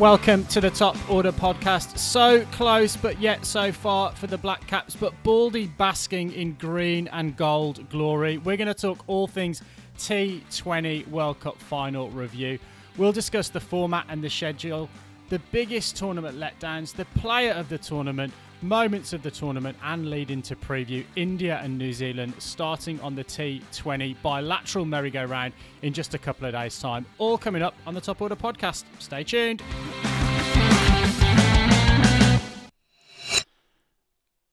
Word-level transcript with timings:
Welcome 0.00 0.44
to 0.46 0.60
the 0.60 0.70
Top 0.70 0.96
Order 1.08 1.30
podcast. 1.30 1.96
So 1.98 2.44
close, 2.46 2.96
but 2.96 3.20
yet 3.20 3.46
so 3.46 3.70
far 3.70 4.10
for 4.16 4.26
the 4.26 4.36
Black 4.36 4.66
Caps, 4.66 4.96
but 4.96 5.14
Baldy 5.22 5.68
basking 5.68 6.32
in 6.32 6.54
green 6.54 7.06
and 7.12 7.36
gold 7.36 7.88
glory. 7.90 8.38
We're 8.38 8.56
going 8.56 8.66
to 8.66 8.74
talk 8.74 9.04
all 9.06 9.28
things 9.28 9.62
T20 9.98 11.06
World 11.06 11.38
Cup 11.38 11.58
final 11.58 12.10
review. 12.10 12.58
We'll 12.96 13.12
discuss 13.12 13.50
the 13.50 13.60
format 13.60 14.06
and 14.08 14.20
the 14.20 14.28
schedule, 14.28 14.88
the 15.28 15.38
biggest 15.52 15.94
tournament 15.94 16.40
letdowns, 16.40 16.92
the 16.92 17.04
player 17.16 17.52
of 17.52 17.68
the 17.68 17.78
tournament, 17.78 18.34
moments 18.64 19.12
of 19.12 19.22
the 19.22 19.30
tournament, 19.30 19.76
and 19.84 20.10
lead 20.10 20.30
into 20.30 20.56
preview 20.56 21.04
India 21.14 21.60
and 21.62 21.78
New 21.78 21.92
Zealand 21.92 22.34
starting 22.38 22.98
on 23.00 23.14
the 23.14 23.24
T20 23.24 24.16
bilateral 24.22 24.84
merry-go-round 24.84 25.52
in 25.82 25.92
just 25.92 26.14
a 26.14 26.18
couple 26.18 26.46
of 26.46 26.52
days' 26.52 26.80
time. 26.80 27.06
All 27.18 27.38
coming 27.38 27.62
up 27.62 27.74
on 27.86 27.94
the 27.94 28.00
Top 28.00 28.22
Order 28.22 28.36
podcast. 28.36 28.84
Stay 28.98 29.22
tuned. 29.22 29.62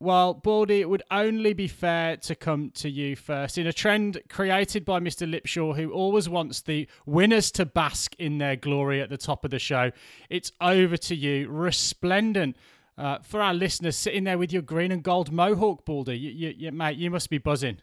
Well, 0.01 0.33
Baldy, 0.33 0.81
it 0.81 0.89
would 0.89 1.03
only 1.11 1.53
be 1.53 1.67
fair 1.67 2.17
to 2.17 2.33
come 2.33 2.71
to 2.71 2.89
you 2.89 3.15
first. 3.15 3.59
In 3.59 3.67
a 3.67 3.73
trend 3.73 4.19
created 4.29 4.83
by 4.83 4.99
Mr. 4.99 5.31
Lipshaw, 5.31 5.75
who 5.75 5.91
always 5.91 6.27
wants 6.27 6.61
the 6.61 6.87
winners 7.05 7.51
to 7.51 7.67
bask 7.67 8.15
in 8.17 8.39
their 8.39 8.55
glory 8.55 8.99
at 8.99 9.11
the 9.11 9.17
top 9.17 9.45
of 9.45 9.51
the 9.51 9.59
show, 9.59 9.91
it's 10.27 10.51
over 10.59 10.97
to 10.97 11.15
you. 11.15 11.47
Resplendent. 11.49 12.55
Uh, 13.01 13.17
for 13.23 13.41
our 13.41 13.55
listeners 13.55 13.95
sitting 13.95 14.25
there 14.25 14.37
with 14.37 14.53
your 14.53 14.61
green 14.61 14.91
and 14.91 15.01
gold 15.01 15.31
mohawk, 15.31 15.85
Baldy, 15.85 16.15
you, 16.15 16.29
you, 16.29 16.53
you, 16.55 16.71
mate, 16.71 16.97
you 16.97 17.09
must 17.09 17.31
be 17.31 17.39
buzzing. 17.39 17.77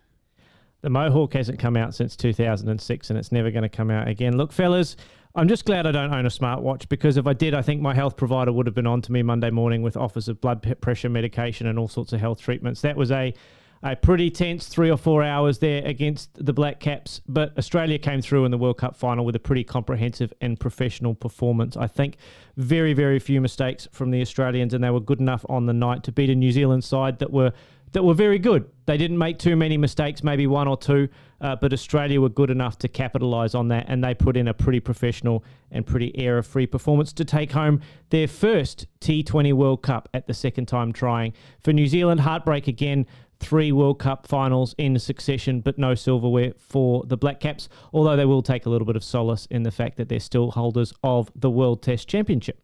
The 0.82 0.90
mohawk 0.90 1.32
hasn't 1.32 1.58
come 1.58 1.76
out 1.76 1.92
since 1.92 2.14
2006 2.14 3.10
and 3.10 3.18
it's 3.18 3.32
never 3.32 3.50
going 3.50 3.64
to 3.64 3.68
come 3.68 3.90
out 3.90 4.06
again. 4.06 4.36
Look, 4.36 4.52
fellas, 4.52 4.94
I'm 5.34 5.48
just 5.48 5.64
glad 5.64 5.88
I 5.88 5.90
don't 5.90 6.14
own 6.14 6.24
a 6.24 6.28
smartwatch 6.28 6.88
because 6.88 7.16
if 7.16 7.26
I 7.26 7.32
did, 7.32 7.52
I 7.52 7.62
think 7.62 7.82
my 7.82 7.94
health 7.94 8.16
provider 8.16 8.52
would 8.52 8.66
have 8.66 8.76
been 8.76 8.86
on 8.86 9.02
to 9.02 9.10
me 9.10 9.24
Monday 9.24 9.50
morning 9.50 9.82
with 9.82 9.96
offers 9.96 10.28
of 10.28 10.40
blood 10.40 10.76
pressure 10.80 11.08
medication 11.08 11.66
and 11.66 11.80
all 11.80 11.88
sorts 11.88 12.12
of 12.12 12.20
health 12.20 12.40
treatments. 12.40 12.82
That 12.82 12.96
was 12.96 13.10
a 13.10 13.34
a 13.82 13.94
pretty 13.94 14.30
tense 14.30 14.66
three 14.66 14.90
or 14.90 14.96
four 14.96 15.22
hours 15.22 15.58
there 15.58 15.84
against 15.84 16.44
the 16.44 16.52
Black 16.52 16.80
Caps, 16.80 17.20
but 17.28 17.56
Australia 17.56 17.98
came 17.98 18.20
through 18.20 18.44
in 18.44 18.50
the 18.50 18.58
World 18.58 18.78
Cup 18.78 18.96
final 18.96 19.24
with 19.24 19.36
a 19.36 19.40
pretty 19.40 19.64
comprehensive 19.64 20.32
and 20.40 20.58
professional 20.58 21.14
performance. 21.14 21.76
I 21.76 21.86
think 21.86 22.16
very, 22.56 22.92
very 22.92 23.18
few 23.18 23.40
mistakes 23.40 23.86
from 23.92 24.10
the 24.10 24.20
Australians, 24.20 24.74
and 24.74 24.82
they 24.82 24.90
were 24.90 25.00
good 25.00 25.20
enough 25.20 25.44
on 25.48 25.66
the 25.66 25.72
night 25.72 26.02
to 26.04 26.12
beat 26.12 26.30
a 26.30 26.34
New 26.34 26.52
Zealand 26.52 26.84
side 26.84 27.18
that 27.20 27.32
were 27.32 27.52
that 27.92 28.04
were 28.04 28.14
very 28.14 28.38
good. 28.38 28.70
They 28.86 28.96
didn't 28.96 29.18
make 29.18 29.38
too 29.38 29.56
many 29.56 29.76
mistakes, 29.76 30.22
maybe 30.22 30.46
one 30.46 30.68
or 30.68 30.76
two, 30.76 31.08
uh, 31.40 31.56
but 31.56 31.72
Australia 31.72 32.20
were 32.20 32.28
good 32.28 32.50
enough 32.50 32.78
to 32.80 32.88
capitalise 32.88 33.54
on 33.54 33.68
that, 33.68 33.86
and 33.88 34.02
they 34.02 34.14
put 34.14 34.36
in 34.36 34.48
a 34.48 34.54
pretty 34.54 34.80
professional 34.80 35.44
and 35.70 35.86
pretty 35.86 36.16
error 36.18 36.42
free 36.42 36.66
performance 36.66 37.12
to 37.14 37.24
take 37.24 37.52
home 37.52 37.80
their 38.10 38.28
first 38.28 38.86
T20 39.00 39.52
World 39.52 39.82
Cup 39.82 40.08
at 40.14 40.26
the 40.26 40.34
second 40.34 40.66
time 40.66 40.92
trying. 40.92 41.32
For 41.60 41.72
New 41.72 41.86
Zealand, 41.86 42.20
heartbreak 42.20 42.66
again. 42.66 43.06
Three 43.40 43.72
World 43.72 43.98
Cup 43.98 44.26
finals 44.26 44.74
in 44.78 44.98
succession, 44.98 45.60
but 45.60 45.78
no 45.78 45.94
silverware 45.94 46.52
for 46.58 47.04
the 47.04 47.16
Black 47.16 47.40
Caps, 47.40 47.68
although 47.92 48.16
they 48.16 48.24
will 48.24 48.42
take 48.42 48.66
a 48.66 48.70
little 48.70 48.86
bit 48.86 48.96
of 48.96 49.04
solace 49.04 49.46
in 49.46 49.62
the 49.62 49.70
fact 49.70 49.96
that 49.96 50.08
they're 50.08 50.20
still 50.20 50.50
holders 50.50 50.92
of 51.02 51.30
the 51.34 51.50
World 51.50 51.82
Test 51.82 52.08
Championship. 52.08 52.60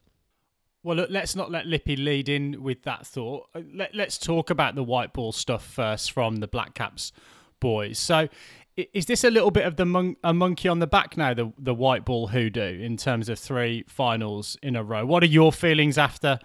Well, 0.82 0.96
look, 0.96 1.10
let's 1.10 1.34
not 1.34 1.50
let 1.50 1.66
Lippy 1.66 1.96
lead 1.96 2.28
in 2.28 2.62
with 2.62 2.82
that 2.82 3.06
thought. 3.06 3.48
Uh, 3.54 3.60
let, 3.72 3.94
us 3.98 4.18
talk 4.18 4.50
about 4.50 4.74
the 4.74 4.82
white 4.82 5.14
ball 5.14 5.32
stuff 5.32 5.64
first 5.64 6.12
from 6.12 6.36
the 6.36 6.46
Black 6.46 6.74
Caps 6.74 7.10
boys. 7.58 7.98
So, 7.98 8.28
is 8.76 9.06
this 9.06 9.24
a 9.24 9.30
little 9.30 9.50
bit 9.50 9.64
of 9.64 9.76
the 9.76 9.86
mon- 9.86 10.16
a 10.22 10.34
monkey 10.34 10.68
on 10.68 10.80
the 10.80 10.86
back 10.86 11.16
now, 11.16 11.32
the 11.32 11.52
the 11.56 11.74
white 11.74 12.04
ball 12.04 12.26
hoodoo 12.26 12.82
in 12.82 12.98
terms 12.98 13.30
of 13.30 13.38
three 13.38 13.84
finals 13.88 14.58
in 14.62 14.76
a 14.76 14.82
row? 14.82 15.06
What 15.06 15.22
are 15.22 15.26
your 15.26 15.52
feelings 15.52 15.96
after 15.96 16.38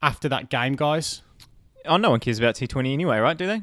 after 0.00 0.28
that 0.30 0.48
game, 0.48 0.74
guys? 0.74 1.20
Oh, 1.84 1.98
no 1.98 2.10
one 2.10 2.20
cares 2.20 2.38
about 2.38 2.54
T20 2.54 2.92
anyway, 2.92 3.18
right? 3.18 3.36
Do 3.36 3.46
they? 3.46 3.62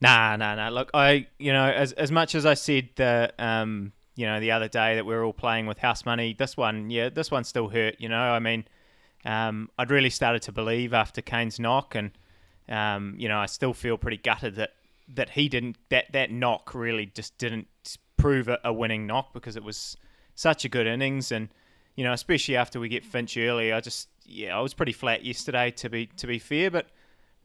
Nah, 0.00 0.36
nah, 0.36 0.54
nah. 0.54 0.68
Look, 0.68 0.90
I 0.94 1.26
you 1.38 1.52
know 1.52 1.64
as 1.70 1.92
as 1.92 2.12
much 2.12 2.34
as 2.34 2.44
I 2.46 2.54
said 2.54 2.90
the 2.96 3.32
um 3.38 3.92
you 4.14 4.26
know 4.26 4.40
the 4.40 4.50
other 4.52 4.68
day 4.68 4.94
that 4.96 5.06
we 5.06 5.14
are 5.14 5.24
all 5.24 5.32
playing 5.32 5.66
with 5.66 5.78
house 5.78 6.04
money, 6.04 6.34
this 6.38 6.56
one, 6.56 6.90
yeah, 6.90 7.08
this 7.08 7.30
one 7.30 7.44
still 7.44 7.68
hurt. 7.68 7.96
You 7.98 8.08
know, 8.08 8.20
I 8.20 8.38
mean 8.38 8.66
um, 9.26 9.70
I'd 9.76 9.90
really 9.90 10.10
started 10.10 10.42
to 10.42 10.52
believe 10.52 10.94
after 10.94 11.20
Kane's 11.20 11.58
knock, 11.58 11.96
and 11.96 12.12
um, 12.68 13.16
you 13.18 13.28
know, 13.28 13.38
I 13.38 13.46
still 13.46 13.74
feel 13.74 13.98
pretty 13.98 14.18
gutted 14.18 14.54
that 14.54 14.70
that 15.14 15.30
he 15.30 15.48
didn't 15.48 15.76
that 15.90 16.12
that 16.12 16.30
knock 16.30 16.74
really 16.74 17.06
just 17.06 17.36
didn't 17.38 17.66
prove 18.16 18.48
a, 18.48 18.58
a 18.64 18.72
winning 18.72 19.06
knock 19.06 19.34
because 19.34 19.56
it 19.56 19.64
was 19.64 19.96
such 20.36 20.64
a 20.64 20.68
good 20.68 20.86
innings, 20.86 21.32
and 21.32 21.48
you 21.96 22.04
know, 22.04 22.12
especially 22.12 22.56
after 22.56 22.78
we 22.78 22.88
get 22.88 23.04
Finch 23.04 23.36
early, 23.36 23.72
I 23.72 23.80
just 23.80 24.08
yeah, 24.24 24.56
I 24.56 24.60
was 24.60 24.74
pretty 24.74 24.92
flat 24.92 25.24
yesterday 25.24 25.72
to 25.72 25.90
be 25.90 26.06
to 26.06 26.26
be 26.28 26.38
fair, 26.38 26.70
but 26.70 26.86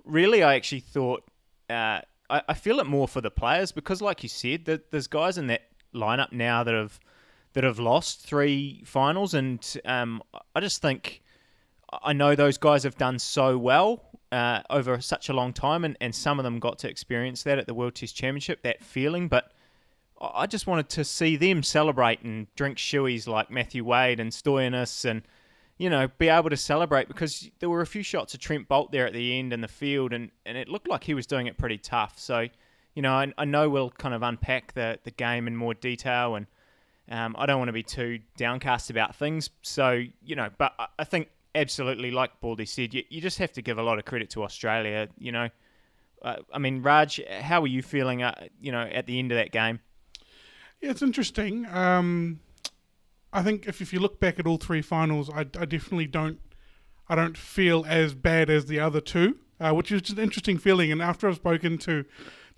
really, 0.05 0.43
I 0.43 0.55
actually 0.55 0.81
thought. 0.81 1.23
Uh, 1.69 2.01
I, 2.31 2.41
I 2.49 2.53
feel 2.53 2.79
it 2.79 2.87
more 2.87 3.07
for 3.07 3.21
the 3.21 3.29
players 3.29 3.71
because, 3.71 4.01
like 4.01 4.23
you 4.23 4.29
said, 4.29 4.65
that 4.65 4.91
there's 4.91 5.07
guys 5.07 5.37
in 5.37 5.47
that 5.47 5.63
lineup 5.93 6.31
now 6.31 6.63
that 6.63 6.73
have 6.73 6.99
that 7.53 7.63
have 7.65 7.79
lost 7.79 8.21
three 8.21 8.81
finals, 8.85 9.33
and 9.33 9.77
um, 9.85 10.23
I 10.55 10.61
just 10.61 10.81
think 10.81 11.21
I 12.01 12.13
know 12.13 12.33
those 12.35 12.57
guys 12.57 12.83
have 12.83 12.97
done 12.97 13.19
so 13.19 13.57
well 13.57 14.03
uh, 14.31 14.61
over 14.69 15.01
such 15.01 15.29
a 15.29 15.33
long 15.33 15.51
time, 15.51 15.83
and, 15.83 15.97
and 15.99 16.15
some 16.15 16.39
of 16.39 16.43
them 16.43 16.59
got 16.59 16.79
to 16.79 16.89
experience 16.89 17.43
that 17.43 17.59
at 17.59 17.67
the 17.67 17.73
World 17.73 17.95
Test 17.95 18.15
Championship, 18.15 18.63
that 18.63 18.81
feeling. 18.81 19.27
But 19.27 19.51
I 20.21 20.47
just 20.47 20.65
wanted 20.67 20.87
to 20.89 21.03
see 21.03 21.35
them 21.35 21.61
celebrate 21.61 22.21
and 22.21 22.47
drink 22.55 22.77
shoeies 22.77 23.27
like 23.27 23.51
Matthew 23.51 23.83
Wade 23.83 24.19
and 24.19 24.31
Stoinis 24.31 25.03
and, 25.03 25.23
you 25.81 25.89
know, 25.89 26.07
be 26.19 26.29
able 26.29 26.51
to 26.51 26.57
celebrate 26.57 27.07
because 27.07 27.49
there 27.57 27.67
were 27.67 27.81
a 27.81 27.87
few 27.87 28.03
shots 28.03 28.35
of 28.35 28.39
Trent 28.39 28.69
Boult 28.69 28.91
there 28.91 29.07
at 29.07 29.13
the 29.13 29.39
end 29.39 29.51
in 29.51 29.61
the 29.61 29.67
field, 29.67 30.13
and, 30.13 30.29
and 30.45 30.55
it 30.55 30.69
looked 30.69 30.87
like 30.87 31.03
he 31.03 31.15
was 31.15 31.25
doing 31.25 31.47
it 31.47 31.57
pretty 31.57 31.79
tough. 31.79 32.19
So, 32.19 32.47
you 32.93 33.01
know, 33.01 33.13
I, 33.13 33.33
I 33.35 33.45
know 33.45 33.67
we'll 33.67 33.89
kind 33.89 34.13
of 34.13 34.21
unpack 34.21 34.73
the, 34.73 34.99
the 35.03 35.09
game 35.09 35.47
in 35.47 35.55
more 35.55 35.73
detail, 35.73 36.35
and 36.35 36.45
um, 37.09 37.35
I 37.35 37.47
don't 37.47 37.57
want 37.57 37.69
to 37.69 37.73
be 37.73 37.81
too 37.81 38.19
downcast 38.37 38.91
about 38.91 39.15
things. 39.15 39.49
So, 39.63 40.03
you 40.23 40.35
know, 40.35 40.49
but 40.59 40.73
I 40.99 41.03
think 41.03 41.29
absolutely, 41.55 42.11
like 42.11 42.39
Baldy 42.41 42.67
said, 42.67 42.93
you, 42.93 43.03
you 43.09 43.19
just 43.19 43.39
have 43.39 43.51
to 43.53 43.63
give 43.63 43.79
a 43.79 43.83
lot 43.83 43.97
of 43.97 44.05
credit 44.05 44.29
to 44.31 44.43
Australia. 44.43 45.07
You 45.17 45.31
know, 45.31 45.49
uh, 46.21 46.35
I 46.53 46.59
mean, 46.59 46.83
Raj, 46.83 47.19
how 47.27 47.59
were 47.59 47.65
you 47.65 47.81
feeling? 47.81 48.21
Uh, 48.21 48.49
you 48.61 48.71
know, 48.71 48.83
at 48.83 49.07
the 49.07 49.17
end 49.17 49.31
of 49.31 49.37
that 49.39 49.51
game. 49.51 49.79
Yeah, 50.79 50.91
it's 50.91 51.01
interesting. 51.01 51.65
Um, 51.65 52.39
I 53.33 53.43
think 53.43 53.67
if, 53.67 53.81
if 53.81 53.93
you 53.93 53.99
look 53.99 54.19
back 54.19 54.39
at 54.39 54.47
all 54.47 54.57
three 54.57 54.81
finals, 54.81 55.29
I, 55.29 55.41
I 55.41 55.65
definitely 55.65 56.07
don't, 56.07 56.39
I 57.07 57.15
don't 57.15 57.37
feel 57.37 57.85
as 57.87 58.13
bad 58.13 58.49
as 58.49 58.65
the 58.65 58.79
other 58.79 59.01
two, 59.01 59.37
uh, 59.59 59.71
which 59.71 59.91
is 59.91 60.09
an 60.09 60.19
interesting 60.19 60.57
feeling. 60.57 60.91
And 60.91 61.01
after 61.01 61.27
I've 61.27 61.35
spoken 61.35 61.77
to 61.79 62.05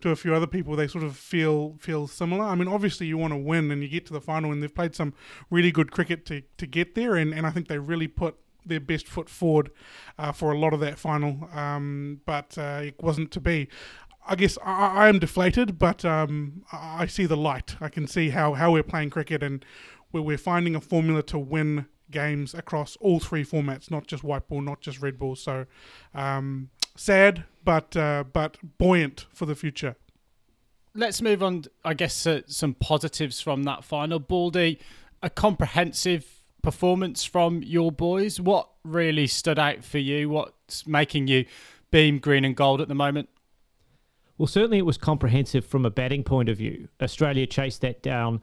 to 0.02 0.10
a 0.10 0.16
few 0.18 0.36
other 0.36 0.48
people, 0.48 0.76
they 0.76 0.88
sort 0.88 1.04
of 1.04 1.16
feel 1.16 1.76
feel 1.80 2.08
similar. 2.08 2.44
I 2.44 2.56
mean, 2.56 2.68
obviously 2.68 3.08
you 3.08 3.18
want 3.18 3.32
to 3.32 3.38
win 3.38 3.72
and 3.72 3.82
you 3.82 3.88
get 3.88 4.06
to 4.08 4.14
the 4.14 4.20
final, 4.20 4.52
and 4.52 4.62
they've 4.62 4.74
played 4.74 4.96
some 4.96 5.14
really 5.50 5.72
good 5.72 5.92
cricket 5.92 6.26
to, 6.26 6.42
to 6.58 6.68
get 6.68 6.96
there, 6.96 7.16
and, 7.16 7.34
and 7.34 7.48
I 7.48 7.52
think 7.52 7.70
they 7.70 7.78
really 7.78 8.08
put 8.08 8.36
their 8.66 8.82
best 8.82 9.08
foot 9.08 9.30
forward 9.30 9.72
uh, 10.18 10.32
for 10.32 10.52
a 10.52 10.58
lot 10.58 10.74
of 10.74 10.80
that 10.82 10.98
final, 10.98 11.50
um, 11.54 12.22
but 12.26 12.58
uh, 12.58 12.82
it 12.84 13.02
wasn't 13.02 13.32
to 13.32 13.40
be. 13.40 13.70
I 14.26 14.36
guess 14.36 14.58
I, 14.64 15.06
I 15.06 15.10
am 15.10 15.20
deflated, 15.20 15.78
but 15.78 16.06
um, 16.06 16.64
I 16.72 17.08
see 17.08 17.26
the 17.26 17.38
light. 17.38 17.76
I 17.82 17.90
can 17.90 18.08
see 18.08 18.30
how, 18.30 18.54
how 18.54 18.72
we're 18.72 18.84
playing 18.84 19.10
cricket 19.10 19.44
and 19.44 19.66
where 20.14 20.22
we're 20.22 20.38
finding 20.38 20.76
a 20.76 20.82
formula 20.82 21.24
to 21.24 21.40
win 21.40 21.88
games 22.12 22.54
across 22.54 22.96
all 22.98 23.20
three 23.20 23.44
formats, 23.44 23.90
not 23.90 24.06
just 24.06 24.24
white 24.24 24.48
ball, 24.48 24.62
not 24.62 24.80
just 24.80 25.02
red 25.02 25.18
ball. 25.18 25.36
So 25.36 25.66
um, 26.14 26.70
sad, 26.96 27.46
but 27.66 27.98
uh, 27.98 28.24
but 28.32 28.58
buoyant 28.78 29.26
for 29.34 29.48
the 29.48 29.56
future. 29.56 29.96
Let's 30.94 31.22
move 31.22 31.42
on. 31.42 31.64
I 31.84 31.96
guess 31.96 32.28
uh, 32.28 32.42
some 32.46 32.76
positives 32.76 33.42
from 33.42 33.64
that 33.64 33.84
final. 33.84 34.20
Baldy, 34.20 34.80
a 35.24 35.32
comprehensive 35.32 36.44
performance 36.62 37.24
from 37.26 37.64
your 37.64 37.92
boys. 37.92 38.40
What 38.40 38.70
really 38.84 39.26
stood 39.26 39.58
out 39.58 39.84
for 39.84 39.98
you? 39.98 40.30
What's 40.30 40.86
making 40.86 41.28
you 41.28 41.46
beam 41.90 42.20
green 42.20 42.46
and 42.46 42.56
gold 42.56 42.82
at 42.82 42.88
the 42.88 42.96
moment? 42.96 43.30
Well, 44.38 44.48
certainly 44.48 44.78
it 44.78 44.86
was 44.86 44.98
comprehensive 45.00 45.66
from 45.66 45.86
a 45.86 45.90
batting 45.90 46.24
point 46.24 46.50
of 46.50 46.58
view. 46.58 46.90
Australia 47.02 47.48
chased 47.48 47.82
that 47.82 48.04
down 48.04 48.42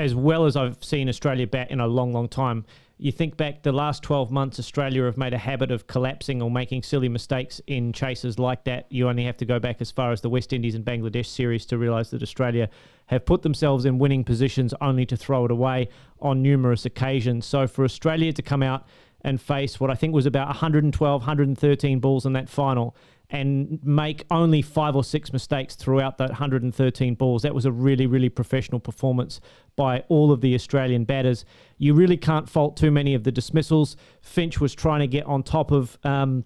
as 0.00 0.14
well 0.14 0.46
as 0.46 0.56
I've 0.56 0.82
seen 0.82 1.08
Australia 1.08 1.46
bat 1.46 1.70
in 1.70 1.80
a 1.80 1.86
long, 1.86 2.12
long 2.12 2.28
time 2.28 2.64
you 3.00 3.10
think 3.10 3.38
back 3.38 3.62
the 3.62 3.72
last 3.72 4.02
12 4.02 4.30
months, 4.30 4.58
Australia 4.58 5.04
have 5.04 5.16
made 5.16 5.32
a 5.32 5.38
habit 5.38 5.70
of 5.70 5.86
collapsing 5.86 6.42
or 6.42 6.50
making 6.50 6.82
silly 6.82 7.08
mistakes 7.08 7.58
in 7.66 7.94
chases 7.94 8.38
like 8.38 8.64
that. 8.64 8.84
You 8.90 9.08
only 9.08 9.24
have 9.24 9.38
to 9.38 9.46
go 9.46 9.58
back 9.58 9.80
as 9.80 9.90
far 9.90 10.12
as 10.12 10.20
the 10.20 10.28
West 10.28 10.52
Indies 10.52 10.74
and 10.74 10.84
Bangladesh 10.84 11.24
series 11.24 11.64
to 11.66 11.78
realise 11.78 12.10
that 12.10 12.22
Australia 12.22 12.68
have 13.06 13.24
put 13.24 13.40
themselves 13.40 13.86
in 13.86 13.98
winning 13.98 14.22
positions 14.22 14.74
only 14.82 15.06
to 15.06 15.16
throw 15.16 15.46
it 15.46 15.50
away 15.50 15.88
on 16.20 16.42
numerous 16.42 16.84
occasions. 16.84 17.46
So 17.46 17.66
for 17.66 17.84
Australia 17.84 18.34
to 18.34 18.42
come 18.42 18.62
out 18.62 18.86
and 19.22 19.40
face 19.40 19.80
what 19.80 19.90
I 19.90 19.94
think 19.94 20.12
was 20.12 20.26
about 20.26 20.48
112, 20.48 21.22
113 21.22 22.00
balls 22.00 22.26
in 22.26 22.34
that 22.34 22.50
final 22.50 22.94
and 23.30 23.78
make 23.84 24.24
only 24.30 24.60
five 24.60 24.96
or 24.96 25.04
six 25.04 25.32
mistakes 25.32 25.76
throughout 25.76 26.18
that 26.18 26.30
113 26.30 27.14
balls. 27.14 27.42
That 27.42 27.54
was 27.54 27.64
a 27.64 27.72
really, 27.72 28.06
really 28.06 28.28
professional 28.28 28.80
performance 28.80 29.40
by 29.76 30.00
all 30.08 30.32
of 30.32 30.40
the 30.40 30.54
Australian 30.54 31.04
batters. 31.04 31.44
You 31.78 31.94
really 31.94 32.16
can't 32.16 32.48
fault 32.48 32.76
too 32.76 32.90
many 32.90 33.14
of 33.14 33.24
the 33.24 33.32
dismissals. 33.32 33.96
Finch 34.20 34.60
was 34.60 34.74
trying 34.74 35.00
to 35.00 35.06
get 35.06 35.24
on 35.26 35.42
top 35.42 35.70
of 35.70 35.98
um, 36.04 36.44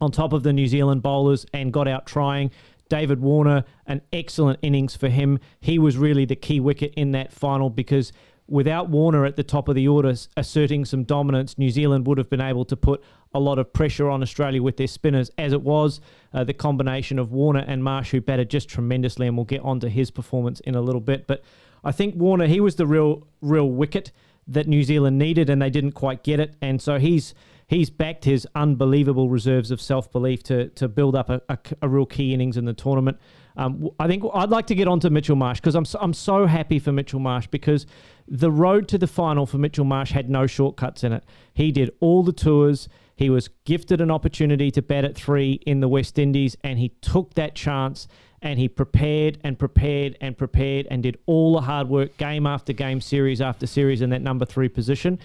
on 0.00 0.10
top 0.10 0.32
of 0.32 0.42
the 0.42 0.52
New 0.52 0.66
Zealand 0.66 1.02
bowlers 1.02 1.46
and 1.52 1.72
got 1.72 1.88
out 1.88 2.06
trying. 2.06 2.50
David 2.88 3.20
Warner, 3.20 3.64
an 3.86 4.02
excellent 4.12 4.58
innings 4.62 4.96
for 4.96 5.08
him. 5.08 5.38
He 5.60 5.78
was 5.78 5.96
really 5.96 6.24
the 6.24 6.36
key 6.36 6.60
wicket 6.60 6.92
in 6.96 7.12
that 7.12 7.32
final 7.32 7.70
because 7.70 8.12
without 8.50 8.90
Warner 8.90 9.24
at 9.24 9.36
the 9.36 9.44
top 9.44 9.68
of 9.68 9.76
the 9.76 9.86
order 9.86 10.12
asserting 10.36 10.84
some 10.84 11.04
dominance, 11.04 11.56
New 11.56 11.70
Zealand 11.70 12.06
would 12.06 12.18
have 12.18 12.28
been 12.28 12.40
able 12.40 12.64
to 12.66 12.76
put 12.76 13.02
a 13.32 13.38
lot 13.38 13.60
of 13.60 13.72
pressure 13.72 14.10
on 14.10 14.22
Australia 14.22 14.60
with 14.60 14.76
their 14.76 14.88
spinners. 14.88 15.30
As 15.38 15.52
it 15.52 15.62
was, 15.62 16.00
uh, 16.34 16.42
the 16.42 16.52
combination 16.52 17.20
of 17.20 17.30
Warner 17.30 17.64
and 17.66 17.82
Marsh, 17.84 18.10
who 18.10 18.20
batted 18.20 18.50
just 18.50 18.68
tremendously, 18.68 19.28
and 19.28 19.36
we'll 19.36 19.46
get 19.46 19.62
onto 19.62 19.86
his 19.86 20.10
performance 20.10 20.58
in 20.60 20.74
a 20.74 20.80
little 20.80 21.00
bit. 21.00 21.28
But 21.28 21.44
I 21.84 21.92
think 21.92 22.16
Warner, 22.16 22.48
he 22.48 22.60
was 22.60 22.74
the 22.74 22.86
real, 22.86 23.26
real 23.40 23.70
wicket 23.70 24.10
that 24.48 24.66
New 24.66 24.82
Zealand 24.82 25.16
needed, 25.16 25.48
and 25.48 25.62
they 25.62 25.70
didn't 25.70 25.92
quite 25.92 26.24
get 26.24 26.40
it. 26.40 26.56
And 26.60 26.82
so 26.82 26.98
he's 26.98 27.34
he's 27.68 27.88
backed 27.88 28.24
his 28.24 28.48
unbelievable 28.56 29.30
reserves 29.30 29.70
of 29.70 29.80
self 29.80 30.10
belief 30.10 30.42
to 30.44 30.68
to 30.70 30.88
build 30.88 31.14
up 31.14 31.30
a, 31.30 31.40
a, 31.48 31.58
a, 31.82 31.88
real 31.88 32.06
key 32.06 32.34
innings 32.34 32.56
in 32.56 32.64
the 32.64 32.74
tournament. 32.74 33.16
Um, 33.56 33.90
I 33.98 34.06
think 34.06 34.24
I'd 34.32 34.50
like 34.50 34.66
to 34.68 34.74
get 34.74 34.88
on 34.88 35.00
to 35.00 35.10
Mitchell 35.10 35.36
Marsh 35.36 35.60
because 35.60 35.74
I'm 35.74 35.84
so, 35.84 35.98
I'm 36.00 36.14
so 36.14 36.46
happy 36.46 36.78
for 36.78 36.92
Mitchell 36.92 37.20
Marsh 37.20 37.46
because 37.48 37.86
the 38.28 38.50
road 38.50 38.88
to 38.88 38.98
the 38.98 39.06
final 39.06 39.46
for 39.46 39.58
Mitchell 39.58 39.84
Marsh 39.84 40.12
had 40.12 40.30
no 40.30 40.46
shortcuts 40.46 41.04
in 41.04 41.12
it. 41.12 41.24
He 41.52 41.72
did 41.72 41.90
all 42.00 42.22
the 42.22 42.32
tours. 42.32 42.88
He 43.16 43.28
was 43.28 43.48
gifted 43.64 44.00
an 44.00 44.10
opportunity 44.10 44.70
to 44.70 44.80
bat 44.80 45.04
at 45.04 45.14
three 45.14 45.54
in 45.66 45.80
the 45.80 45.88
West 45.88 46.18
Indies, 46.18 46.56
and 46.64 46.78
he 46.78 46.90
took 47.00 47.34
that 47.34 47.54
chance 47.54 48.08
and 48.42 48.58
he 48.58 48.68
prepared 48.68 49.38
and 49.44 49.58
prepared 49.58 50.16
and 50.20 50.38
prepared 50.38 50.86
and 50.90 51.02
did 51.02 51.18
all 51.26 51.54
the 51.54 51.60
hard 51.60 51.88
work 51.88 52.16
game 52.16 52.46
after 52.46 52.72
game, 52.72 53.00
series 53.00 53.40
after 53.40 53.66
series 53.66 54.00
in 54.00 54.10
that 54.10 54.22
number 54.22 54.46
three 54.46 54.68
position. 54.68 55.18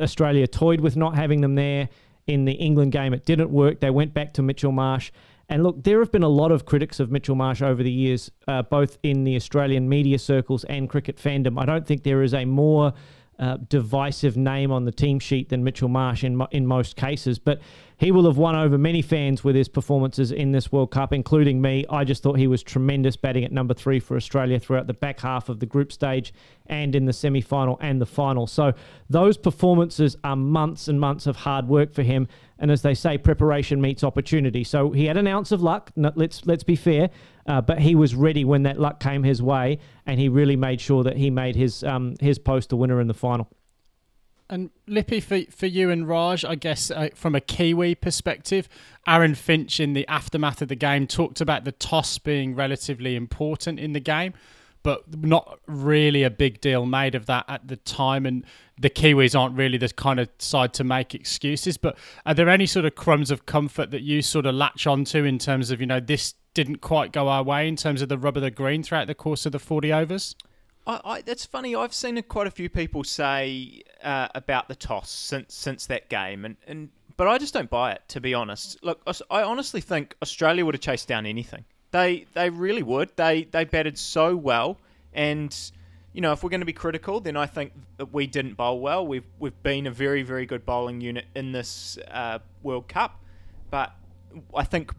Australia 0.00 0.46
toyed 0.46 0.80
with 0.80 0.96
not 0.96 1.14
having 1.14 1.40
them 1.40 1.54
there 1.54 1.88
in 2.26 2.44
the 2.44 2.52
England 2.52 2.92
game. 2.92 3.14
It 3.14 3.24
didn't 3.24 3.50
work. 3.50 3.80
They 3.80 3.90
went 3.90 4.12
back 4.12 4.34
to 4.34 4.42
Mitchell 4.42 4.72
Marsh. 4.72 5.12
And 5.48 5.62
look, 5.62 5.84
there 5.84 6.00
have 6.00 6.10
been 6.10 6.24
a 6.24 6.28
lot 6.28 6.50
of 6.50 6.64
critics 6.64 6.98
of 6.98 7.10
Mitchell 7.10 7.36
Marsh 7.36 7.62
over 7.62 7.82
the 7.82 7.90
years, 7.90 8.30
uh, 8.48 8.62
both 8.62 8.98
in 9.02 9.24
the 9.24 9.36
Australian 9.36 9.88
media 9.88 10.18
circles 10.18 10.64
and 10.64 10.88
cricket 10.90 11.16
fandom. 11.16 11.60
I 11.60 11.64
don't 11.64 11.86
think 11.86 12.02
there 12.02 12.22
is 12.22 12.34
a 12.34 12.44
more 12.44 12.92
uh, 13.38 13.58
divisive 13.68 14.36
name 14.36 14.72
on 14.72 14.86
the 14.86 14.92
team 14.92 15.18
sheet 15.18 15.50
than 15.50 15.62
Mitchell 15.62 15.88
Marsh 15.88 16.24
in 16.24 16.36
mo- 16.36 16.48
in 16.50 16.66
most 16.66 16.96
cases, 16.96 17.38
but 17.38 17.60
he 17.98 18.10
will 18.10 18.24
have 18.24 18.38
won 18.38 18.56
over 18.56 18.78
many 18.78 19.02
fans 19.02 19.44
with 19.44 19.54
his 19.54 19.68
performances 19.68 20.32
in 20.32 20.52
this 20.52 20.72
World 20.72 20.90
Cup, 20.90 21.12
including 21.12 21.60
me. 21.60 21.84
I 21.90 22.04
just 22.04 22.22
thought 22.22 22.38
he 22.38 22.46
was 22.46 22.62
tremendous 22.62 23.16
batting 23.16 23.44
at 23.44 23.52
number 23.52 23.74
three 23.74 24.00
for 24.00 24.16
Australia 24.16 24.58
throughout 24.58 24.86
the 24.86 24.94
back 24.94 25.20
half 25.20 25.48
of 25.48 25.60
the 25.60 25.66
group 25.66 25.92
stage 25.92 26.32
and 26.66 26.94
in 26.94 27.04
the 27.04 27.12
semi 27.12 27.40
final 27.42 27.78
and 27.80 28.00
the 28.00 28.06
final. 28.06 28.46
So 28.46 28.72
those 29.10 29.36
performances 29.36 30.16
are 30.24 30.36
months 30.36 30.88
and 30.88 30.98
months 30.98 31.26
of 31.26 31.36
hard 31.36 31.68
work 31.68 31.92
for 31.92 32.02
him. 32.02 32.28
And 32.58 32.70
as 32.70 32.82
they 32.82 32.94
say, 32.94 33.18
preparation 33.18 33.80
meets 33.80 34.02
opportunity. 34.02 34.64
So 34.64 34.90
he 34.92 35.06
had 35.06 35.16
an 35.16 35.26
ounce 35.26 35.52
of 35.52 35.62
luck. 35.62 35.90
let's 35.96 36.46
let's 36.46 36.64
be 36.64 36.76
fair, 36.76 37.10
uh, 37.46 37.60
but 37.60 37.80
he 37.80 37.94
was 37.94 38.14
ready 38.14 38.44
when 38.44 38.62
that 38.62 38.80
luck 38.80 38.98
came 38.98 39.22
his 39.22 39.42
way, 39.42 39.78
and 40.06 40.18
he 40.18 40.28
really 40.28 40.56
made 40.56 40.80
sure 40.80 41.02
that 41.04 41.16
he 41.16 41.30
made 41.30 41.54
his 41.56 41.84
um, 41.84 42.14
his 42.20 42.38
post 42.38 42.72
a 42.72 42.76
winner 42.76 43.00
in 43.00 43.08
the 43.08 43.14
final. 43.14 43.48
And 44.48 44.70
Lippy, 44.86 45.20
for, 45.20 45.40
for 45.50 45.66
you 45.66 45.90
and 45.90 46.06
Raj, 46.06 46.44
I 46.44 46.54
guess 46.54 46.90
uh, 46.90 47.08
from 47.14 47.34
a 47.34 47.40
Kiwi 47.40 47.96
perspective, 47.96 48.68
Aaron 49.06 49.34
Finch 49.34 49.80
in 49.80 49.92
the 49.92 50.06
aftermath 50.06 50.62
of 50.62 50.68
the 50.68 50.76
game 50.76 51.08
talked 51.08 51.40
about 51.40 51.64
the 51.64 51.72
toss 51.72 52.18
being 52.18 52.54
relatively 52.54 53.16
important 53.16 53.80
in 53.80 53.92
the 53.92 54.00
game, 54.00 54.34
but 54.86 55.02
not 55.16 55.58
really 55.66 56.22
a 56.22 56.30
big 56.30 56.60
deal 56.60 56.86
made 56.86 57.16
of 57.16 57.26
that 57.26 57.44
at 57.48 57.66
the 57.66 57.74
time. 57.74 58.24
And 58.24 58.44
the 58.78 58.88
Kiwis 58.88 59.36
aren't 59.36 59.56
really 59.56 59.78
the 59.78 59.88
kind 59.88 60.20
of 60.20 60.28
side 60.38 60.72
to 60.74 60.84
make 60.84 61.12
excuses. 61.12 61.76
But 61.76 61.98
are 62.24 62.34
there 62.34 62.48
any 62.48 62.66
sort 62.66 62.84
of 62.84 62.94
crumbs 62.94 63.32
of 63.32 63.46
comfort 63.46 63.90
that 63.90 64.02
you 64.02 64.22
sort 64.22 64.46
of 64.46 64.54
latch 64.54 64.86
onto 64.86 65.24
in 65.24 65.40
terms 65.40 65.72
of, 65.72 65.80
you 65.80 65.88
know, 65.88 65.98
this 65.98 66.34
didn't 66.54 66.82
quite 66.82 67.10
go 67.10 67.26
our 67.26 67.42
way 67.42 67.66
in 67.66 67.74
terms 67.74 68.00
of 68.00 68.08
the 68.08 68.16
rub 68.16 68.36
of 68.36 68.44
the 68.44 68.50
green 68.52 68.84
throughout 68.84 69.08
the 69.08 69.14
course 69.16 69.44
of 69.44 69.50
the 69.50 69.58
40 69.58 69.92
overs? 69.92 70.36
I, 70.86 71.00
I, 71.04 71.20
that's 71.22 71.44
funny. 71.44 71.74
I've 71.74 71.92
seen 71.92 72.22
quite 72.22 72.46
a 72.46 72.52
few 72.52 72.68
people 72.68 73.02
say 73.02 73.82
uh, 74.04 74.28
about 74.36 74.68
the 74.68 74.76
toss 74.76 75.10
since 75.10 75.52
since 75.52 75.86
that 75.86 76.08
game, 76.08 76.44
and, 76.44 76.56
and 76.68 76.90
but 77.16 77.26
I 77.26 77.38
just 77.38 77.52
don't 77.52 77.68
buy 77.68 77.90
it. 77.90 78.02
To 78.10 78.20
be 78.20 78.34
honest, 78.34 78.78
look, 78.84 79.02
I 79.32 79.42
honestly 79.42 79.80
think 79.80 80.14
Australia 80.22 80.64
would 80.64 80.76
have 80.76 80.80
chased 80.80 81.08
down 81.08 81.26
anything. 81.26 81.64
They 81.96 82.26
they 82.34 82.50
really 82.50 82.82
would. 82.82 83.10
They 83.16 83.44
they 83.44 83.64
batted 83.64 83.96
so 83.96 84.36
well, 84.36 84.78
and 85.14 85.56
you 86.12 86.20
know 86.20 86.32
if 86.32 86.42
we're 86.42 86.50
going 86.50 86.60
to 86.60 86.66
be 86.66 86.72
critical, 86.74 87.20
then 87.20 87.36
I 87.36 87.46
think 87.46 87.72
that 87.96 88.12
we 88.12 88.26
didn't 88.26 88.54
bowl 88.54 88.80
well. 88.80 89.06
We've 89.06 89.24
we've 89.38 89.62
been 89.62 89.86
a 89.86 89.90
very 89.90 90.22
very 90.22 90.44
good 90.44 90.66
bowling 90.66 91.00
unit 91.00 91.24
in 91.34 91.52
this 91.52 91.98
uh, 92.10 92.40
World 92.62 92.86
Cup, 92.88 93.18
but 93.70 93.94
I 94.54 94.64
think 94.64 94.92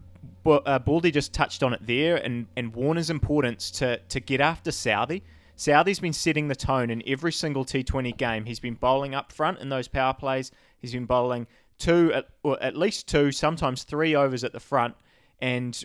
uh, 0.44 0.80
Baldy 0.80 1.12
just 1.12 1.32
touched 1.32 1.62
on 1.62 1.72
it 1.72 1.86
there, 1.86 2.16
and, 2.16 2.46
and 2.56 2.74
Warner's 2.74 3.10
importance 3.10 3.70
to 3.72 3.98
to 4.08 4.18
get 4.18 4.40
after 4.40 4.72
Southee 4.72 5.22
Southee's 5.58 5.98
been 5.98 6.12
setting 6.12 6.46
the 6.46 6.54
tone 6.54 6.88
in 6.88 7.02
every 7.04 7.32
single 7.32 7.64
T20 7.64 8.16
game. 8.16 8.44
He's 8.44 8.60
been 8.60 8.74
bowling 8.74 9.16
up 9.16 9.32
front 9.32 9.58
in 9.58 9.68
those 9.68 9.88
power 9.88 10.14
plays. 10.14 10.52
He's 10.78 10.92
been 10.92 11.04
bowling 11.04 11.48
two, 11.78 12.12
or 12.44 12.62
at 12.62 12.76
least 12.76 13.08
two, 13.08 13.32
sometimes 13.32 13.82
three 13.82 14.14
overs 14.14 14.44
at 14.44 14.52
the 14.52 14.60
front, 14.60 14.94
and 15.40 15.84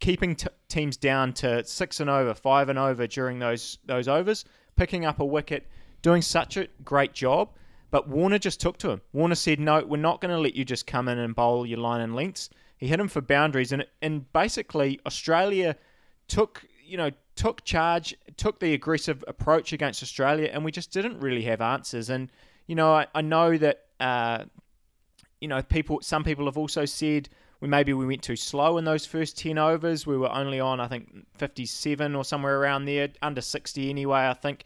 keeping 0.00 0.34
t- 0.34 0.48
teams 0.68 0.96
down 0.96 1.32
to 1.34 1.62
six 1.64 2.00
and 2.00 2.10
over, 2.10 2.34
five 2.34 2.68
and 2.68 2.78
over 2.78 3.06
during 3.06 3.38
those 3.38 3.78
those 3.84 4.08
overs, 4.08 4.44
picking 4.76 5.04
up 5.04 5.20
a 5.20 5.24
wicket, 5.24 5.68
doing 6.02 6.22
such 6.22 6.56
a 6.56 6.68
great 6.84 7.12
job. 7.12 7.50
But 7.90 8.08
Warner 8.08 8.38
just 8.38 8.60
took 8.60 8.78
to 8.78 8.90
him. 8.90 9.00
Warner 9.12 9.34
said, 9.34 9.60
"No, 9.60 9.84
we're 9.84 9.96
not 9.98 10.20
going 10.20 10.34
to 10.34 10.40
let 10.40 10.54
you 10.54 10.64
just 10.64 10.86
come 10.86 11.08
in 11.08 11.18
and 11.18 11.34
bowl 11.34 11.66
your 11.66 11.78
line 11.78 12.00
and 12.00 12.14
lengths." 12.14 12.50
He 12.78 12.86
hit 12.86 12.98
him 12.98 13.08
for 13.08 13.20
boundaries, 13.20 13.72
and 13.72 13.86
and 14.00 14.32
basically 14.32 15.00
Australia 15.06 15.76
took 16.28 16.64
you 16.84 16.96
know 16.96 17.10
took 17.36 17.64
charge, 17.64 18.14
took 18.36 18.60
the 18.60 18.74
aggressive 18.74 19.24
approach 19.28 19.72
against 19.72 20.02
Australia, 20.02 20.50
and 20.52 20.64
we 20.64 20.72
just 20.72 20.92
didn't 20.92 21.20
really 21.20 21.42
have 21.42 21.60
answers. 21.60 22.10
And 22.10 22.30
you 22.66 22.74
know, 22.74 22.92
I, 22.92 23.06
I 23.14 23.22
know 23.22 23.58
that 23.58 23.84
uh, 23.98 24.44
you 25.40 25.48
know 25.48 25.62
people. 25.62 26.00
Some 26.02 26.24
people 26.24 26.46
have 26.46 26.56
also 26.56 26.84
said 26.84 27.28
we 27.60 27.68
maybe 27.68 27.92
we 27.92 28.06
went 28.06 28.22
too 28.22 28.36
slow 28.36 28.78
in 28.78 28.84
those 28.84 29.06
first 29.06 29.38
ten 29.38 29.58
overs. 29.58 30.06
We 30.06 30.16
were 30.16 30.32
only 30.32 30.60
on 30.60 30.80
I 30.80 30.88
think 30.88 31.26
fifty 31.36 31.66
seven 31.66 32.14
or 32.14 32.24
somewhere 32.24 32.58
around 32.58 32.86
there, 32.86 33.08
under 33.22 33.40
sixty 33.40 33.90
anyway. 33.90 34.28
I 34.28 34.34
think. 34.34 34.64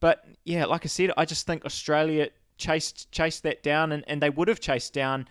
But 0.00 0.24
yeah, 0.44 0.66
like 0.66 0.84
I 0.84 0.88
said, 0.88 1.12
I 1.16 1.24
just 1.24 1.46
think 1.46 1.64
Australia 1.64 2.28
chased 2.58 3.10
chased 3.10 3.42
that 3.44 3.62
down, 3.62 3.92
and, 3.92 4.04
and 4.06 4.20
they 4.20 4.30
would 4.30 4.48
have 4.48 4.60
chased 4.60 4.92
down 4.92 5.28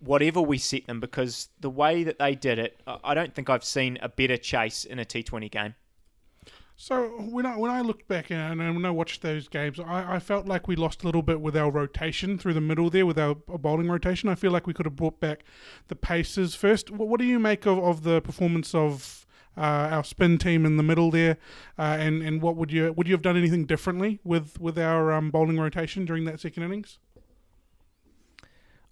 whatever 0.00 0.40
we 0.40 0.58
set 0.58 0.86
them 0.86 1.00
because 1.00 1.48
the 1.60 1.70
way 1.70 2.04
that 2.04 2.18
they 2.18 2.34
did 2.34 2.58
it, 2.58 2.80
I 2.86 3.14
don't 3.14 3.34
think 3.34 3.50
I've 3.50 3.64
seen 3.64 3.98
a 4.02 4.08
better 4.08 4.36
chase 4.36 4.84
in 4.84 4.98
a 4.98 5.04
T20 5.04 5.50
game. 5.50 5.74
So 6.76 7.06
when 7.30 7.46
I 7.46 7.56
when 7.56 7.70
I 7.70 7.82
looked 7.82 8.08
back 8.08 8.30
and, 8.30 8.58
when 8.58 8.84
I 8.84 8.90
watched 8.90 9.22
those 9.22 9.46
games, 9.46 9.78
I, 9.78 10.16
I 10.16 10.18
felt 10.18 10.46
like 10.46 10.66
we 10.66 10.74
lost 10.74 11.02
a 11.02 11.06
little 11.06 11.22
bit 11.22 11.40
with 11.40 11.56
our 11.56 11.70
rotation 11.70 12.36
through 12.36 12.54
the 12.54 12.60
middle 12.60 12.90
there 12.90 13.06
with 13.06 13.18
our 13.18 13.34
bowling 13.34 13.88
rotation. 13.88 14.28
I 14.28 14.34
feel 14.34 14.50
like 14.50 14.66
we 14.66 14.74
could 14.74 14.86
have 14.86 14.96
brought 14.96 15.20
back 15.20 15.44
the 15.88 15.94
paces 15.94 16.54
first. 16.54 16.90
What, 16.90 17.08
what 17.08 17.20
do 17.20 17.26
you 17.26 17.38
make 17.38 17.64
of, 17.64 17.78
of 17.78 18.02
the 18.02 18.20
performance 18.20 18.74
of 18.74 19.24
uh, 19.56 19.60
our 19.60 20.02
spin 20.02 20.36
team 20.36 20.66
in 20.66 20.76
the 20.76 20.82
middle 20.82 21.12
there? 21.12 21.38
Uh, 21.78 21.96
and 22.00 22.22
and 22.22 22.42
what 22.42 22.56
would 22.56 22.72
you 22.72 22.92
would 22.92 23.06
you 23.06 23.14
have 23.14 23.22
done 23.22 23.36
anything 23.36 23.66
differently 23.66 24.18
with 24.24 24.60
with 24.60 24.76
our 24.76 25.12
um, 25.12 25.30
bowling 25.30 25.60
rotation 25.60 26.04
during 26.04 26.24
that 26.24 26.40
second 26.40 26.64
innings? 26.64 26.98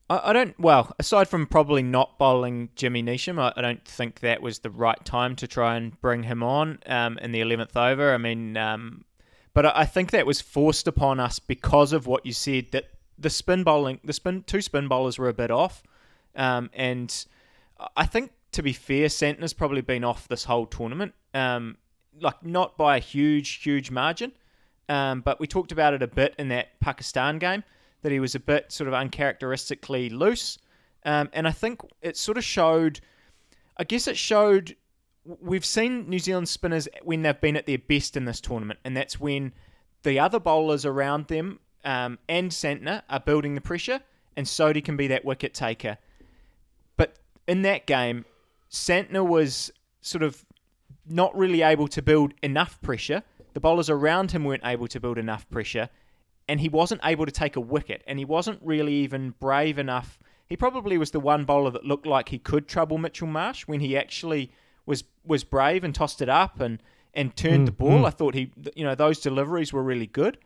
I, 0.09 0.31
I 0.31 0.33
don't. 0.33 0.59
Well, 0.59 0.95
aside 0.99 1.29
from 1.29 1.47
probably 1.47 1.83
not 1.83 2.19
bowling 2.19 2.71
Jimmy 2.75 3.03
Neesham, 3.03 3.39
I, 3.39 3.53
I, 3.57 3.63
don't 3.63 3.85
think 3.85 4.21
that 4.21 4.43
was 4.43 4.61
the 4.61 4.71
right 4.71 5.03
time 5.05 5.37
to 5.37 5.47
try 5.47 5.77
and 5.77 6.01
bring 6.01 6.25
him 6.25 6.43
on 6.43 6.79
um, 6.87 7.19
in 7.19 7.33
the 7.33 7.41
eleventh 7.41 7.77
over. 7.77 8.13
I 8.13 8.19
mean, 8.19 8.57
um, 8.57 9.05
but 9.55 9.67
I, 9.67 9.73
I 9.77 9.85
think 9.85 10.11
that 10.11 10.27
was 10.27 10.41
forced 10.41 10.87
upon 10.87 11.21
us 11.21 11.39
because 11.39 11.93
of 11.93 12.07
what 12.07 12.27
you 12.27 12.33
said 12.33 12.67
that 12.73 12.87
the 13.19 13.31
spin 13.31 13.65
bowling, 13.65 14.01
the 14.05 14.13
spin 14.13 14.45
two 14.47 14.61
spin 14.61 14.89
bowlers 14.89 15.19
were 15.19 15.29
a 15.29 15.35
bit 15.35 15.51
off, 15.51 15.83
um, 16.37 16.71
and 16.75 17.27
I 17.97 18.07
think 18.07 18.33
to 18.53 18.63
be 18.63 18.73
fair, 18.73 19.07
Santner's 19.07 19.55
probably 19.55 19.81
been 19.81 20.05
off 20.05 20.29
this 20.29 20.45
whole 20.45 20.67
tournament, 20.67 21.15
um, 21.33 21.79
like 22.21 22.45
not 22.45 22.77
by 22.77 22.99
a 22.99 23.01
huge, 23.01 23.63
huge 23.63 23.91
margin. 23.91 24.33
Um, 24.89 25.23
but 25.23 25.41
we 25.41 25.47
talked 25.47 25.73
about 25.73 25.95
it 25.95 26.03
a 26.03 26.07
bit 26.07 26.35
in 26.39 26.49
that 26.49 26.79
Pakistan 26.81 27.39
game 27.39 27.65
that 28.03 28.13
he 28.13 28.21
was 28.21 28.35
a 28.35 28.41
bit 28.41 28.71
sort 28.71 28.89
of 28.89 28.95
uncharacteristically 28.95 30.11
loose. 30.11 30.59
Um, 31.05 31.31
and 31.33 31.49
I 31.49 31.53
think 31.53 31.81
it 32.01 32.17
sort 32.17 32.39
of 32.39 32.45
showed, 32.45 33.01
I 33.77 33.85
guess 33.85 34.07
it 34.07 34.17
showed, 34.17 34.77
we've 35.41 35.65
seen 35.65 36.09
New 36.09 36.19
Zealand 36.19 36.49
spinners 36.49 36.89
when 37.03 37.23
they've 37.23 37.41
been 37.41 37.57
at 37.57 37.67
their 37.67 37.79
best 37.79 38.17
in 38.17 38.25
this 38.25 38.41
tournament, 38.41 38.81
and 38.85 38.97
that's 38.97 39.19
when 39.19 39.53
the 40.03 40.19
other 40.19 40.41
bowlers 40.41 40.85
around 40.85 41.29
them 41.29 41.61
um, 41.85 42.19
and 42.29 42.51
Santner 42.51 43.03
are 43.09 43.21
building 43.21 43.55
the 43.55 43.61
pressure, 43.61 44.01
and 44.37 44.47
Sodhi 44.47 44.83
can 44.85 44.97
be 44.97 45.07
that 45.09 45.25
wicket 45.25 45.55
taker. 45.55 45.99
But 46.97 47.17
in 47.47 47.63
that 47.63 47.87
game, 47.87 48.25
Santner 48.71 49.27
was 49.27 49.73
sort 50.01 50.23
of 50.23 50.45
not 51.09 51.37
really 51.37 51.63
able 51.63 51.89
to 51.89 52.03
build 52.03 52.35
enough 52.43 52.81
pressure. 52.81 53.23
The 53.55 53.61
bowlers 53.61 53.91
around 53.91 54.31
him 54.31 54.45
weren't 54.45 54.65
able 54.65 54.89
to 54.89 55.01
build 55.01 55.19
enough 55.19 55.49
pressure, 55.51 55.89
and 56.53 56.61
he 56.61 56.69
wasn't 56.69 57.01
able 57.03 57.25
to 57.25 57.33
take 57.33 57.57
a 57.57 57.61
wicket, 57.61 58.03
and 58.07 58.19
he 58.19 58.27
wasn't 58.27 58.61
really 58.63 58.93
even 58.93 59.31
brave 59.41 59.79
enough. 59.79 60.19
He 60.47 60.55
probably 60.55 60.99
was 60.99 61.11
the 61.13 61.19
one 61.19 61.47
bowler 61.47 61.71
that 61.71 61.87
looked 61.87 62.07
like 62.07 62.29
he 62.29 62.39
could 62.39 62.69
trouble 62.69 62.99
Mitchell 62.99 63.27
Marsh 63.27 63.63
when 63.67 63.81
he 63.81 63.97
actually 63.97 64.53
was 64.85 65.05
was 65.25 65.45
brave 65.45 65.83
and 65.83 65.95
tossed 65.95 66.21
it 66.21 66.29
up 66.29 66.61
and 66.61 66.83
and 67.15 67.35
turned 67.35 67.63
Mm, 67.63 67.67
the 67.67 67.73
ball. 67.73 68.01
mm. 68.03 68.07
I 68.07 68.11
thought 68.11 68.35
he, 68.35 68.53
you 68.77 68.85
know, 68.85 68.95
those 68.95 69.19
deliveries 69.19 69.73
were 69.73 69.83
really 69.83 70.07
good, 70.07 70.37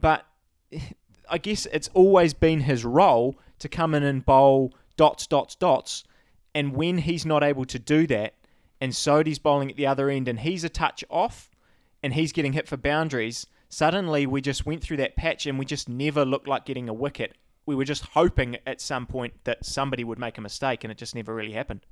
but 0.00 0.26
I 1.30 1.38
guess 1.38 1.66
it's 1.66 1.90
always 1.94 2.34
been 2.34 2.60
his 2.62 2.84
role 2.84 3.38
to 3.60 3.68
come 3.68 3.94
in 3.94 4.02
and 4.02 4.26
bowl 4.26 4.74
dots, 4.96 5.28
dots, 5.28 5.54
dots, 5.54 6.02
and 6.56 6.74
when 6.74 6.98
he's 6.98 7.24
not 7.24 7.44
able 7.44 7.66
to 7.66 7.78
do 7.78 8.06
that, 8.08 8.34
and 8.80 8.96
Sodhi's 8.96 9.38
bowling 9.38 9.70
at 9.70 9.76
the 9.76 9.86
other 9.86 10.10
end, 10.10 10.26
and 10.26 10.40
he's 10.40 10.64
a 10.64 10.68
touch 10.68 11.04
off, 11.08 11.50
and 12.02 12.14
he's 12.14 12.32
getting 12.32 12.52
hit 12.54 12.66
for 12.66 12.76
boundaries. 12.76 13.46
Suddenly, 13.76 14.26
we 14.26 14.40
just 14.40 14.64
went 14.64 14.82
through 14.82 14.96
that 14.96 15.16
patch, 15.16 15.44
and 15.44 15.58
we 15.58 15.66
just 15.66 15.86
never 15.86 16.24
looked 16.24 16.48
like 16.48 16.64
getting 16.64 16.88
a 16.88 16.94
wicket. 16.94 17.34
We 17.66 17.74
were 17.74 17.84
just 17.84 18.06
hoping 18.14 18.56
at 18.66 18.80
some 18.80 19.04
point 19.04 19.34
that 19.44 19.66
somebody 19.66 20.02
would 20.02 20.18
make 20.18 20.38
a 20.38 20.40
mistake, 20.40 20.82
and 20.82 20.90
it 20.90 20.96
just 20.96 21.14
never 21.14 21.34
really 21.34 21.52
happened. 21.52 21.84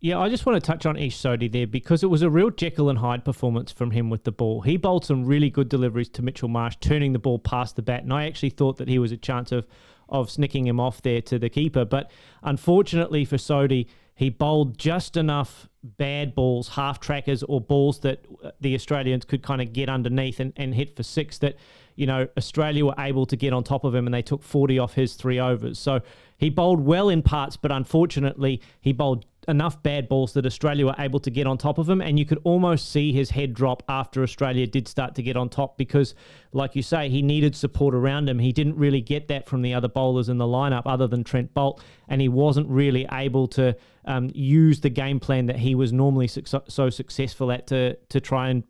Yeah, 0.00 0.18
I 0.18 0.28
just 0.28 0.44
want 0.44 0.62
to 0.62 0.66
touch 0.66 0.84
on 0.84 0.98
Ish 0.98 1.16
Sodhi 1.16 1.50
there 1.50 1.66
because 1.66 2.02
it 2.02 2.10
was 2.10 2.20
a 2.20 2.28
real 2.28 2.50
Jekyll 2.50 2.90
and 2.90 2.98
Hyde 2.98 3.24
performance 3.24 3.72
from 3.72 3.92
him 3.92 4.10
with 4.10 4.24
the 4.24 4.30
ball. 4.30 4.60
He 4.60 4.76
bowled 4.76 5.06
some 5.06 5.24
really 5.24 5.48
good 5.48 5.70
deliveries 5.70 6.10
to 6.10 6.22
Mitchell 6.22 6.48
Marsh, 6.48 6.76
turning 6.78 7.14
the 7.14 7.18
ball 7.18 7.38
past 7.38 7.76
the 7.76 7.82
bat, 7.82 8.02
and 8.02 8.12
I 8.12 8.26
actually 8.26 8.50
thought 8.50 8.76
that 8.76 8.88
he 8.88 8.98
was 8.98 9.12
a 9.12 9.16
chance 9.16 9.50
of 9.50 9.66
of 10.10 10.30
snicking 10.30 10.66
him 10.66 10.78
off 10.78 11.00
there 11.00 11.22
to 11.22 11.38
the 11.38 11.48
keeper. 11.48 11.86
But 11.86 12.10
unfortunately 12.42 13.24
for 13.24 13.36
Sodhi, 13.36 13.86
he 14.14 14.28
bowled 14.28 14.76
just 14.76 15.16
enough 15.16 15.68
bad 15.82 16.34
balls, 16.34 16.68
half 16.68 17.00
trackers, 17.00 17.42
or 17.42 17.60
balls 17.60 18.00
that 18.00 18.24
uh, 18.42 18.50
the 18.60 18.74
Australians 18.74 19.24
could 19.24 19.42
kind 19.42 19.60
of 19.60 19.72
get 19.72 19.88
underneath 19.88 20.40
and, 20.40 20.52
and 20.56 20.74
hit 20.74 20.96
for 20.96 21.02
six 21.02 21.38
that, 21.38 21.56
you 21.94 22.06
know, 22.06 22.28
Australia 22.36 22.86
were 22.86 22.94
able 22.98 23.26
to 23.26 23.36
get 23.36 23.52
on 23.52 23.62
top 23.64 23.84
of 23.84 23.94
him 23.94 24.06
and 24.06 24.14
they 24.14 24.22
took 24.22 24.42
40 24.42 24.78
off 24.78 24.94
his 24.94 25.14
three 25.14 25.38
overs. 25.38 25.78
So 25.78 26.00
he 26.38 26.50
bowled 26.50 26.80
well 26.80 27.08
in 27.08 27.22
parts, 27.22 27.56
but 27.56 27.70
unfortunately, 27.70 28.62
he 28.80 28.92
bowled 28.92 29.26
enough 29.48 29.82
bad 29.82 30.08
balls 30.08 30.34
that 30.34 30.44
Australia 30.44 30.86
were 30.86 30.94
able 30.98 31.18
to 31.18 31.30
get 31.30 31.46
on 31.46 31.58
top 31.58 31.78
of 31.78 31.88
him. 31.88 32.00
And 32.00 32.18
you 32.18 32.26
could 32.26 32.38
almost 32.44 32.92
see 32.92 33.12
his 33.12 33.30
head 33.30 33.54
drop 33.54 33.82
after 33.88 34.22
Australia 34.22 34.66
did 34.66 34.86
start 34.86 35.14
to 35.16 35.22
get 35.22 35.36
on 35.36 35.48
top 35.48 35.78
because, 35.78 36.14
like 36.52 36.76
you 36.76 36.82
say, 36.82 37.08
he 37.08 37.22
needed 37.22 37.56
support 37.56 37.94
around 37.94 38.28
him. 38.28 38.38
He 38.38 38.52
didn't 38.52 38.76
really 38.76 39.00
get 39.00 39.28
that 39.28 39.48
from 39.48 39.62
the 39.62 39.74
other 39.74 39.88
bowlers 39.88 40.28
in 40.28 40.38
the 40.38 40.44
lineup 40.44 40.82
other 40.84 41.06
than 41.06 41.24
Trent 41.24 41.54
Boult. 41.54 41.80
And 42.08 42.20
he 42.20 42.28
wasn't 42.28 42.68
really 42.68 43.06
able 43.10 43.48
to 43.48 43.74
um, 44.04 44.30
use 44.34 44.80
the 44.80 44.90
game 44.90 45.18
plan 45.18 45.46
that 45.46 45.56
he 45.56 45.74
was 45.74 45.92
normally 45.92 46.28
suc- 46.28 46.64
so 46.68 46.90
successful 46.90 47.50
at 47.50 47.66
to, 47.68 47.96
to 48.10 48.20
try 48.20 48.50
and. 48.50 48.64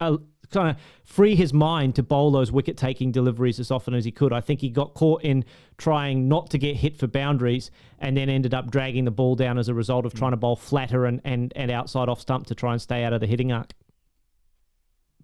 Uh, 0.00 0.18
kind 0.50 0.70
of 0.70 0.76
free 1.04 1.34
his 1.34 1.52
mind 1.52 1.94
to 1.96 2.02
bowl 2.02 2.30
those 2.30 2.50
wicket 2.50 2.76
taking 2.76 3.12
deliveries 3.12 3.60
as 3.60 3.70
often 3.70 3.94
as 3.94 4.04
he 4.04 4.10
could. 4.10 4.32
I 4.32 4.40
think 4.40 4.60
he 4.60 4.70
got 4.70 4.94
caught 4.94 5.22
in 5.22 5.44
trying 5.76 6.28
not 6.28 6.50
to 6.50 6.58
get 6.58 6.76
hit 6.76 6.96
for 6.96 7.06
boundaries 7.06 7.70
and 7.98 8.16
then 8.16 8.28
ended 8.28 8.54
up 8.54 8.70
dragging 8.70 9.04
the 9.04 9.10
ball 9.10 9.34
down 9.34 9.58
as 9.58 9.68
a 9.68 9.74
result 9.74 10.06
of 10.06 10.14
trying 10.14 10.32
to 10.32 10.36
bowl 10.36 10.56
flatter 10.56 11.06
and, 11.06 11.20
and, 11.24 11.52
and 11.56 11.70
outside 11.70 12.08
off 12.08 12.20
stump 12.20 12.46
to 12.46 12.54
try 12.54 12.72
and 12.72 12.82
stay 12.82 13.04
out 13.04 13.12
of 13.12 13.20
the 13.20 13.26
hitting 13.26 13.52
arc. 13.52 13.72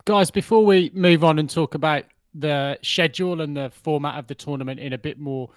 Guys, 0.05 0.31
before 0.31 0.65
we 0.65 0.91
move 0.93 1.25
on 1.25 1.39
and 1.39 1.49
talk 1.49 1.75
about 1.75 2.05
the 2.35 2.79
schedule 2.83 3.41
and 3.41 3.57
the 3.57 3.71
format 3.71 4.19
of 4.19 4.27
the 4.27 4.35
tournament 4.35 4.79
in 4.79 4.93
a 4.93 4.99
bit 4.99 5.19
more 5.19 5.49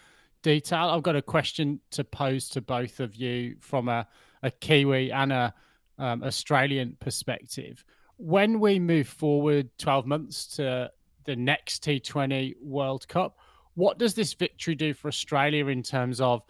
detail, 0.41 0.89
I've 0.89 1.03
got 1.03 1.15
a 1.15 1.21
question 1.21 1.81
to 1.91 2.03
pose 2.03 2.47
to 2.49 2.61
both 2.61 2.99
of 2.99 3.15
you 3.15 3.57
from 3.59 3.89
a, 3.89 4.07
a 4.43 4.51
Kiwi 4.51 5.11
and 5.11 5.33
a 5.33 5.53
um, 5.99 6.23
Australian 6.23 6.95
perspective. 6.99 7.83
When 8.17 8.59
we 8.59 8.79
move 8.79 9.07
forward 9.07 9.69
12 9.77 10.05
months 10.05 10.47
to 10.57 10.91
the 11.25 11.35
next 11.35 11.83
T20 11.83 12.55
World 12.61 13.07
Cup, 13.07 13.37
what 13.75 13.99
does 13.99 14.15
this 14.15 14.33
victory 14.33 14.73
do 14.73 14.93
for 14.93 15.07
Australia 15.07 15.67
in 15.67 15.83
terms 15.83 16.19
of 16.19 16.41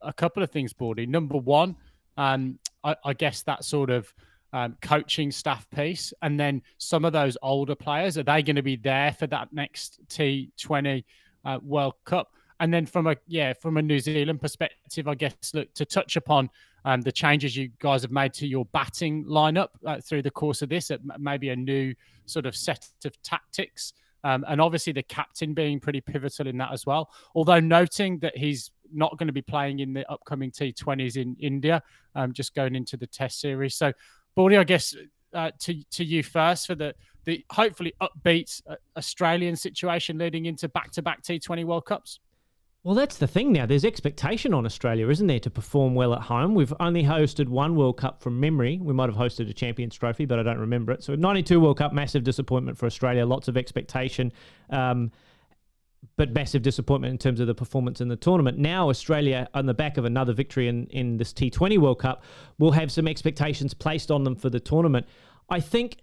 a 0.00 0.12
couple 0.12 0.42
of 0.42 0.50
things, 0.50 0.72
Bordy? 0.72 1.08
Number 1.08 1.36
one, 1.36 1.74
um, 2.16 2.60
I, 2.84 2.94
I 3.04 3.12
guess 3.12 3.42
that 3.42 3.64
sort 3.64 3.90
of 3.90 4.12
um, 4.52 4.76
coaching 4.80 5.32
staff 5.32 5.68
piece, 5.70 6.14
and 6.22 6.38
then 6.38 6.62
some 6.78 7.04
of 7.04 7.12
those 7.12 7.36
older 7.42 7.74
players 7.74 8.16
are 8.16 8.22
they 8.22 8.42
going 8.42 8.56
to 8.56 8.62
be 8.62 8.76
there 8.76 9.12
for 9.12 9.26
that 9.26 9.52
next 9.52 9.98
T20 10.08 11.04
uh, 11.44 11.58
World 11.60 11.94
Cup? 12.04 12.30
And 12.60 12.72
then 12.72 12.86
from 12.86 13.06
a 13.06 13.16
yeah 13.26 13.52
from 13.52 13.76
a 13.76 13.82
New 13.82 13.98
Zealand 13.98 14.40
perspective, 14.40 15.08
I 15.08 15.14
guess 15.14 15.34
look 15.54 15.72
to 15.74 15.84
touch 15.84 16.16
upon 16.16 16.50
um, 16.84 17.00
the 17.00 17.12
changes 17.12 17.56
you 17.56 17.70
guys 17.80 18.02
have 18.02 18.12
made 18.12 18.32
to 18.34 18.46
your 18.46 18.64
batting 18.66 19.24
lineup 19.24 19.68
uh, 19.84 20.00
through 20.00 20.22
the 20.22 20.30
course 20.30 20.62
of 20.62 20.68
this, 20.68 20.90
maybe 21.18 21.50
a 21.50 21.56
new 21.56 21.94
sort 22.26 22.46
of 22.46 22.56
set 22.56 22.88
of 23.04 23.20
tactics. 23.22 23.92
Um, 24.24 24.44
and 24.48 24.60
obviously 24.60 24.92
the 24.92 25.02
captain 25.02 25.54
being 25.54 25.78
pretty 25.78 26.00
pivotal 26.00 26.48
in 26.48 26.56
that 26.58 26.72
as 26.72 26.86
well. 26.86 27.10
Although 27.34 27.60
noting 27.60 28.18
that 28.20 28.36
he's 28.36 28.70
not 28.92 29.16
going 29.18 29.26
to 29.26 29.32
be 29.32 29.42
playing 29.42 29.80
in 29.80 29.92
the 29.92 30.10
upcoming 30.10 30.50
T20s 30.50 31.16
in 31.16 31.36
India, 31.38 31.82
um, 32.14 32.32
just 32.32 32.54
going 32.54 32.74
into 32.74 32.96
the 32.96 33.06
Test 33.06 33.40
series. 33.40 33.74
So, 33.74 33.92
Bordy, 34.36 34.58
I 34.58 34.64
guess 34.64 34.96
uh, 35.32 35.50
to 35.60 35.82
to 35.90 36.04
you 36.04 36.22
first 36.22 36.66
for 36.66 36.74
the 36.74 36.94
the 37.24 37.44
hopefully 37.50 37.92
upbeat 38.00 38.62
uh, 38.68 38.76
Australian 38.96 39.56
situation 39.56 40.18
leading 40.18 40.46
into 40.46 40.68
back 40.68 40.92
to 40.92 41.02
back 41.02 41.22
T20 41.22 41.64
World 41.64 41.84
Cups. 41.84 42.20
Well, 42.86 42.94
that's 42.94 43.18
the 43.18 43.26
thing 43.26 43.52
now. 43.52 43.66
There's 43.66 43.84
expectation 43.84 44.54
on 44.54 44.64
Australia, 44.64 45.08
isn't 45.08 45.26
there, 45.26 45.40
to 45.40 45.50
perform 45.50 45.96
well 45.96 46.14
at 46.14 46.20
home? 46.20 46.54
We've 46.54 46.72
only 46.78 47.02
hosted 47.02 47.48
one 47.48 47.74
World 47.74 47.96
Cup 47.96 48.22
from 48.22 48.38
memory. 48.38 48.78
We 48.80 48.94
might 48.94 49.08
have 49.08 49.18
hosted 49.18 49.50
a 49.50 49.52
Champions 49.52 49.96
Trophy, 49.96 50.24
but 50.24 50.38
I 50.38 50.44
don't 50.44 50.60
remember 50.60 50.92
it. 50.92 51.02
So, 51.02 51.16
92 51.16 51.58
World 51.58 51.78
Cup, 51.78 51.92
massive 51.92 52.22
disappointment 52.22 52.78
for 52.78 52.86
Australia. 52.86 53.26
Lots 53.26 53.48
of 53.48 53.56
expectation, 53.56 54.32
um, 54.70 55.10
but 56.16 56.30
massive 56.30 56.62
disappointment 56.62 57.10
in 57.10 57.18
terms 57.18 57.40
of 57.40 57.48
the 57.48 57.56
performance 57.56 58.00
in 58.00 58.06
the 58.06 58.14
tournament. 58.14 58.56
Now, 58.56 58.88
Australia, 58.88 59.48
on 59.52 59.66
the 59.66 59.74
back 59.74 59.96
of 59.96 60.04
another 60.04 60.32
victory 60.32 60.68
in, 60.68 60.86
in 60.90 61.16
this 61.16 61.32
T20 61.32 61.78
World 61.78 61.98
Cup, 61.98 62.22
will 62.60 62.70
have 62.70 62.92
some 62.92 63.08
expectations 63.08 63.74
placed 63.74 64.12
on 64.12 64.22
them 64.22 64.36
for 64.36 64.48
the 64.48 64.60
tournament. 64.60 65.06
I 65.50 65.58
think. 65.58 65.96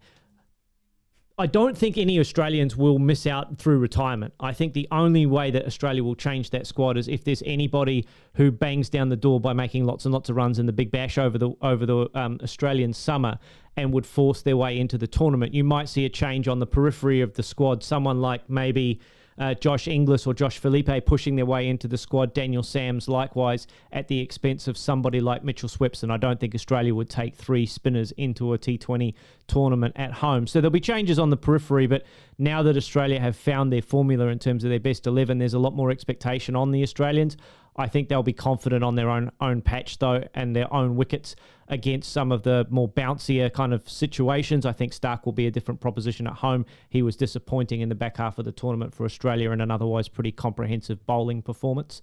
I 1.36 1.48
don't 1.48 1.76
think 1.76 1.98
any 1.98 2.20
Australians 2.20 2.78
will 2.78 3.00
miss 3.00 3.26
out 3.26 3.58
through 3.58 3.80
retirement. 3.80 4.36
I 4.40 4.54
think 4.54 4.74
the 4.74 4.88
only 4.92 5.26
way 5.26 5.50
that 5.50 5.66
Australia 5.66 6.04
will 6.04 6.14
change 6.14 6.52
that 6.52 6.68
squad 6.68 6.96
is 6.96 7.08
if 7.08 7.24
there's 7.24 7.42
anybody 7.44 8.06
who 8.36 8.52
bangs 8.52 8.88
down 8.88 9.10
the 9.10 9.16
door 9.16 9.40
by 9.40 9.52
making 9.52 9.86
lots 9.86 10.06
and 10.06 10.14
lots 10.14 10.30
of 10.30 10.36
runs 10.36 10.60
in 10.60 10.68
the 10.68 10.72
Big 10.72 10.92
Bash 10.92 11.18
over 11.18 11.40
the 11.40 11.50
over 11.64 11.88
the 11.88 12.08
um, 12.14 12.38
Australian 12.44 12.94
summer 12.94 13.40
and 13.76 13.92
would 13.94 14.06
force 14.06 14.44
their 14.44 14.56
way 14.56 14.78
into 14.78 14.96
the 14.96 15.08
tournament. 15.08 15.56
You 15.56 15.64
might 15.64 15.90
see 15.90 16.06
a 16.06 16.10
change 16.10 16.48
on 16.48 16.60
the 16.60 16.68
periphery 16.68 17.22
of 17.22 17.34
the 17.34 17.42
squad. 17.42 17.84
Someone 17.84 18.22
like 18.22 18.48
maybe 18.48 19.00
uh, 19.38 19.54
Josh 19.54 19.88
Inglis 19.88 20.28
or 20.28 20.34
Josh 20.34 20.58
Philippe 20.58 21.02
pushing 21.02 21.36
their 21.36 21.46
way 21.46 21.68
into 21.68 21.88
the 21.88 21.98
squad. 21.98 22.34
Daniel 22.34 22.64
Sams 22.64 23.08
likewise 23.08 23.68
at 23.92 24.08
the 24.08 24.20
expense 24.20 24.68
of 24.68 24.78
somebody 24.78 25.20
like 25.20 25.44
Mitchell 25.44 25.70
Swepson. 25.70 26.12
I 26.12 26.18
don't 26.18 26.40
think 26.40 26.56
Australia 26.56 26.94
would 26.94 27.10
take 27.10 27.36
three 27.36 27.66
spinners 27.66 28.12
into 28.14 28.54
a 28.54 28.58
T20 28.58 29.14
tournament 29.48 29.94
at 29.98 30.14
home. 30.14 30.48
So 30.48 30.62
there'll 30.62 30.72
be 30.72 30.80
changes 30.80 31.20
on 31.20 31.30
the 31.30 31.38
periphery, 31.38 31.88
but 31.88 32.04
now 32.38 32.64
that 32.64 32.78
Australia 32.78 33.20
have 33.20 33.36
found 33.36 33.72
their 33.72 33.82
formula 33.82 34.28
in 34.28 34.40
terms 34.40 34.64
of 34.64 34.70
their 34.70 34.80
best 34.80 35.08
11, 35.08 35.38
there's 35.38 35.54
a 35.54 35.60
lot 35.60 35.74
more 35.74 35.92
expectation 35.92 36.56
on 36.56 36.72
the 36.72 36.84
Australians. 36.84 37.38
I 37.76 37.88
think 37.88 38.08
they'll 38.08 38.24
be 38.24 38.34
confident 38.34 38.84
on 38.84 38.96
their 38.96 39.10
own 39.10 39.32
own 39.42 39.62
patch 39.62 40.00
though, 40.00 40.24
and 40.34 40.56
their 40.56 40.72
own 40.74 40.96
wickets 40.96 41.36
against 41.68 42.12
some 42.12 42.32
of 42.32 42.44
the 42.44 42.68
more 42.70 42.88
bouncier 42.88 43.52
kind 43.52 43.74
of 43.74 43.90
situations. 43.90 44.66
I 44.66 44.74
think 44.74 44.94
Stark 44.94 45.26
will 45.26 45.34
be 45.34 45.48
a 45.48 45.52
different 45.52 45.82
proposition 45.82 46.28
at 46.28 46.34
home. 46.34 46.66
He 46.90 47.02
was 47.02 47.16
disappointing 47.16 47.82
in 47.82 47.90
the 47.90 47.96
back 47.96 48.18
half 48.18 48.38
of 48.38 48.46
the 48.46 48.52
tournament 48.52 48.94
for 48.94 49.06
Australia 49.06 49.52
in 49.52 49.62
an 49.62 49.72
otherwise 49.72 50.08
pretty 50.08 50.32
comprehensive 50.32 51.06
bowling 51.06 51.42
performance. 51.42 52.02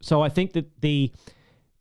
So 0.00 0.22
I 0.22 0.28
think 0.28 0.52
that 0.54 0.80
the 0.80 1.12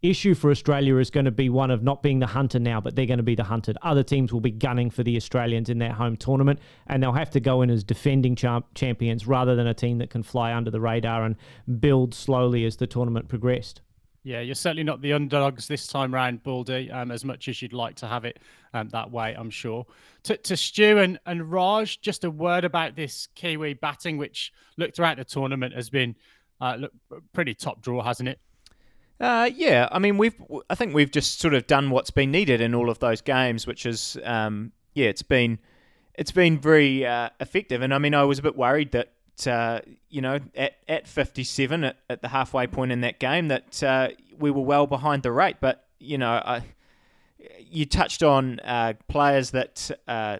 issue 0.03 0.35
for 0.35 0.51
Australia 0.51 0.97
is 0.97 1.09
going 1.09 1.25
to 1.25 1.31
be 1.31 1.49
one 1.49 1.71
of 1.71 1.81
not 1.81 2.03
being 2.03 2.19
the 2.19 2.27
hunter 2.27 2.59
now, 2.59 2.79
but 2.79 2.95
they're 2.95 3.05
going 3.05 3.17
to 3.17 3.23
be 3.23 3.35
the 3.35 3.43
hunted. 3.43 3.77
Other 3.81 4.03
teams 4.03 4.31
will 4.31 4.41
be 4.41 4.51
gunning 4.51 4.89
for 4.89 5.01
the 5.01 5.15
Australians 5.15 5.69
in 5.69 5.79
their 5.79 5.93
home 5.93 6.17
tournament, 6.17 6.59
and 6.87 7.01
they'll 7.01 7.13
have 7.13 7.31
to 7.31 7.39
go 7.39 7.61
in 7.61 7.69
as 7.69 7.83
defending 7.83 8.35
champ- 8.35 8.65
champions 8.75 9.25
rather 9.25 9.55
than 9.55 9.65
a 9.65 9.73
team 9.73 9.97
that 9.99 10.09
can 10.09 10.21
fly 10.21 10.53
under 10.53 10.69
the 10.69 10.81
radar 10.81 11.23
and 11.23 11.35
build 11.79 12.13
slowly 12.13 12.65
as 12.65 12.77
the 12.77 12.85
tournament 12.85 13.29
progressed. 13.29 13.81
Yeah, 14.25 14.39
you're 14.39 14.55
certainly 14.55 14.83
not 14.83 15.01
the 15.01 15.11
underdogs 15.11 15.67
this 15.67 15.85
time 15.85 16.13
round, 16.13 16.43
Baldy, 16.43 16.89
um, 16.89 17.11
as 17.11 17.25
much 17.25 17.49
as 17.49 17.61
you'd 17.61 17.73
like 17.73 17.95
to 17.95 18.07
have 18.07 18.23
it 18.23 18.39
um, 18.73 18.87
that 18.89 19.11
way, 19.11 19.35
I'm 19.37 19.49
sure. 19.49 19.85
To, 20.23 20.37
to 20.37 20.55
Stu 20.55 20.99
and, 20.99 21.19
and 21.25 21.51
Raj, 21.51 21.99
just 21.99 22.23
a 22.23 22.31
word 22.31 22.63
about 22.63 22.95
this 22.95 23.27
Kiwi 23.35 23.73
batting, 23.73 24.17
which 24.17 24.53
looked 24.77 24.95
throughout 24.95 25.17
the 25.17 25.25
tournament 25.25 25.73
has 25.75 25.89
been 25.89 26.15
uh, 26.61 26.77
look, 26.79 26.93
pretty 27.33 27.53
top 27.53 27.81
draw, 27.81 28.01
hasn't 28.01 28.29
it? 28.29 28.39
Uh, 29.23 29.49
yeah, 29.55 29.87
I 29.91 29.99
mean, 29.99 30.17
we've 30.17 30.35
I 30.69 30.75
think 30.75 30.93
we've 30.93 31.11
just 31.11 31.39
sort 31.39 31.53
of 31.53 31.65
done 31.65 31.89
what's 31.89 32.11
been 32.11 32.29
needed 32.29 32.59
in 32.59 32.75
all 32.75 32.89
of 32.89 32.99
those 32.99 33.21
games, 33.21 33.65
which 33.65 33.85
is 33.85 34.17
um, 34.23 34.73
yeah, 34.93 35.07
it's 35.07 35.23
been 35.23 35.59
it's 36.15 36.31
been 36.31 36.59
very 36.59 37.05
uh, 37.05 37.29
effective. 37.39 37.81
And 37.81 37.93
I 37.93 37.99
mean, 37.99 38.13
I 38.13 38.23
was 38.23 38.39
a 38.39 38.41
bit 38.41 38.57
worried 38.57 38.91
that 38.91 39.13
uh, 39.47 39.79
you 40.09 40.21
know, 40.21 40.39
at, 40.55 40.73
at 40.87 41.07
57 41.07 41.83
at, 41.83 41.97
at 42.09 42.21
the 42.21 42.27
halfway 42.27 42.67
point 42.67 42.91
in 42.91 43.01
that 43.01 43.19
game, 43.19 43.47
that 43.47 43.81
uh, 43.83 44.09
we 44.37 44.51
were 44.51 44.61
well 44.61 44.87
behind 44.87 45.23
the 45.23 45.31
rate. 45.31 45.57
But, 45.59 45.85
you 45.99 46.17
know, 46.17 46.31
I, 46.31 46.63
you 47.59 47.85
touched 47.85 48.23
on 48.23 48.59
uh, 48.59 48.93
players 49.07 49.51
that 49.51 49.89
uh, 50.07 50.39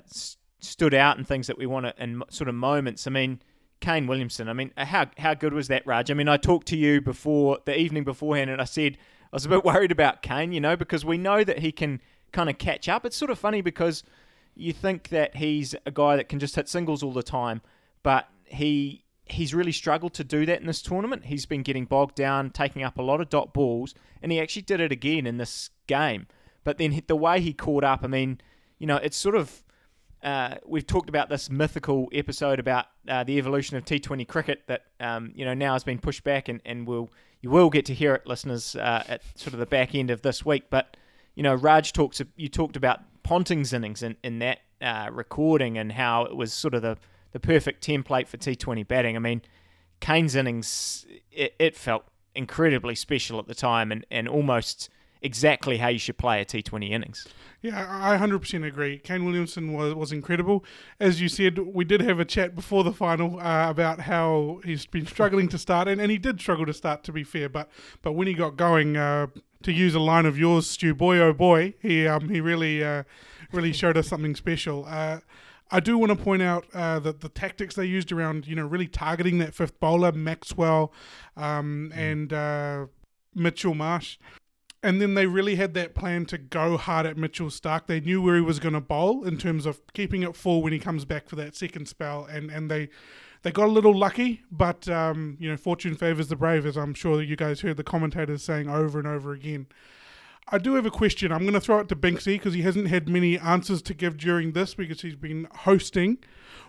stood 0.59 0.93
out 0.93 1.17
and 1.17 1.27
things 1.27 1.47
that 1.47 1.57
we 1.57 1.65
want 1.65 1.85
to, 1.87 1.93
and 1.97 2.23
sort 2.29 2.49
of 2.49 2.55
moments. 2.55 3.07
I 3.07 3.09
mean, 3.09 3.41
Kane 3.83 4.07
Williamson. 4.07 4.47
I 4.47 4.53
mean, 4.53 4.71
uh, 4.77 4.85
how 4.85 5.07
how 5.17 5.33
good 5.33 5.53
was 5.53 5.67
that, 5.67 5.85
Raj? 5.85 6.09
I 6.09 6.13
mean, 6.13 6.29
I 6.29 6.37
talked 6.37 6.67
to 6.67 6.77
you 6.77 7.01
before 7.01 7.59
the 7.65 7.77
evening 7.77 8.05
beforehand, 8.05 8.49
and 8.49 8.61
I 8.61 8.63
said 8.63 8.97
I 9.25 9.35
was 9.35 9.45
a 9.45 9.49
bit 9.49 9.65
worried 9.65 9.91
about 9.91 10.21
Kane, 10.21 10.53
you 10.53 10.61
know, 10.61 10.77
because 10.77 11.03
we 11.03 11.17
know 11.17 11.43
that 11.43 11.59
he 11.59 11.73
can 11.73 11.99
kind 12.31 12.49
of 12.49 12.57
catch 12.57 12.87
up. 12.87 13.05
It's 13.05 13.17
sort 13.17 13.29
of 13.29 13.37
funny 13.37 13.61
because 13.61 14.03
you 14.55 14.71
think 14.71 15.09
that 15.09 15.35
he's 15.35 15.75
a 15.85 15.91
guy 15.91 16.15
that 16.15 16.29
can 16.29 16.39
just 16.39 16.55
hit 16.55 16.69
singles 16.69 17.03
all 17.03 17.11
the 17.11 17.21
time, 17.23 17.61
but 18.03 18.29
he 18.45 19.03
he's 19.25 19.53
really 19.53 19.73
struggled 19.73 20.13
to 20.13 20.23
do 20.23 20.45
that 20.45 20.61
in 20.61 20.67
this 20.67 20.81
tournament. 20.81 21.25
He's 21.25 21.45
been 21.45 21.61
getting 21.61 21.83
bogged 21.83 22.15
down, 22.15 22.51
taking 22.51 22.83
up 22.83 22.97
a 22.97 23.01
lot 23.01 23.19
of 23.19 23.29
dot 23.29 23.53
balls, 23.53 23.93
and 24.21 24.31
he 24.31 24.39
actually 24.39 24.61
did 24.61 24.79
it 24.79 24.93
again 24.93 25.27
in 25.27 25.37
this 25.37 25.71
game. 25.87 26.27
But 26.63 26.77
then 26.77 27.01
the 27.07 27.17
way 27.17 27.41
he 27.41 27.51
caught 27.51 27.83
up, 27.83 27.99
I 28.03 28.07
mean, 28.07 28.39
you 28.79 28.87
know, 28.87 28.95
it's 28.95 29.17
sort 29.17 29.35
of 29.35 29.61
uh, 30.23 30.55
we've 30.65 30.87
talked 30.87 31.09
about 31.09 31.29
this 31.29 31.49
mythical 31.49 32.07
episode 32.13 32.59
about 32.59 32.85
uh, 33.07 33.23
the 33.23 33.37
evolution 33.37 33.75
of 33.75 33.83
T20 33.83 34.27
cricket 34.27 34.61
that 34.67 34.85
um, 34.99 35.33
you 35.35 35.43
know 35.43 35.53
now 35.53 35.73
has 35.73 35.83
been 35.83 35.99
pushed 35.99 36.23
back, 36.23 36.47
and, 36.47 36.61
and 36.65 36.87
will 36.87 37.09
you 37.41 37.49
will 37.49 37.69
get 37.69 37.85
to 37.87 37.93
hear 37.93 38.15
it, 38.15 38.25
listeners, 38.25 38.75
uh, 38.75 39.03
at 39.07 39.21
sort 39.35 39.53
of 39.53 39.59
the 39.59 39.65
back 39.65 39.93
end 39.93 40.09
of 40.09 40.21
this 40.21 40.45
week. 40.45 40.63
But 40.69 40.95
you 41.35 41.43
know, 41.43 41.53
Raj 41.53 41.91
talks. 41.91 42.21
You 42.37 42.47
talked 42.47 42.77
about 42.77 43.01
Ponting's 43.23 43.73
innings 43.73 44.01
in, 44.01 44.15
in 44.23 44.39
that 44.39 44.59
uh, 44.81 45.09
recording 45.11 45.77
and 45.77 45.91
how 45.91 46.23
it 46.23 46.35
was 46.35 46.53
sort 46.53 46.73
of 46.73 46.81
the 46.81 46.97
the 47.33 47.39
perfect 47.39 47.85
template 47.85 48.27
for 48.27 48.37
T20 48.37 48.87
batting. 48.87 49.15
I 49.17 49.19
mean, 49.19 49.41
Kane's 49.99 50.35
innings 50.35 51.05
it, 51.31 51.53
it 51.59 51.75
felt 51.75 52.05
incredibly 52.33 52.95
special 52.95 53.39
at 53.39 53.47
the 53.47 53.55
time, 53.55 53.91
and 53.91 54.05
and 54.09 54.29
almost 54.29 54.89
exactly 55.23 55.77
how 55.77 55.87
you 55.87 55.99
should 55.99 56.17
play 56.17 56.41
a 56.41 56.45
T20 56.45 56.91
innings. 56.91 57.27
Yeah, 57.61 57.87
I 57.89 58.17
100% 58.17 58.67
agree. 58.67 58.99
Kane 58.99 59.23
Williamson 59.23 59.73
was, 59.73 59.93
was 59.93 60.11
incredible. 60.11 60.65
As 60.99 61.21
you 61.21 61.29
said, 61.29 61.57
we 61.59 61.85
did 61.85 62.01
have 62.01 62.19
a 62.19 62.25
chat 62.25 62.55
before 62.55 62.83
the 62.83 62.91
final 62.91 63.39
uh, 63.39 63.69
about 63.69 64.01
how 64.01 64.59
he's 64.65 64.85
been 64.85 65.07
struggling 65.07 65.47
to 65.47 65.57
start, 65.57 65.87
and, 65.87 66.01
and 66.01 66.11
he 66.11 66.17
did 66.17 66.41
struggle 66.41 66.65
to 66.65 66.73
start, 66.73 67.03
to 67.05 67.13
be 67.13 67.23
fair. 67.23 67.47
But 67.47 67.69
but 68.01 68.13
when 68.13 68.27
he 68.27 68.33
got 68.33 68.57
going, 68.57 68.97
uh, 68.97 69.27
to 69.63 69.71
use 69.71 69.95
a 69.95 69.99
line 69.99 70.25
of 70.25 70.37
yours, 70.37 70.69
Stu, 70.69 70.93
boy 70.93 71.19
oh 71.19 71.33
boy, 71.33 71.73
he 71.81 72.05
um, 72.07 72.29
he 72.29 72.41
really 72.41 72.83
uh, 72.83 73.03
really 73.51 73.73
showed 73.73 73.97
us 73.97 74.07
something 74.07 74.35
special. 74.35 74.85
Uh, 74.87 75.19
I 75.71 75.79
do 75.79 75.97
want 75.97 76.11
to 76.11 76.15
point 76.15 76.41
out 76.41 76.65
uh, 76.73 76.99
that 76.99 77.21
the 77.21 77.29
tactics 77.29 77.75
they 77.75 77.85
used 77.85 78.11
around, 78.11 78.45
you 78.45 78.55
know, 78.55 78.65
really 78.65 78.87
targeting 78.87 79.39
that 79.39 79.55
fifth 79.55 79.79
bowler, 79.79 80.11
Maxwell, 80.11 80.93
um, 81.35 81.91
mm. 81.91 81.97
and 81.97 82.33
uh, 82.33 82.85
Mitchell 83.33 83.73
Marsh 83.73 84.17
and 84.83 85.01
then 85.01 85.13
they 85.13 85.25
really 85.25 85.55
had 85.55 85.73
that 85.73 85.95
plan 85.95 86.25
to 86.25 86.37
go 86.37 86.77
hard 86.77 87.05
at 87.05 87.17
Mitchell 87.17 87.49
Stark. 87.49 87.87
They 87.87 88.01
knew 88.01 88.21
where 88.21 88.35
he 88.35 88.41
was 88.41 88.59
going 88.59 88.73
to 88.73 88.81
bowl 88.81 89.23
in 89.23 89.37
terms 89.37 89.65
of 89.65 89.81
keeping 89.93 90.23
it 90.23 90.35
full 90.35 90.61
when 90.61 90.73
he 90.73 90.79
comes 90.79 91.05
back 91.05 91.29
for 91.29 91.37
that 91.37 91.55
second 91.55 91.87
spell, 91.87 92.25
and 92.25 92.51
and 92.51 92.69
they 92.69 92.89
they 93.43 93.51
got 93.51 93.67
a 93.67 93.71
little 93.71 93.97
lucky, 93.97 94.43
but 94.51 94.87
um, 94.89 95.37
you 95.39 95.49
know, 95.49 95.57
fortune 95.57 95.95
favors 95.95 96.27
the 96.27 96.35
brave, 96.35 96.65
as 96.65 96.77
I'm 96.77 96.93
sure 96.93 97.17
that 97.17 97.25
you 97.25 97.35
guys 97.35 97.61
heard 97.61 97.77
the 97.77 97.83
commentators 97.83 98.43
saying 98.43 98.69
over 98.69 98.99
and 98.99 99.07
over 99.07 99.31
again. 99.31 99.67
I 100.49 100.57
do 100.57 100.75
have 100.75 100.85
a 100.85 100.91
question. 100.91 101.31
I'm 101.31 101.43
going 101.43 101.53
to 101.53 101.61
throw 101.61 101.79
it 101.79 101.87
to 101.89 101.95
Binksy 101.95 102.35
because 102.35 102.53
he 102.53 102.63
hasn't 102.63 102.87
had 102.89 103.07
many 103.07 103.39
answers 103.39 103.81
to 103.83 103.93
give 103.93 104.17
during 104.17 104.51
this 104.51 104.75
because 104.75 105.01
he's 105.01 105.15
been 105.15 105.47
hosting. 105.59 106.17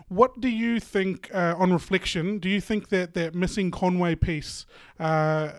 What 0.07 0.39
do 0.39 0.47
you 0.47 0.79
think, 0.79 1.29
uh, 1.33 1.55
on 1.57 1.73
reflection, 1.73 2.39
do 2.39 2.47
you 2.47 2.61
think 2.61 2.89
that 2.89 3.13
that 3.15 3.35
missing 3.35 3.71
Conway 3.71 4.15
piece 4.15 4.65
uh, 4.99 5.51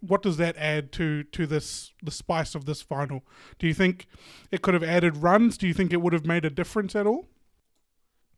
what 0.00 0.22
does 0.22 0.36
that 0.38 0.56
add 0.56 0.92
to 0.92 1.24
to 1.24 1.46
this 1.46 1.92
the 2.02 2.10
spice 2.10 2.54
of 2.54 2.64
this 2.64 2.82
final? 2.82 3.22
Do 3.58 3.66
you 3.66 3.74
think 3.74 4.06
it 4.50 4.62
could 4.62 4.74
have 4.74 4.82
added 4.82 5.18
runs? 5.18 5.58
Do 5.58 5.66
you 5.66 5.74
think 5.74 5.92
it 5.92 6.00
would 6.00 6.12
have 6.12 6.26
made 6.26 6.44
a 6.44 6.50
difference 6.50 6.96
at 6.96 7.06
all? 7.06 7.28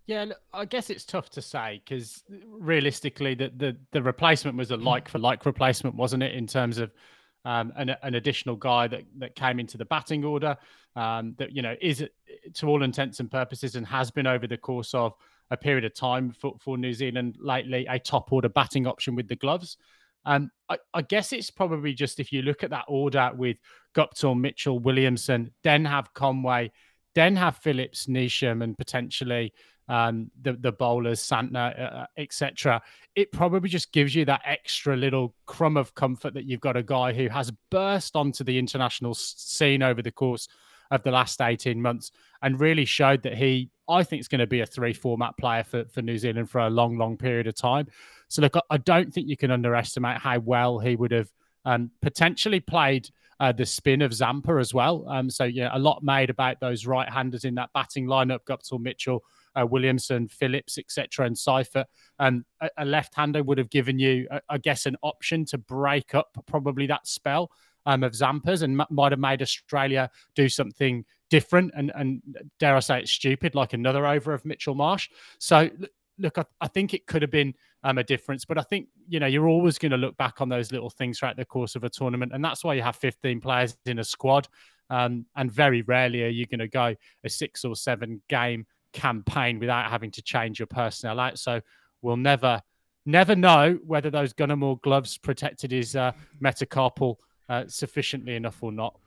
Yeah, 0.06 0.26
I 0.52 0.64
guess 0.64 0.90
it's 0.90 1.04
tough 1.04 1.30
to 1.30 1.42
say 1.42 1.80
because 1.84 2.24
realistically, 2.46 3.34
the, 3.34 3.52
the 3.56 3.76
the 3.92 4.02
replacement 4.02 4.56
was 4.56 4.70
a 4.70 4.76
like 4.76 5.08
for 5.08 5.18
like 5.18 5.46
replacement, 5.46 5.94
wasn't 5.94 6.22
it? 6.22 6.34
In 6.34 6.46
terms 6.46 6.78
of 6.78 6.92
um, 7.44 7.72
an, 7.76 7.94
an 8.02 8.16
additional 8.16 8.56
guy 8.56 8.88
that 8.88 9.04
that 9.18 9.36
came 9.36 9.60
into 9.60 9.78
the 9.78 9.84
batting 9.84 10.24
order, 10.24 10.56
um, 10.96 11.34
that 11.38 11.52
you 11.52 11.62
know 11.62 11.76
is 11.80 12.04
to 12.54 12.66
all 12.66 12.82
intents 12.82 13.20
and 13.20 13.30
purposes 13.30 13.76
and 13.76 13.86
has 13.86 14.10
been 14.10 14.26
over 14.26 14.46
the 14.46 14.56
course 14.56 14.92
of 14.92 15.14
a 15.52 15.56
period 15.56 15.84
of 15.84 15.94
time 15.94 16.32
for, 16.32 16.56
for 16.58 16.78
New 16.78 16.94
Zealand 16.94 17.36
lately 17.38 17.86
a 17.88 17.98
top 17.98 18.32
order 18.32 18.48
batting 18.48 18.86
option 18.86 19.14
with 19.14 19.28
the 19.28 19.36
gloves. 19.36 19.76
Um, 20.24 20.50
I, 20.68 20.78
I, 20.94 21.02
guess 21.02 21.32
it's 21.32 21.50
probably 21.50 21.94
just 21.94 22.20
if 22.20 22.32
you 22.32 22.42
look 22.42 22.62
at 22.62 22.70
that 22.70 22.84
order 22.88 23.30
with 23.34 23.56
Guptill, 23.94 24.38
Mitchell, 24.38 24.78
Williamson, 24.78 25.52
then 25.64 25.84
have 25.84 26.14
Conway, 26.14 26.70
then 27.14 27.36
have 27.36 27.56
Phillips, 27.56 28.06
Neesham, 28.06 28.62
and 28.62 28.78
potentially 28.78 29.52
um, 29.88 30.30
the 30.40 30.52
the 30.54 30.72
bowlers, 30.72 31.20
Santner, 31.20 31.78
uh, 31.78 31.82
uh 31.82 32.06
etc. 32.16 32.80
It 33.16 33.32
probably 33.32 33.68
just 33.68 33.92
gives 33.92 34.14
you 34.14 34.24
that 34.26 34.42
extra 34.44 34.96
little 34.96 35.34
crumb 35.46 35.76
of 35.76 35.94
comfort 35.94 36.34
that 36.34 36.44
you've 36.44 36.60
got 36.60 36.76
a 36.76 36.82
guy 36.82 37.12
who 37.12 37.28
has 37.28 37.50
burst 37.70 38.16
onto 38.16 38.44
the 38.44 38.58
international 38.58 39.14
scene 39.14 39.82
over 39.82 40.02
the 40.02 40.12
course 40.12 40.48
of 40.92 41.02
the 41.02 41.10
last 41.10 41.40
18 41.40 41.80
months 41.80 42.12
and 42.42 42.60
really 42.60 42.84
showed 42.84 43.22
that 43.22 43.34
he, 43.34 43.70
I 43.88 44.04
think, 44.04 44.20
is 44.20 44.28
going 44.28 44.40
to 44.40 44.46
be 44.46 44.60
a 44.60 44.66
three 44.66 44.92
format 44.92 45.36
player 45.38 45.64
for, 45.64 45.86
for 45.86 46.02
New 46.02 46.18
Zealand 46.18 46.50
for 46.50 46.60
a 46.60 46.70
long, 46.70 46.98
long 46.98 47.16
period 47.16 47.46
of 47.46 47.54
time. 47.54 47.88
So, 48.32 48.40
look, 48.40 48.54
I 48.70 48.78
don't 48.78 49.12
think 49.12 49.28
you 49.28 49.36
can 49.36 49.50
underestimate 49.50 50.16
how 50.16 50.38
well 50.38 50.78
he 50.78 50.96
would 50.96 51.10
have 51.10 51.30
um, 51.66 51.90
potentially 52.00 52.60
played 52.60 53.10
uh, 53.38 53.52
the 53.52 53.66
spin 53.66 54.00
of 54.00 54.14
Zampa 54.14 54.54
as 54.54 54.72
well. 54.72 55.06
Um, 55.06 55.28
so, 55.28 55.44
yeah, 55.44 55.68
a 55.72 55.78
lot 55.78 56.02
made 56.02 56.30
about 56.30 56.58
those 56.58 56.86
right 56.86 57.08
handers 57.08 57.44
in 57.44 57.54
that 57.56 57.68
batting 57.74 58.06
lineup 58.06 58.38
Guptill, 58.48 58.80
Mitchell, 58.80 59.22
uh, 59.54 59.66
Williamson, 59.66 60.28
Phillips, 60.28 60.78
etc., 60.78 61.26
and 61.26 61.36
Seifert. 61.36 61.86
Um, 62.18 62.46
a, 62.62 62.70
a 62.78 62.84
left 62.86 63.14
hander 63.14 63.42
would 63.42 63.58
have 63.58 63.68
given 63.68 63.98
you, 63.98 64.26
I, 64.32 64.40
I 64.48 64.58
guess, 64.58 64.86
an 64.86 64.96
option 65.02 65.44
to 65.46 65.58
break 65.58 66.14
up 66.14 66.28
probably 66.46 66.86
that 66.86 67.06
spell. 67.06 67.50
Um, 67.84 68.04
of 68.04 68.12
Zampas 68.12 68.62
and 68.62 68.80
m- 68.80 68.86
might 68.90 69.10
have 69.10 69.18
made 69.18 69.42
Australia 69.42 70.08
do 70.36 70.48
something 70.48 71.04
different 71.30 71.72
and, 71.74 71.90
and 71.96 72.22
dare 72.60 72.76
I 72.76 72.80
say 72.80 73.00
it's 73.00 73.10
stupid, 73.10 73.56
like 73.56 73.72
another 73.72 74.06
over 74.06 74.32
of 74.32 74.44
Mitchell 74.44 74.76
Marsh. 74.76 75.08
So 75.38 75.68
look, 76.18 76.38
I, 76.38 76.44
I 76.60 76.68
think 76.68 76.94
it 76.94 77.06
could 77.06 77.22
have 77.22 77.30
been 77.30 77.54
um, 77.84 77.98
a 77.98 78.04
difference. 78.04 78.44
But 78.44 78.58
I 78.58 78.62
think 78.62 78.88
you 79.08 79.20
know 79.20 79.26
you're 79.26 79.48
always 79.48 79.78
going 79.78 79.92
to 79.92 79.98
look 79.98 80.16
back 80.16 80.40
on 80.40 80.48
those 80.48 80.72
little 80.72 80.90
things 80.90 81.18
throughout 81.18 81.36
the 81.36 81.44
course 81.44 81.76
of 81.76 81.84
a 81.84 81.90
tournament, 81.90 82.32
and 82.34 82.44
that's 82.44 82.64
why 82.64 82.74
you 82.74 82.82
have 82.82 82.96
15 82.96 83.40
players 83.40 83.76
in 83.86 83.98
a 83.98 84.04
squad. 84.04 84.48
Um, 84.90 85.24
and 85.36 85.50
very 85.50 85.80
rarely 85.82 86.22
are 86.22 86.28
you 86.28 86.46
going 86.46 86.58
to 86.58 86.68
go 86.68 86.94
a 87.24 87.28
six 87.28 87.64
or 87.64 87.74
seven 87.74 88.20
game 88.28 88.66
campaign 88.92 89.58
without 89.58 89.90
having 89.90 90.10
to 90.12 90.22
change 90.22 90.58
your 90.58 90.66
personnel 90.66 91.18
out. 91.18 91.38
So 91.38 91.60
we'll 92.02 92.16
never, 92.16 92.60
never 93.06 93.34
know 93.34 93.78
whether 93.84 94.10
those 94.10 94.32
Gunn 94.32 94.56
& 94.58 94.58
Moore 94.58 94.78
gloves 94.82 95.18
protected 95.18 95.72
his 95.72 95.96
uh, 95.96 96.12
metacarpal 96.42 97.16
uh, 97.48 97.64
sufficiently 97.66 98.34
enough 98.34 98.62
or 98.62 98.72
not. 98.72 98.98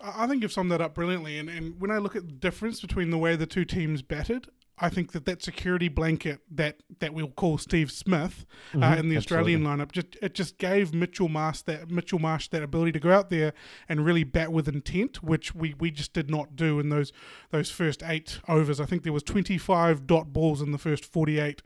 I 0.00 0.26
think 0.26 0.42
you've 0.42 0.52
summed 0.52 0.70
that 0.72 0.80
up 0.80 0.94
brilliantly. 0.94 1.38
And, 1.38 1.48
and 1.48 1.80
when 1.80 1.90
I 1.90 1.98
look 1.98 2.16
at 2.16 2.26
the 2.26 2.32
difference 2.32 2.80
between 2.80 3.10
the 3.10 3.18
way 3.18 3.36
the 3.36 3.46
two 3.46 3.64
teams 3.64 4.02
batted, 4.02 4.48
I 4.78 4.88
think 4.88 5.12
that 5.12 5.24
that 5.26 5.40
security 5.42 5.88
blanket 5.88 6.40
that, 6.50 6.82
that 6.98 7.14
we'll 7.14 7.28
call 7.28 7.58
Steve 7.58 7.92
Smith 7.92 8.44
uh, 8.72 8.78
mm-hmm, 8.78 8.98
in 8.98 9.08
the 9.08 9.16
Australian 9.16 9.62
lineup 9.62 9.92
just 9.92 10.16
it 10.20 10.34
just 10.34 10.58
gave 10.58 10.92
Mitchell 10.92 11.28
Marsh 11.28 11.62
that 11.62 11.90
Mitchell 11.90 12.18
Marsh 12.18 12.48
that 12.48 12.62
ability 12.62 12.90
to 12.92 13.00
go 13.00 13.12
out 13.12 13.30
there 13.30 13.52
and 13.88 14.04
really 14.04 14.24
bat 14.24 14.50
with 14.52 14.66
intent, 14.66 15.22
which 15.22 15.54
we, 15.54 15.74
we 15.78 15.92
just 15.92 16.12
did 16.12 16.28
not 16.28 16.56
do 16.56 16.80
in 16.80 16.88
those 16.88 17.12
those 17.50 17.70
first 17.70 18.02
eight 18.02 18.40
overs. 18.48 18.80
I 18.80 18.86
think 18.86 19.04
there 19.04 19.12
was 19.12 19.22
twenty 19.22 19.58
five 19.58 20.08
dot 20.08 20.32
balls 20.32 20.60
in 20.60 20.72
the 20.72 20.78
first 20.78 21.04
forty 21.04 21.38
eight 21.38 21.62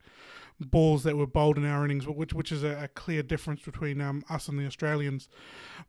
balls 0.60 1.02
that 1.04 1.16
were 1.16 1.26
bowled 1.26 1.56
in 1.56 1.64
our 1.64 1.84
innings, 1.84 2.06
which 2.06 2.34
which 2.34 2.52
is 2.52 2.62
a, 2.62 2.84
a 2.84 2.88
clear 2.88 3.22
difference 3.22 3.62
between 3.62 4.02
um, 4.02 4.22
us 4.28 4.48
and 4.48 4.58
the 4.58 4.66
Australians. 4.66 5.30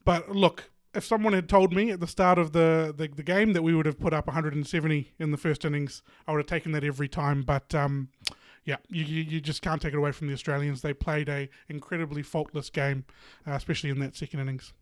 But 0.06 0.30
look, 0.30 0.72
if 0.94 1.06
someone 1.06 1.34
had 1.34 1.48
told 1.48 1.74
me 1.74 1.92
at 1.92 2.00
the 2.00 2.08
start 2.08 2.40
of 2.40 2.52
the, 2.52 2.94
the, 2.96 3.08
the, 3.08 3.24
game 3.24 3.54
that 3.54 3.62
we 3.62 3.76
would 3.76 3.86
have 3.86 4.00
put 4.00 4.14
up 4.14 4.28
170 4.28 5.12
in 5.20 5.32
the 5.32 5.38
first 5.38 5.64
innings, 5.64 6.02
I 6.28 6.32
would 6.32 6.40
have 6.40 6.48
taken 6.48 6.72
that 6.72 6.84
every 6.84 7.08
time. 7.08 7.44
But 7.44 7.76
um, 7.76 8.10
yeah, 8.66 8.78
you, 8.88 9.04
you 9.04 9.40
just 9.42 9.62
can't 9.62 9.82
take 9.82 9.94
it 9.94 9.98
away 9.98 10.12
from 10.12 10.28
the 10.28 10.34
Australians. 10.34 10.82
They 10.82 10.94
played 10.94 11.30
a 11.30 11.50
incredibly 11.68 12.24
faultless 12.24 12.70
game, 12.70 13.06
uh, 13.48 13.54
especially 13.54 13.92
in 13.92 14.00
that 14.00 14.16
second 14.16 14.40
innings. 14.40 14.74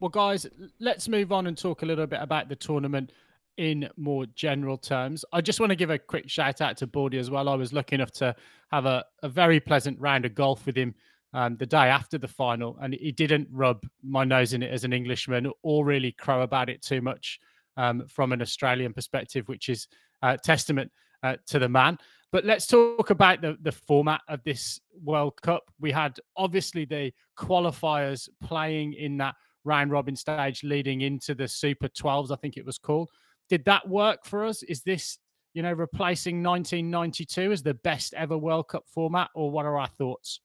Well, 0.00 0.08
guys, 0.08 0.46
let's 0.80 1.08
move 1.08 1.32
on 1.32 1.46
and 1.46 1.56
talk 1.56 1.82
a 1.82 1.86
little 1.86 2.06
bit 2.06 2.20
about 2.20 2.48
the 2.48 2.56
tournament 2.56 3.12
in 3.56 3.88
more 3.96 4.26
general 4.34 4.76
terms. 4.76 5.24
I 5.32 5.40
just 5.40 5.60
want 5.60 5.70
to 5.70 5.76
give 5.76 5.90
a 5.90 5.98
quick 5.98 6.28
shout 6.28 6.60
out 6.60 6.76
to 6.78 6.88
Baldy 6.88 7.18
as 7.18 7.30
well. 7.30 7.48
I 7.48 7.54
was 7.54 7.72
lucky 7.72 7.94
enough 7.94 8.10
to 8.12 8.34
have 8.72 8.84
a, 8.84 9.04
a 9.22 9.28
very 9.28 9.60
pleasant 9.60 10.00
round 10.00 10.24
of 10.24 10.34
golf 10.34 10.66
with 10.66 10.76
him 10.76 10.94
um, 11.34 11.56
the 11.56 11.66
day 11.66 11.88
after 11.88 12.16
the 12.16 12.28
final, 12.28 12.78
and 12.80 12.94
he 12.94 13.12
didn't 13.12 13.48
rub 13.50 13.84
my 14.02 14.24
nose 14.24 14.54
in 14.54 14.62
it 14.62 14.72
as 14.72 14.84
an 14.84 14.92
Englishman 14.92 15.50
or 15.62 15.84
really 15.84 16.12
crow 16.12 16.42
about 16.42 16.70
it 16.70 16.80
too 16.80 17.02
much 17.02 17.38
um, 17.76 18.06
from 18.08 18.32
an 18.32 18.40
Australian 18.40 18.94
perspective, 18.94 19.46
which 19.48 19.68
is 19.68 19.88
testament 20.42 20.90
uh, 21.22 21.36
to 21.48 21.58
the 21.58 21.68
man. 21.68 21.98
But 22.32 22.44
let's 22.44 22.66
talk 22.66 23.10
about 23.10 23.40
the, 23.42 23.56
the 23.62 23.72
format 23.72 24.20
of 24.28 24.42
this 24.44 24.80
World 25.02 25.40
Cup. 25.42 25.64
We 25.80 25.92
had 25.92 26.18
obviously 26.36 26.84
the 26.84 27.12
qualifiers 27.38 28.28
playing 28.42 28.94
in 28.94 29.16
that 29.18 29.34
round 29.64 29.90
robin 29.90 30.16
stage 30.16 30.62
leading 30.62 31.00
into 31.02 31.34
the 31.34 31.48
Super 31.48 31.88
12s, 31.88 32.30
I 32.30 32.36
think 32.36 32.56
it 32.56 32.66
was 32.66 32.78
called. 32.78 33.10
Did 33.48 33.64
that 33.66 33.88
work 33.88 34.24
for 34.24 34.44
us? 34.44 34.62
Is 34.62 34.82
this, 34.82 35.18
you 35.52 35.62
know, 35.62 35.72
replacing 35.72 36.42
1992 36.42 37.52
as 37.52 37.62
the 37.62 37.74
best 37.74 38.14
ever 38.14 38.36
World 38.36 38.68
Cup 38.68 38.84
format, 38.86 39.30
or 39.34 39.50
what 39.50 39.66
are 39.66 39.78
our 39.78 39.88
thoughts? 39.88 40.40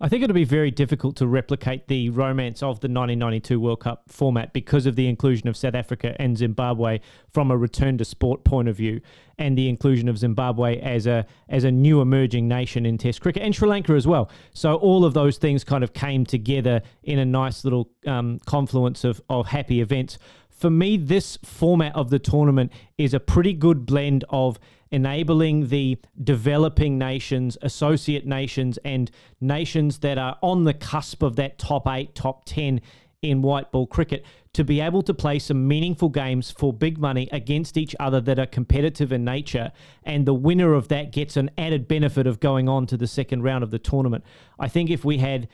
I 0.00 0.08
think 0.08 0.22
it'll 0.22 0.34
be 0.34 0.44
very 0.44 0.70
difficult 0.70 1.16
to 1.16 1.26
replicate 1.26 1.88
the 1.88 2.10
romance 2.10 2.62
of 2.62 2.78
the 2.78 2.86
1992 2.86 3.58
World 3.58 3.80
Cup 3.80 4.04
format 4.06 4.52
because 4.52 4.86
of 4.86 4.94
the 4.94 5.08
inclusion 5.08 5.48
of 5.48 5.56
South 5.56 5.74
Africa 5.74 6.14
and 6.20 6.38
Zimbabwe 6.38 7.00
from 7.32 7.50
a 7.50 7.56
return 7.56 7.98
to 7.98 8.04
sport 8.04 8.44
point 8.44 8.68
of 8.68 8.76
view, 8.76 9.00
and 9.38 9.58
the 9.58 9.68
inclusion 9.68 10.08
of 10.08 10.16
Zimbabwe 10.16 10.78
as 10.78 11.08
a 11.08 11.26
as 11.48 11.64
a 11.64 11.72
new 11.72 12.00
emerging 12.00 12.46
nation 12.46 12.86
in 12.86 12.96
Test 12.96 13.20
cricket 13.20 13.42
and 13.42 13.52
Sri 13.52 13.68
Lanka 13.68 13.94
as 13.94 14.06
well. 14.06 14.30
So 14.54 14.76
all 14.76 15.04
of 15.04 15.14
those 15.14 15.36
things 15.36 15.64
kind 15.64 15.82
of 15.82 15.92
came 15.94 16.24
together 16.24 16.80
in 17.02 17.18
a 17.18 17.24
nice 17.24 17.64
little 17.64 17.90
um, 18.06 18.38
confluence 18.46 19.02
of 19.02 19.20
of 19.28 19.48
happy 19.48 19.80
events. 19.80 20.16
For 20.48 20.70
me, 20.70 20.96
this 20.96 21.38
format 21.44 21.94
of 21.96 22.10
the 22.10 22.20
tournament 22.20 22.72
is 22.98 23.14
a 23.14 23.20
pretty 23.20 23.52
good 23.52 23.84
blend 23.84 24.24
of 24.28 24.60
enabling 24.90 25.68
the 25.68 25.98
developing 26.22 26.98
nations, 26.98 27.56
associate 27.62 28.26
nations, 28.26 28.78
and 28.84 29.10
nations 29.40 29.98
that 29.98 30.18
are 30.18 30.36
on 30.42 30.64
the 30.64 30.74
cusp 30.74 31.22
of 31.22 31.36
that 31.36 31.58
top 31.58 31.86
eight, 31.88 32.14
top 32.14 32.44
10 32.44 32.80
in 33.22 33.42
white 33.42 33.72
ball 33.72 33.86
cricket 33.86 34.24
to 34.52 34.64
be 34.64 34.80
able 34.80 35.02
to 35.02 35.12
play 35.12 35.38
some 35.38 35.68
meaningful 35.68 36.08
games 36.08 36.50
for 36.50 36.72
big 36.72 36.98
money 36.98 37.28
against 37.32 37.76
each 37.76 37.94
other 38.00 38.20
that 38.20 38.38
are 38.38 38.46
competitive 38.46 39.12
in 39.12 39.24
nature. 39.24 39.72
And 40.04 40.26
the 40.26 40.34
winner 40.34 40.74
of 40.74 40.88
that 40.88 41.12
gets 41.12 41.36
an 41.36 41.50
added 41.58 41.88
benefit 41.88 42.26
of 42.26 42.40
going 42.40 42.68
on 42.68 42.86
to 42.86 42.96
the 42.96 43.06
second 43.06 43.42
round 43.42 43.64
of 43.64 43.70
the 43.70 43.78
tournament. 43.78 44.24
I 44.58 44.68
think 44.68 44.90
if 44.90 45.04
we 45.04 45.18
had 45.18 45.48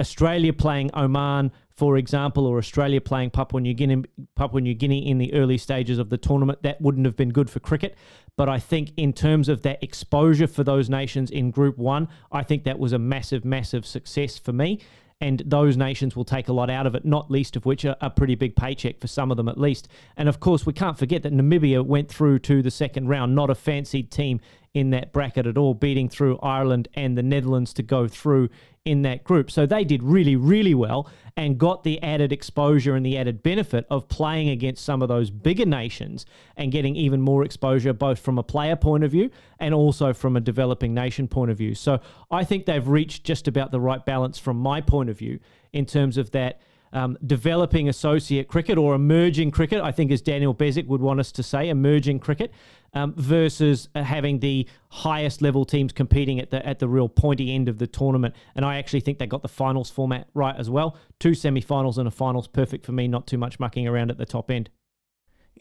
Australia 0.00 0.52
playing 0.52 0.90
Oman, 0.94 1.52
for 1.70 1.96
example, 1.96 2.46
or 2.46 2.58
Australia 2.58 3.00
playing 3.00 3.30
Papua 3.30 3.60
New 3.60 3.74
Guinea, 3.74 4.04
Papua 4.34 4.60
New 4.60 4.74
Guinea 4.74 5.08
in 5.08 5.18
the 5.18 5.32
early 5.34 5.58
stages 5.58 5.98
of 5.98 6.10
the 6.10 6.18
tournament, 6.18 6.62
that 6.62 6.80
wouldn't 6.80 7.06
have 7.06 7.16
been 7.16 7.30
good 7.30 7.48
for 7.48 7.60
cricket. 7.60 7.96
But 8.36 8.48
I 8.48 8.58
think 8.58 8.92
in 8.96 9.12
terms 9.12 9.48
of 9.48 9.62
that 9.62 9.82
exposure 9.82 10.46
for 10.46 10.64
those 10.64 10.90
nations 10.90 11.30
in 11.30 11.50
Group 11.50 11.78
One, 11.78 12.08
I 12.30 12.42
think 12.42 12.64
that 12.64 12.78
was 12.78 12.92
a 12.92 12.98
massive, 12.98 13.44
massive 13.44 13.86
success 13.86 14.38
for 14.38 14.52
me 14.52 14.80
and 15.20 15.42
those 15.44 15.76
nations 15.76 16.16
will 16.16 16.24
take 16.24 16.48
a 16.48 16.52
lot 16.52 16.70
out 16.70 16.86
of 16.86 16.94
it, 16.94 17.04
not 17.04 17.30
least 17.30 17.54
of 17.54 17.66
which 17.66 17.84
are 17.84 17.96
a 18.00 18.08
pretty 18.08 18.34
big 18.34 18.56
paycheck 18.56 18.98
for 18.98 19.06
some 19.06 19.30
of 19.30 19.36
them 19.36 19.48
at 19.48 19.58
least. 19.58 19.86
And 20.16 20.28
of 20.28 20.40
course, 20.40 20.64
we 20.64 20.72
can't 20.72 20.98
forget 20.98 21.22
that 21.24 21.32
Namibia 21.32 21.84
went 21.84 22.08
through 22.08 22.38
to 22.40 22.62
the 22.62 22.70
second 22.70 23.08
round, 23.08 23.34
not 23.34 23.50
a 23.50 23.54
fancied 23.54 24.10
team 24.10 24.40
in 24.72 24.90
that 24.90 25.12
bracket 25.12 25.46
at 25.46 25.58
all, 25.58 25.74
beating 25.74 26.08
through 26.08 26.38
Ireland 26.38 26.88
and 26.94 27.18
the 27.18 27.22
Netherlands 27.22 27.72
to 27.74 27.82
go 27.82 28.06
through 28.06 28.48
in 28.84 29.02
that 29.02 29.24
group. 29.24 29.50
So 29.50 29.66
they 29.66 29.84
did 29.84 30.02
really, 30.02 30.36
really 30.36 30.74
well 30.74 31.10
and 31.36 31.58
got 31.58 31.84
the 31.84 32.02
added 32.02 32.32
exposure 32.32 32.94
and 32.94 33.04
the 33.04 33.18
added 33.18 33.42
benefit 33.42 33.86
of 33.90 34.08
playing 34.08 34.48
against 34.48 34.84
some 34.84 35.02
of 35.02 35.08
those 35.08 35.30
bigger 35.30 35.66
nations 35.66 36.24
and 36.56 36.72
getting 36.72 36.96
even 36.96 37.20
more 37.20 37.44
exposure, 37.44 37.92
both 37.92 38.18
from 38.18 38.38
a 38.38 38.42
player 38.42 38.76
point 38.76 39.04
of 39.04 39.10
view 39.10 39.30
and 39.58 39.74
also 39.74 40.12
from 40.12 40.36
a 40.36 40.40
developing 40.40 40.94
nation 40.94 41.28
point 41.28 41.50
of 41.50 41.58
view. 41.58 41.74
So 41.74 42.00
I 42.30 42.44
think 42.44 42.66
they've 42.66 42.86
reached 42.86 43.24
just 43.24 43.48
about 43.48 43.70
the 43.70 43.80
right 43.80 44.04
balance 44.04 44.38
from 44.38 44.56
my 44.56 44.80
point 44.80 45.10
of 45.10 45.18
view 45.18 45.40
in 45.72 45.84
terms 45.84 46.16
of 46.16 46.30
that 46.30 46.60
um, 46.92 47.16
developing 47.24 47.88
associate 47.88 48.48
cricket 48.48 48.76
or 48.78 48.94
emerging 48.94 49.50
cricket, 49.50 49.80
I 49.80 49.92
think, 49.92 50.10
as 50.10 50.20
Daniel 50.22 50.54
Bezic 50.54 50.86
would 50.86 51.00
want 51.00 51.20
us 51.20 51.30
to 51.32 51.42
say, 51.42 51.68
emerging 51.68 52.18
cricket, 52.18 52.52
um, 52.94 53.14
versus 53.14 53.88
uh, 53.94 54.02
having 54.02 54.40
the 54.40 54.66
highest 54.88 55.42
level 55.42 55.64
teams 55.64 55.92
competing 55.92 56.40
at 56.40 56.50
the 56.50 56.64
at 56.66 56.78
the 56.78 56.88
real 56.88 57.08
pointy 57.08 57.54
end 57.54 57.68
of 57.68 57.78
the 57.78 57.86
tournament. 57.86 58.34
And 58.54 58.64
I 58.64 58.78
actually 58.78 59.00
think 59.00 59.18
they 59.18 59.26
got 59.26 59.42
the 59.42 59.48
finals 59.48 59.90
format 59.90 60.28
right 60.34 60.56
as 60.56 60.68
well. 60.68 60.96
Two 61.18 61.34
semi-finals 61.34 61.98
and 61.98 62.08
a 62.08 62.10
finals, 62.10 62.48
perfect 62.48 62.84
for 62.84 62.92
me. 62.92 63.08
Not 63.08 63.26
too 63.26 63.38
much 63.38 63.60
mucking 63.60 63.86
around 63.86 64.10
at 64.10 64.18
the 64.18 64.26
top 64.26 64.50
end. 64.50 64.70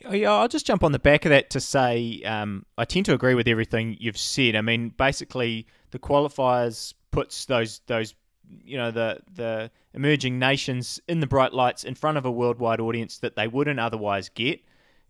Yeah, 0.09 0.31
I'll 0.31 0.47
just 0.47 0.65
jump 0.65 0.83
on 0.83 0.93
the 0.93 0.99
back 0.99 1.25
of 1.25 1.29
that 1.29 1.49
to 1.51 1.59
say 1.59 2.21
um, 2.23 2.65
I 2.77 2.85
tend 2.85 3.05
to 3.07 3.13
agree 3.13 3.33
with 3.33 3.47
everything 3.47 3.97
you've 3.99 4.17
said. 4.17 4.55
I 4.55 4.61
mean, 4.61 4.93
basically, 4.97 5.67
the 5.91 5.99
qualifiers 5.99 6.93
puts 7.11 7.45
those 7.45 7.81
those 7.87 8.15
you 8.63 8.77
know 8.77 8.91
the 8.91 9.19
the 9.33 9.71
emerging 9.93 10.39
nations 10.39 10.99
in 11.07 11.19
the 11.19 11.27
bright 11.27 11.53
lights 11.53 11.83
in 11.83 11.95
front 11.95 12.17
of 12.17 12.25
a 12.25 12.31
worldwide 12.31 12.79
audience 12.79 13.17
that 13.19 13.35
they 13.35 13.47
wouldn't 13.47 13.79
otherwise 13.79 14.29
get 14.29 14.61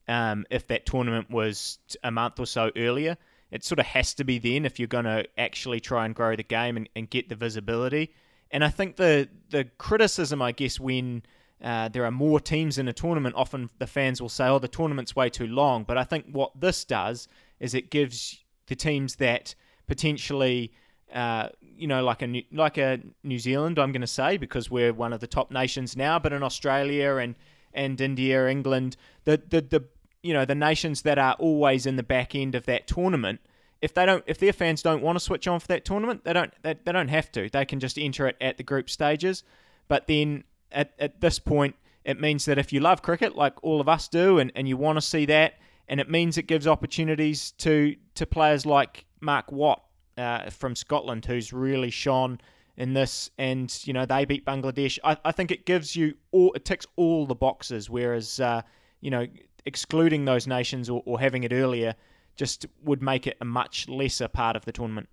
um, 0.09 0.45
if 0.49 0.67
that 0.67 0.85
tournament 0.85 1.29
was 1.29 1.77
a 2.03 2.11
month 2.11 2.39
or 2.39 2.45
so 2.45 2.71
earlier. 2.75 3.15
It 3.51 3.63
sort 3.63 3.79
of 3.79 3.85
has 3.85 4.13
to 4.15 4.23
be 4.23 4.39
then 4.39 4.65
if 4.65 4.79
you're 4.79 4.87
going 4.87 5.05
to 5.05 5.25
actually 5.37 5.79
try 5.79 6.05
and 6.05 6.13
grow 6.13 6.35
the 6.35 6.43
game 6.43 6.77
and, 6.77 6.89
and 6.95 7.09
get 7.09 7.29
the 7.29 7.35
visibility. 7.35 8.13
And 8.51 8.63
I 8.63 8.69
think 8.69 8.95
the 8.95 9.29
the 9.49 9.65
criticism, 9.77 10.41
I 10.41 10.51
guess, 10.51 10.79
when 10.79 11.23
uh, 11.63 11.89
there 11.89 12.05
are 12.05 12.11
more 12.11 12.39
teams 12.39 12.77
in 12.79 12.87
a 12.87 12.93
tournament, 12.93 13.35
often 13.37 13.69
the 13.77 13.87
fans 13.87 14.21
will 14.21 14.29
say, 14.29 14.47
"Oh, 14.47 14.59
the 14.59 14.67
tournament's 14.67 15.15
way 15.15 15.29
too 15.29 15.47
long." 15.47 15.83
But 15.83 15.97
I 15.97 16.03
think 16.03 16.25
what 16.31 16.59
this 16.59 16.83
does 16.83 17.27
is 17.59 17.75
it 17.75 17.91
gives 17.91 18.43
the 18.65 18.75
teams 18.75 19.15
that 19.17 19.53
potentially 19.87 20.71
uh, 21.13 21.49
you 21.61 21.87
know, 21.87 22.03
like 22.03 22.21
a 22.21 22.27
New, 22.27 22.43
like 22.51 22.77
a 22.77 22.99
New 23.23 23.39
Zealand, 23.39 23.79
I'm 23.79 23.91
going 23.91 24.01
to 24.01 24.07
say 24.07 24.37
because 24.37 24.69
we're 24.69 24.93
one 24.93 25.13
of 25.13 25.19
the 25.19 25.27
top 25.27 25.51
nations 25.51 25.95
now, 25.95 26.19
but 26.19 26.33
in 26.33 26.43
Australia 26.43 27.15
and 27.15 27.35
and 27.73 27.99
India, 28.01 28.47
England, 28.47 28.97
the 29.25 29.41
the 29.49 29.61
the 29.61 29.83
you 30.21 30.33
know 30.33 30.45
the 30.45 30.55
nations 30.55 31.03
that 31.03 31.17
are 31.17 31.33
always 31.39 31.85
in 31.85 31.95
the 31.95 32.03
back 32.03 32.35
end 32.35 32.55
of 32.55 32.65
that 32.65 32.87
tournament, 32.87 33.39
if 33.81 33.93
they 33.93 34.05
don't, 34.05 34.23
if 34.27 34.37
their 34.37 34.53
fans 34.53 34.81
don't 34.81 35.01
want 35.01 35.17
to 35.17 35.23
switch 35.23 35.47
on 35.47 35.59
for 35.59 35.67
that 35.67 35.85
tournament, 35.85 36.23
they 36.23 36.33
don't 36.33 36.53
they, 36.61 36.75
they 36.83 36.91
don't 36.91 37.07
have 37.07 37.31
to. 37.33 37.49
They 37.49 37.65
can 37.65 37.79
just 37.79 37.97
enter 37.97 38.27
it 38.27 38.37
at 38.41 38.57
the 38.57 38.63
group 38.63 38.89
stages. 38.89 39.43
But 39.87 40.07
then 40.07 40.43
at 40.71 40.93
at 40.99 41.21
this 41.21 41.39
point, 41.39 41.75
it 42.03 42.19
means 42.19 42.45
that 42.45 42.57
if 42.57 42.73
you 42.73 42.79
love 42.79 43.01
cricket 43.01 43.35
like 43.35 43.63
all 43.63 43.81
of 43.81 43.87
us 43.87 44.07
do, 44.07 44.39
and, 44.39 44.51
and 44.55 44.67
you 44.67 44.77
want 44.77 44.97
to 44.97 45.01
see 45.01 45.25
that, 45.27 45.55
and 45.87 45.99
it 45.99 46.09
means 46.09 46.37
it 46.37 46.43
gives 46.47 46.67
opportunities 46.67 47.51
to 47.59 47.95
to 48.15 48.25
players 48.25 48.65
like 48.65 49.05
Mark 49.21 49.51
Watt 49.51 49.83
uh, 50.17 50.49
from 50.49 50.75
Scotland 50.75 51.25
who's 51.25 51.53
really 51.53 51.89
shone 51.89 52.39
in 52.75 52.93
this, 52.93 53.29
and 53.37 53.77
you 53.85 53.93
know 53.93 54.05
they 54.05 54.25
beat 54.25 54.45
Bangladesh. 54.45 54.99
I, 55.03 55.17
I 55.23 55.31
think 55.31 55.51
it 55.51 55.65
gives 55.65 55.95
you 55.95 56.15
all 56.31 56.53
it 56.53 56.65
ticks 56.65 56.85
all 56.95 57.25
the 57.25 57.35
boxes, 57.35 57.89
whereas 57.89 58.39
uh, 58.39 58.61
you 59.01 59.11
know 59.11 59.25
excluding 59.65 60.25
those 60.25 60.47
nations 60.47 60.89
or, 60.89 61.01
or 61.05 61.19
having 61.19 61.43
it 61.43 61.51
earlier 61.53 61.95
just 62.35 62.65
would 62.83 63.01
make 63.01 63.27
it 63.27 63.37
a 63.41 63.45
much 63.45 63.87
lesser 63.89 64.27
part 64.27 64.55
of 64.55 64.65
the 64.65 64.71
tournament. 64.71 65.09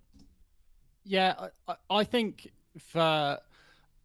Yeah, 1.03 1.47
I, 1.67 1.75
I 1.89 2.03
think 2.03 2.49
for 2.79 3.39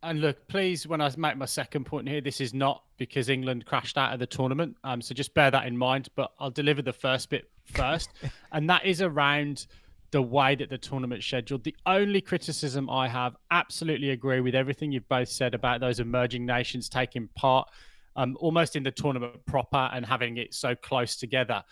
and 0.04 0.20
look, 0.20 0.48
please, 0.48 0.86
when 0.86 1.00
I 1.00 1.10
make 1.16 1.36
my 1.36 1.44
second 1.44 1.84
point 1.84 2.08
here, 2.08 2.20
this 2.20 2.40
is 2.40 2.52
not 2.52 2.82
because 2.96 3.28
England 3.28 3.66
crashed 3.66 3.96
out 3.96 4.12
of 4.12 4.18
the 4.18 4.26
tournament. 4.26 4.76
Um, 4.82 5.00
so 5.00 5.14
just 5.14 5.32
bear 5.32 5.50
that 5.50 5.66
in 5.66 5.78
mind. 5.78 6.08
But 6.16 6.32
I'll 6.40 6.50
deliver 6.50 6.82
the 6.82 6.92
first 6.92 7.30
bit 7.30 7.48
first, 7.64 8.10
and 8.52 8.68
that 8.68 8.84
is 8.84 9.00
around 9.00 9.66
the 10.10 10.22
way 10.22 10.54
that 10.56 10.70
the 10.70 10.78
tournament's 10.78 11.24
scheduled. 11.24 11.64
The 11.64 11.76
only 11.86 12.20
criticism 12.20 12.90
I 12.90 13.08
have, 13.08 13.36
absolutely 13.50 14.10
agree 14.10 14.40
with 14.40 14.54
everything 14.54 14.92
you've 14.92 15.08
both 15.08 15.28
said 15.28 15.54
about 15.54 15.80
those 15.80 16.00
emerging 16.00 16.44
nations 16.44 16.88
taking 16.88 17.28
part 17.34 17.68
um, 18.16 18.36
almost 18.40 18.76
in 18.76 18.82
the 18.82 18.90
tournament 18.90 19.44
proper 19.46 19.90
and 19.92 20.04
having 20.04 20.36
it 20.36 20.54
so 20.54 20.74
close 20.74 21.16
together. 21.16 21.62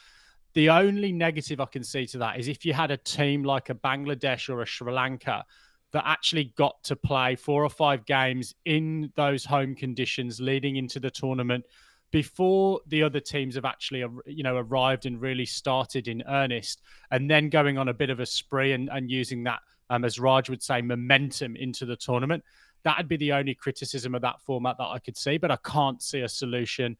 The 0.54 0.70
only 0.70 1.12
negative 1.12 1.60
I 1.60 1.66
can 1.66 1.84
see 1.84 2.06
to 2.08 2.18
that 2.18 2.40
is 2.40 2.48
if 2.48 2.64
you 2.64 2.72
had 2.72 2.90
a 2.90 2.96
team 2.96 3.44
like 3.44 3.70
a 3.70 3.74
Bangladesh 3.74 4.48
or 4.48 4.62
a 4.62 4.66
Sri 4.66 4.92
Lanka 4.92 5.44
that 5.92 6.04
actually 6.06 6.52
got 6.56 6.82
to 6.84 6.96
play 6.96 7.36
four 7.36 7.64
or 7.64 7.70
five 7.70 8.04
games 8.04 8.54
in 8.64 9.12
those 9.16 9.44
home 9.44 9.74
conditions 9.74 10.40
leading 10.40 10.76
into 10.76 11.00
the 11.00 11.10
tournament 11.10 11.64
before 12.10 12.80
the 12.88 13.02
other 13.02 13.20
teams 13.20 13.54
have 13.54 13.64
actually 13.64 14.04
you 14.26 14.42
know 14.42 14.56
arrived 14.56 15.06
and 15.06 15.20
really 15.20 15.46
started 15.46 16.08
in 16.08 16.22
earnest 16.28 16.82
and 17.10 17.30
then 17.30 17.48
going 17.48 17.78
on 17.78 17.88
a 17.88 17.94
bit 17.94 18.10
of 18.10 18.20
a 18.20 18.26
spree 18.26 18.72
and, 18.72 18.88
and 18.92 19.10
using 19.10 19.44
that 19.44 19.60
um, 19.90 20.04
as 20.04 20.18
raj 20.18 20.50
would 20.50 20.62
say 20.62 20.80
momentum 20.80 21.56
into 21.56 21.86
the 21.86 21.96
tournament 21.96 22.42
that'd 22.84 23.08
be 23.08 23.16
the 23.16 23.32
only 23.32 23.54
criticism 23.54 24.14
of 24.14 24.22
that 24.22 24.40
format 24.40 24.76
that 24.78 24.88
i 24.88 24.98
could 24.98 25.16
see 25.16 25.38
but 25.38 25.50
i 25.50 25.58
can't 25.64 26.02
see 26.02 26.20
a 26.20 26.28
solution 26.28 26.96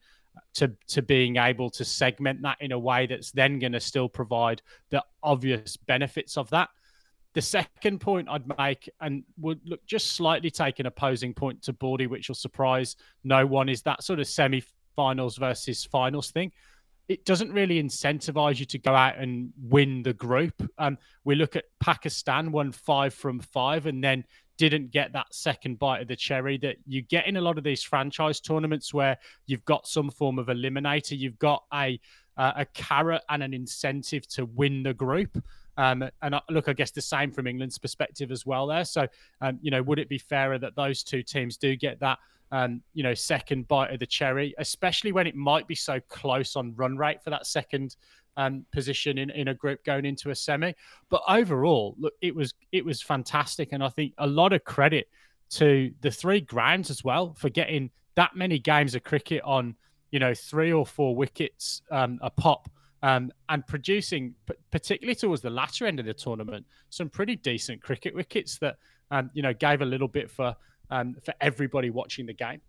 to 0.55 0.71
to 0.87 1.03
being 1.03 1.37
able 1.37 1.69
to 1.69 1.85
segment 1.85 2.41
that 2.43 2.57
in 2.61 2.73
a 2.73 2.79
way 2.79 3.07
that's 3.07 3.33
then 3.33 3.59
going 3.59 3.73
to 3.73 3.81
still 3.81 4.09
provide 4.09 4.63
the 4.91 5.03
obvious 5.23 5.77
benefits 5.77 6.37
of 6.37 6.49
that 6.51 6.69
the 7.33 7.43
second 7.43 8.01
point 8.01 8.29
I'd 8.29 8.59
make, 8.59 8.91
and 9.01 9.23
would 9.39 9.61
look 9.65 9.85
just 9.87 10.15
slightly 10.15 10.51
take 10.51 10.81
an 10.81 10.87
opposing 10.87 11.33
point 11.33 11.63
to 11.63 11.73
Baldy, 11.73 12.07
which 12.07 12.29
will 12.29 12.35
surprise 12.35 12.97
no 13.23 13.47
one, 13.47 13.69
is 13.69 13.83
that 13.83 14.03
sort 14.03 14.19
of 14.19 14.27
semi 14.27 14.65
finals 14.97 15.37
versus 15.37 15.85
finals 15.85 16.31
thing. 16.31 16.51
It 17.09 17.25
doesn't 17.25 17.53
really 17.53 17.83
incentivize 17.83 18.59
you 18.59 18.67
to 18.67 18.79
go 18.79 18.95
out 18.95 19.17
and 19.17 19.53
win 19.61 20.03
the 20.03 20.13
group. 20.13 20.55
Um, 20.79 20.99
we 21.25 21.35
look 21.35 21.57
at 21.57 21.65
Pakistan 21.81 22.53
won 22.53 22.73
five 22.73 23.15
from 23.15 23.41
five 23.41 23.87
and 23.87 24.03
then 24.03 24.25
didn't 24.69 24.91
get 24.91 25.13
that 25.15 25.35
second 25.35 25.79
bite 25.79 26.03
of 26.03 26.09
the 26.09 26.17
cherry 26.17 26.59
that 26.59 26.77
you 26.87 27.01
get 27.01 27.27
in 27.27 27.39
a 27.39 27.41
lot 27.41 27.57
of 27.57 27.65
these 27.65 27.83
franchise 27.83 28.41
tournaments 28.41 28.93
where 28.93 29.17
you've 29.47 29.65
got 29.65 29.87
some 29.87 30.11
form 30.11 30.39
of 30.39 30.49
eliminator, 30.49 31.19
you've 31.19 31.39
got 31.39 31.65
a 31.73 31.99
uh, 32.37 32.53
a 32.57 32.65
carrot 32.67 33.23
and 33.29 33.43
an 33.43 33.53
incentive 33.53 34.27
to 34.27 34.47
win 34.47 34.83
the 34.83 34.95
group. 34.95 35.43
Um, 35.77 36.05
and 36.23 36.35
look, 36.51 36.69
I 36.69 36.73
guess 36.73 36.91
the 36.91 37.01
same 37.01 37.33
from 37.33 37.47
England's 37.47 37.79
perspective 37.79 38.31
as 38.31 38.47
well 38.47 38.67
there. 38.67 38.85
So, 38.85 39.07
um, 39.41 39.59
you 39.63 39.71
know, 39.71 39.83
would 39.83 39.99
it 39.99 40.09
be 40.09 40.19
fairer 40.19 40.59
that 40.59 40.77
those 40.77 41.03
two 41.03 41.23
teams 41.23 41.57
do 41.57 41.77
get 41.77 42.01
that, 42.01 42.19
um, 42.53 42.83
you 42.95 43.03
know, 43.03 43.15
second 43.15 43.69
bite 43.69 43.93
of 43.93 43.99
the 43.99 44.07
cherry, 44.07 44.55
especially 44.59 45.13
when 45.13 45.27
it 45.27 45.35
might 45.35 45.67
be 45.67 45.75
so 45.75 46.01
close 46.09 46.57
on 46.57 46.75
run 46.77 46.97
rate 46.97 47.23
for 47.23 47.31
that 47.31 47.47
second 47.47 47.97
um, 48.41 48.65
position 48.73 49.19
in, 49.19 49.31
in 49.31 49.49
a 49.49 49.55
group 49.55 49.85
going 49.85 50.05
into 50.05 50.31
a 50.31 50.35
semi? 50.35 50.73
But 51.09 51.23
overall, 51.29 51.95
look, 51.99 52.15
it 52.21 52.35
was 52.35 52.55
it 52.73 52.85
was 52.85 53.03
fantastic, 53.03 53.69
and 53.73 53.83
I 53.85 53.89
think 53.89 54.15
a 54.19 54.27
lot 54.27 54.53
of 54.53 54.65
credit 54.65 55.09
to 55.51 55.93
the 56.01 56.11
three 56.11 56.41
grounds 56.41 56.91
as 56.91 57.05
well 57.05 57.35
for 57.35 57.49
getting 57.49 57.91
that 58.15 58.37
many 58.37 58.59
games 58.59 58.95
of 58.95 59.03
cricket 59.03 59.43
on, 59.45 59.75
you 60.11 60.19
know, 60.19 60.35
three 60.35 60.73
or 60.73 60.87
four 60.87 61.15
wickets 61.15 61.83
um, 61.91 62.19
a 62.23 62.31
pop 62.31 62.71
um, 63.03 63.33
and 63.49 63.67
producing, 63.67 64.35
particularly 64.71 65.15
towards 65.15 65.43
the 65.43 65.51
latter 65.51 65.87
end 65.87 66.01
of 66.01 66.07
the 66.07 66.15
tournament, 66.15 66.67
some 66.91 67.09
pretty 67.09 67.37
decent 67.37 67.83
cricket 67.83 68.15
wickets 68.15 68.59
that 68.59 68.77
um, 69.11 69.31
you 69.35 69.43
know 69.43 69.53
gave 69.53 69.83
a 69.83 69.87
little 69.87 70.09
bit 70.09 70.31
for 70.31 70.55
um, 70.91 71.17
for 71.25 71.35
everybody 71.41 71.91
watching 71.91 72.27
the 72.27 72.35
game. 72.35 72.61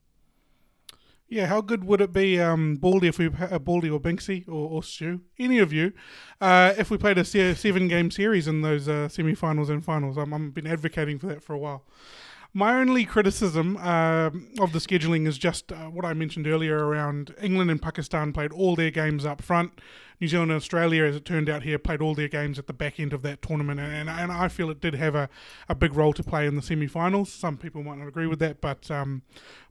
Yeah, 1.31 1.45
how 1.45 1.61
good 1.61 1.85
would 1.85 2.01
it 2.01 2.11
be, 2.11 2.41
um, 2.41 2.75
Baldy, 2.75 3.07
if 3.07 3.17
we 3.17 3.27
uh, 3.27 3.57
Baldy 3.57 3.89
or 3.89 4.01
Binksy 4.01 4.45
or, 4.49 4.69
or 4.69 4.83
Stu, 4.83 5.21
any 5.39 5.59
of 5.59 5.71
you, 5.71 5.93
uh, 6.41 6.73
if 6.77 6.91
we 6.91 6.97
played 6.97 7.17
a 7.17 7.23
seven 7.23 7.87
game 7.87 8.11
series 8.11 8.49
in 8.49 8.63
those 8.63 8.89
uh, 8.89 9.07
semi-finals 9.07 9.69
and 9.69 9.81
finals? 9.81 10.17
I'm, 10.17 10.33
I've 10.33 10.53
been 10.53 10.67
advocating 10.67 11.19
for 11.19 11.27
that 11.27 11.41
for 11.41 11.53
a 11.53 11.57
while. 11.57 11.85
My 12.53 12.73
only 12.73 13.05
criticism 13.05 13.77
uh, 13.77 14.31
of 14.59 14.73
the 14.73 14.79
scheduling 14.79 15.25
is 15.25 15.37
just 15.37 15.71
uh, 15.71 15.85
what 15.85 16.03
I 16.03 16.13
mentioned 16.13 16.47
earlier 16.47 16.85
around 16.85 17.33
England 17.41 17.71
and 17.71 17.81
Pakistan 17.81 18.33
played 18.33 18.51
all 18.51 18.75
their 18.75 18.91
games 18.91 19.25
up 19.25 19.41
front. 19.41 19.79
New 20.21 20.27
Zealand 20.27 20.51
and 20.51 20.57
Australia, 20.57 21.03
as 21.03 21.15
it 21.15 21.25
turned 21.25 21.49
out 21.49 21.63
here, 21.63 21.79
played 21.79 21.99
all 21.99 22.13
their 22.13 22.27
games 22.27 22.59
at 22.59 22.67
the 22.67 22.73
back 22.73 22.99
end 22.99 23.11
of 23.11 23.23
that 23.23 23.41
tournament, 23.41 23.79
and, 23.79 24.07
and 24.07 24.31
I 24.31 24.49
feel 24.49 24.69
it 24.69 24.79
did 24.79 24.93
have 24.93 25.15
a, 25.15 25.27
a 25.67 25.73
big 25.73 25.95
role 25.95 26.13
to 26.13 26.23
play 26.23 26.45
in 26.45 26.55
the 26.55 26.61
semi-finals. 26.61 27.33
Some 27.33 27.57
people 27.57 27.81
might 27.81 27.97
not 27.97 28.07
agree 28.07 28.27
with 28.27 28.37
that, 28.37 28.61
but 28.61 28.91
um, 28.91 29.23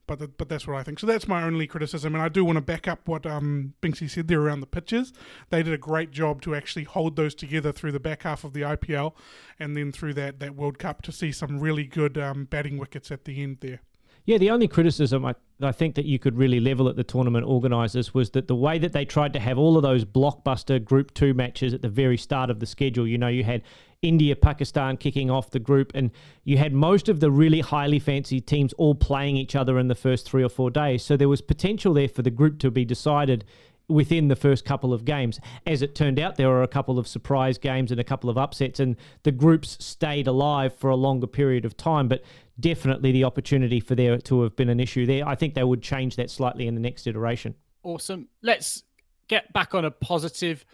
but 0.09 0.19
the, 0.19 0.27
but 0.27 0.49
that's 0.49 0.67
what 0.67 0.77
I 0.77 0.83
think. 0.83 0.99
So 0.99 1.07
that's 1.07 1.29
my 1.29 1.45
only 1.45 1.69
criticism, 1.69 2.17
and 2.17 2.23
I 2.23 2.29
do 2.29 2.45
want 2.45 2.57
to 2.57 2.63
back 2.63 2.89
up 2.89 3.07
what 3.07 3.27
um, 3.27 3.75
Binksy 3.81 4.11
said 4.11 4.27
there 4.27 4.41
around 4.41 4.59
the 4.59 4.67
pitches. 4.67 5.13
They 5.51 5.63
did 5.63 5.73
a 5.73 5.79
great 5.79 6.11
job 6.11 6.43
to 6.43 6.57
actually 6.57 6.83
hold 6.83 7.15
those 7.15 7.37
together 7.37 7.71
through 7.71 7.93
the 7.93 8.01
back 8.01 8.25
half 8.25 8.43
of 8.43 8.53
the 8.53 8.63
IPL, 8.63 9.13
and 9.61 9.77
then 9.77 9.93
through 9.93 10.15
that 10.15 10.41
that 10.41 10.57
World 10.57 10.81
Cup 10.81 11.03
to 11.03 11.13
see 11.13 11.31
some 11.31 11.61
really 11.61 11.85
good 11.85 12.19
um, 12.19 12.47
batting 12.47 12.77
wickets 12.77 13.13
at 13.13 13.25
the 13.25 13.41
end 13.41 13.59
there. 13.61 13.83
Yeah, 14.27 14.39
the 14.39 14.51
only 14.51 14.69
criticism 14.69 15.25
I, 15.25 15.35
I 15.63 15.73
think 15.73 15.95
that 15.95 16.05
you 16.05 16.19
could 16.19 16.37
really 16.37 16.61
level 16.61 16.89
at 16.89 16.97
the 16.97 17.05
tournament 17.05 17.47
organisers 17.47 18.15
was 18.15 18.31
that 18.31 18.49
the 18.49 18.55
way 18.55 18.79
that 18.79 18.93
they 18.93 19.05
tried 19.05 19.33
to 19.33 19.41
have 19.41 19.59
all 19.59 19.77
of 19.77 19.83
those 19.83 20.05
blockbuster 20.05 20.83
Group 20.83 21.15
2 21.15 21.35
matches 21.35 21.75
at 21.75 21.83
the 21.83 21.89
very 21.89 22.17
start 22.17 22.51
of 22.51 22.61
the 22.61 22.67
schedule, 22.67 23.07
you 23.07 23.19
know, 23.19 23.29
you 23.29 23.45
had 23.45 23.63
India, 24.03 24.35
Pakistan 24.35 24.97
kicking 24.97 25.31
off 25.31 25.51
the 25.51 25.59
group, 25.59 25.93
and 25.95 26.11
you 26.45 26.57
had 26.57 26.73
most 26.73 27.09
of 27.09 27.21
the 27.21 27.31
really 27.31 27.61
highly 27.61 27.99
fancy 27.99 28.41
teams 28.41 28.73
all 28.75 28.95
playing 28.95 29.37
each 29.37 29.55
other 29.55 29.79
in 29.79 29.89
the 29.89 29.95
first 29.95 30.29
three 30.29 30.43
or 30.43 30.49
four 30.49 30.71
days. 30.71 31.03
So 31.03 31.17
there 31.17 31.29
was 31.29 31.43
potential 31.43 31.95
there 31.95 32.09
for 32.09 32.23
the 32.23 32.31
group 32.31 32.59
to 32.61 32.71
be 32.71 32.85
decided 32.85 33.45
within 33.91 34.29
the 34.29 34.37
first 34.37 34.65
couple 34.65 34.95
of 34.95 35.05
games. 35.05 35.41
As 35.67 35.83
it 35.83 35.95
turned 35.95 36.19
out, 36.19 36.37
there 36.37 36.49
were 36.49 36.63
a 36.63 36.69
couple 36.69 36.99
of 36.99 37.09
surprise 37.09 37.59
games 37.59 37.91
and 37.91 38.01
a 38.01 38.05
couple 38.05 38.31
of 38.31 38.39
upsets, 38.39 38.81
and 38.81 38.97
the 39.25 39.33
groups 39.33 39.77
stayed 39.85 40.27
alive 40.27 40.75
for 40.75 40.89
a 40.89 40.97
longer 40.97 41.27
period 41.27 41.65
of 41.65 41.77
time. 41.77 42.09
But 42.09 42.23
definitely 42.61 43.13
the 43.13 43.25
opportunity 43.25 43.81
for 43.81 43.95
there 43.95 44.19
to 44.19 44.43
have 44.43 44.57
been 44.57 44.69
an 44.69 44.81
issue 44.81 45.07
there. 45.07 45.27
I 45.27 45.35
think 45.35 45.55
they 45.55 45.65
would 45.65 45.83
change 45.83 46.17
that 46.17 46.31
slightly 46.31 46.67
in 46.67 46.75
the 46.75 46.81
next 46.81 47.07
iteration. 47.07 47.55
Awesome. 47.83 48.29
Let's 48.43 48.85
get 49.29 49.53
back 49.53 49.75
on 49.75 49.85
a 49.85 49.91
positive 49.91 50.65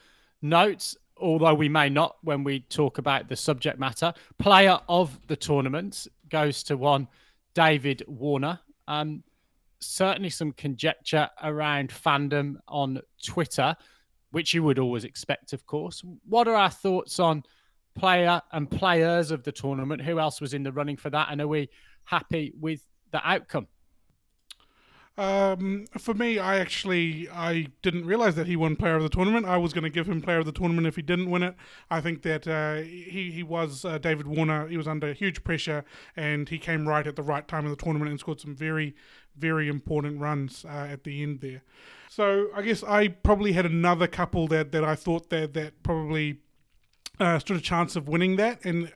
note, 0.42 0.94
although 1.16 1.54
we 1.54 1.68
may 1.68 1.88
not 1.88 2.16
when 2.22 2.44
we 2.44 2.60
talk 2.60 2.98
about 2.98 3.28
the 3.28 3.36
subject 3.36 3.78
matter. 3.78 4.12
Player 4.38 4.78
of 4.88 5.18
the 5.28 5.36
tournament 5.36 6.06
goes 6.28 6.62
to 6.64 6.76
one 6.76 7.08
David 7.54 8.02
Warner. 8.06 8.60
Um, 8.88 9.22
certainly 9.80 10.30
some 10.30 10.52
conjecture 10.52 11.28
around 11.42 11.90
fandom 11.90 12.56
on 12.68 13.00
Twitter, 13.22 13.76
which 14.30 14.54
you 14.54 14.62
would 14.62 14.78
always 14.78 15.04
expect, 15.04 15.52
of 15.52 15.66
course. 15.66 16.02
What 16.28 16.48
are 16.48 16.54
our 16.54 16.70
thoughts 16.70 17.20
on 17.20 17.44
player 17.96 18.42
and 18.52 18.70
players 18.70 19.30
of 19.30 19.42
the 19.42 19.52
tournament? 19.52 20.02
Who 20.02 20.18
else 20.18 20.40
was 20.40 20.54
in 20.54 20.62
the 20.62 20.72
running 20.72 20.96
for 20.96 21.10
that? 21.10 21.28
And 21.30 21.40
are 21.40 21.48
we 21.48 21.68
happy 22.04 22.52
with 22.58 22.86
the 23.10 23.26
outcome? 23.28 23.68
Um, 25.18 25.86
for 25.96 26.12
me, 26.12 26.38
I 26.38 26.58
actually 26.58 27.26
I 27.30 27.68
didn't 27.80 28.04
realize 28.04 28.34
that 28.34 28.46
he 28.46 28.54
won 28.54 28.76
Player 28.76 28.96
of 28.96 29.02
the 29.02 29.08
Tournament. 29.08 29.46
I 29.46 29.56
was 29.56 29.72
going 29.72 29.84
to 29.84 29.90
give 29.90 30.06
him 30.06 30.20
Player 30.20 30.40
of 30.40 30.44
the 30.44 30.52
Tournament 30.52 30.86
if 30.86 30.96
he 30.96 31.00
didn't 31.00 31.30
win 31.30 31.42
it. 31.42 31.54
I 31.90 32.02
think 32.02 32.20
that 32.22 32.46
uh, 32.46 32.82
he 32.82 33.30
he 33.30 33.42
was 33.42 33.84
uh, 33.84 33.96
David 33.96 34.26
Warner. 34.26 34.68
He 34.68 34.76
was 34.76 34.86
under 34.86 35.14
huge 35.14 35.42
pressure, 35.42 35.86
and 36.16 36.50
he 36.50 36.58
came 36.58 36.86
right 36.86 37.06
at 37.06 37.16
the 37.16 37.22
right 37.22 37.48
time 37.48 37.64
of 37.64 37.70
the 37.70 37.82
tournament 37.82 38.10
and 38.10 38.20
scored 38.20 38.40
some 38.40 38.54
very 38.54 38.94
very 39.38 39.68
important 39.68 40.20
runs 40.20 40.64
uh, 40.66 40.88
at 40.90 41.04
the 41.04 41.22
end 41.22 41.40
there. 41.40 41.62
So 42.08 42.48
I 42.54 42.62
guess 42.62 42.82
I 42.82 43.08
probably 43.08 43.52
had 43.52 43.66
another 43.66 44.06
couple 44.06 44.46
that, 44.48 44.72
that 44.72 44.84
I 44.84 44.94
thought 44.94 45.30
that 45.30 45.54
that 45.54 45.82
probably 45.82 46.40
uh, 47.18 47.38
stood 47.38 47.56
a 47.56 47.60
chance 47.60 47.96
of 47.96 48.08
winning 48.08 48.36
that, 48.36 48.64
and 48.64 48.92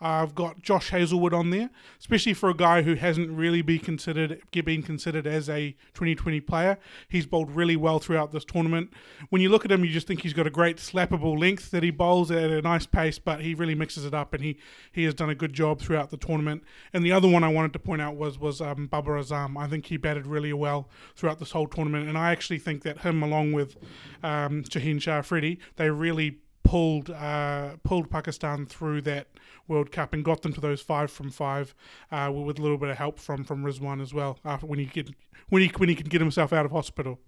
I've 0.00 0.34
got 0.34 0.60
Josh 0.60 0.90
Hazlewood 0.90 1.32
on 1.32 1.50
there, 1.50 1.70
especially 1.98 2.34
for 2.34 2.50
a 2.50 2.54
guy 2.54 2.82
who 2.82 2.94
hasn't 2.94 3.30
really 3.30 3.62
been 3.62 3.78
considered 3.78 4.42
been 4.52 4.82
considered 4.82 5.26
as 5.26 5.48
a 5.48 5.72
2020 5.94 6.40
player. 6.40 6.78
He's 7.08 7.26
bowled 7.26 7.50
really 7.50 7.76
well 7.76 7.98
throughout 7.98 8.32
this 8.32 8.44
tournament. 8.44 8.92
When 9.30 9.40
you 9.40 9.48
look 9.48 9.64
at 9.64 9.72
him, 9.72 9.84
you 9.84 9.90
just 9.90 10.06
think 10.06 10.22
he's 10.22 10.32
got 10.32 10.46
a 10.46 10.50
great 10.50 10.76
slappable 10.76 11.38
length 11.38 11.70
that 11.70 11.82
he 11.82 11.90
bowls 11.90 12.30
at 12.30 12.50
a 12.50 12.62
nice 12.62 12.86
pace, 12.86 13.18
but 13.18 13.40
he 13.40 13.54
really 13.54 13.74
mixes 13.74 14.04
it 14.04 14.14
up 14.14 14.34
and 14.34 14.42
he 14.42 14.58
he 14.92 15.04
has 15.04 15.14
done 15.14 15.30
a 15.30 15.34
good 15.34 15.52
job 15.52 15.80
throughout 15.80 16.10
the 16.10 16.16
tournament. 16.16 16.62
And 16.92 17.04
the 17.04 17.12
other 17.12 17.28
one 17.28 17.44
I 17.44 17.48
wanted 17.48 17.72
to 17.74 17.78
point 17.78 18.02
out 18.02 18.16
was 18.16 18.38
was 18.38 18.60
um, 18.60 18.86
Babar 18.88 19.16
Azam. 19.16 19.56
I 19.56 19.68
think 19.68 19.86
he 19.86 19.96
batted 19.96 20.26
really 20.26 20.52
well 20.52 20.88
throughout 21.16 21.38
this 21.38 21.52
whole 21.52 21.66
tournament, 21.66 22.08
and 22.08 22.18
I 22.18 22.30
actually 22.30 22.58
think 22.58 22.82
that 22.82 22.98
him 22.98 23.22
along 23.22 23.52
with 23.52 23.76
um, 24.22 24.64
Shaheen 24.64 25.00
Shah 25.00 25.18
Afridi, 25.18 25.58
they 25.76 25.88
really 25.90 26.40
pulled 26.64 27.10
uh, 27.10 27.76
pulled 27.84 28.10
Pakistan 28.10 28.66
through 28.66 29.02
that 29.02 29.28
World 29.68 29.92
Cup 29.92 30.12
and 30.12 30.24
got 30.24 30.42
them 30.42 30.52
to 30.54 30.60
those 30.60 30.80
five 30.80 31.10
from 31.10 31.30
five 31.30 31.74
uh, 32.10 32.32
with 32.34 32.58
a 32.58 32.62
little 32.62 32.78
bit 32.78 32.88
of 32.88 32.96
help 32.96 33.20
from 33.20 33.44
from 33.44 33.62
Rizwan 33.62 34.02
as 34.02 34.12
well. 34.12 34.38
After 34.44 34.66
when 34.66 34.80
he 34.80 34.86
get 34.86 35.10
when 35.50 35.62
he 35.62 35.68
when 35.76 35.88
he 35.88 35.94
can 35.94 36.08
get 36.08 36.20
himself 36.20 36.52
out 36.52 36.66
of 36.66 36.72
hospital. 36.72 37.20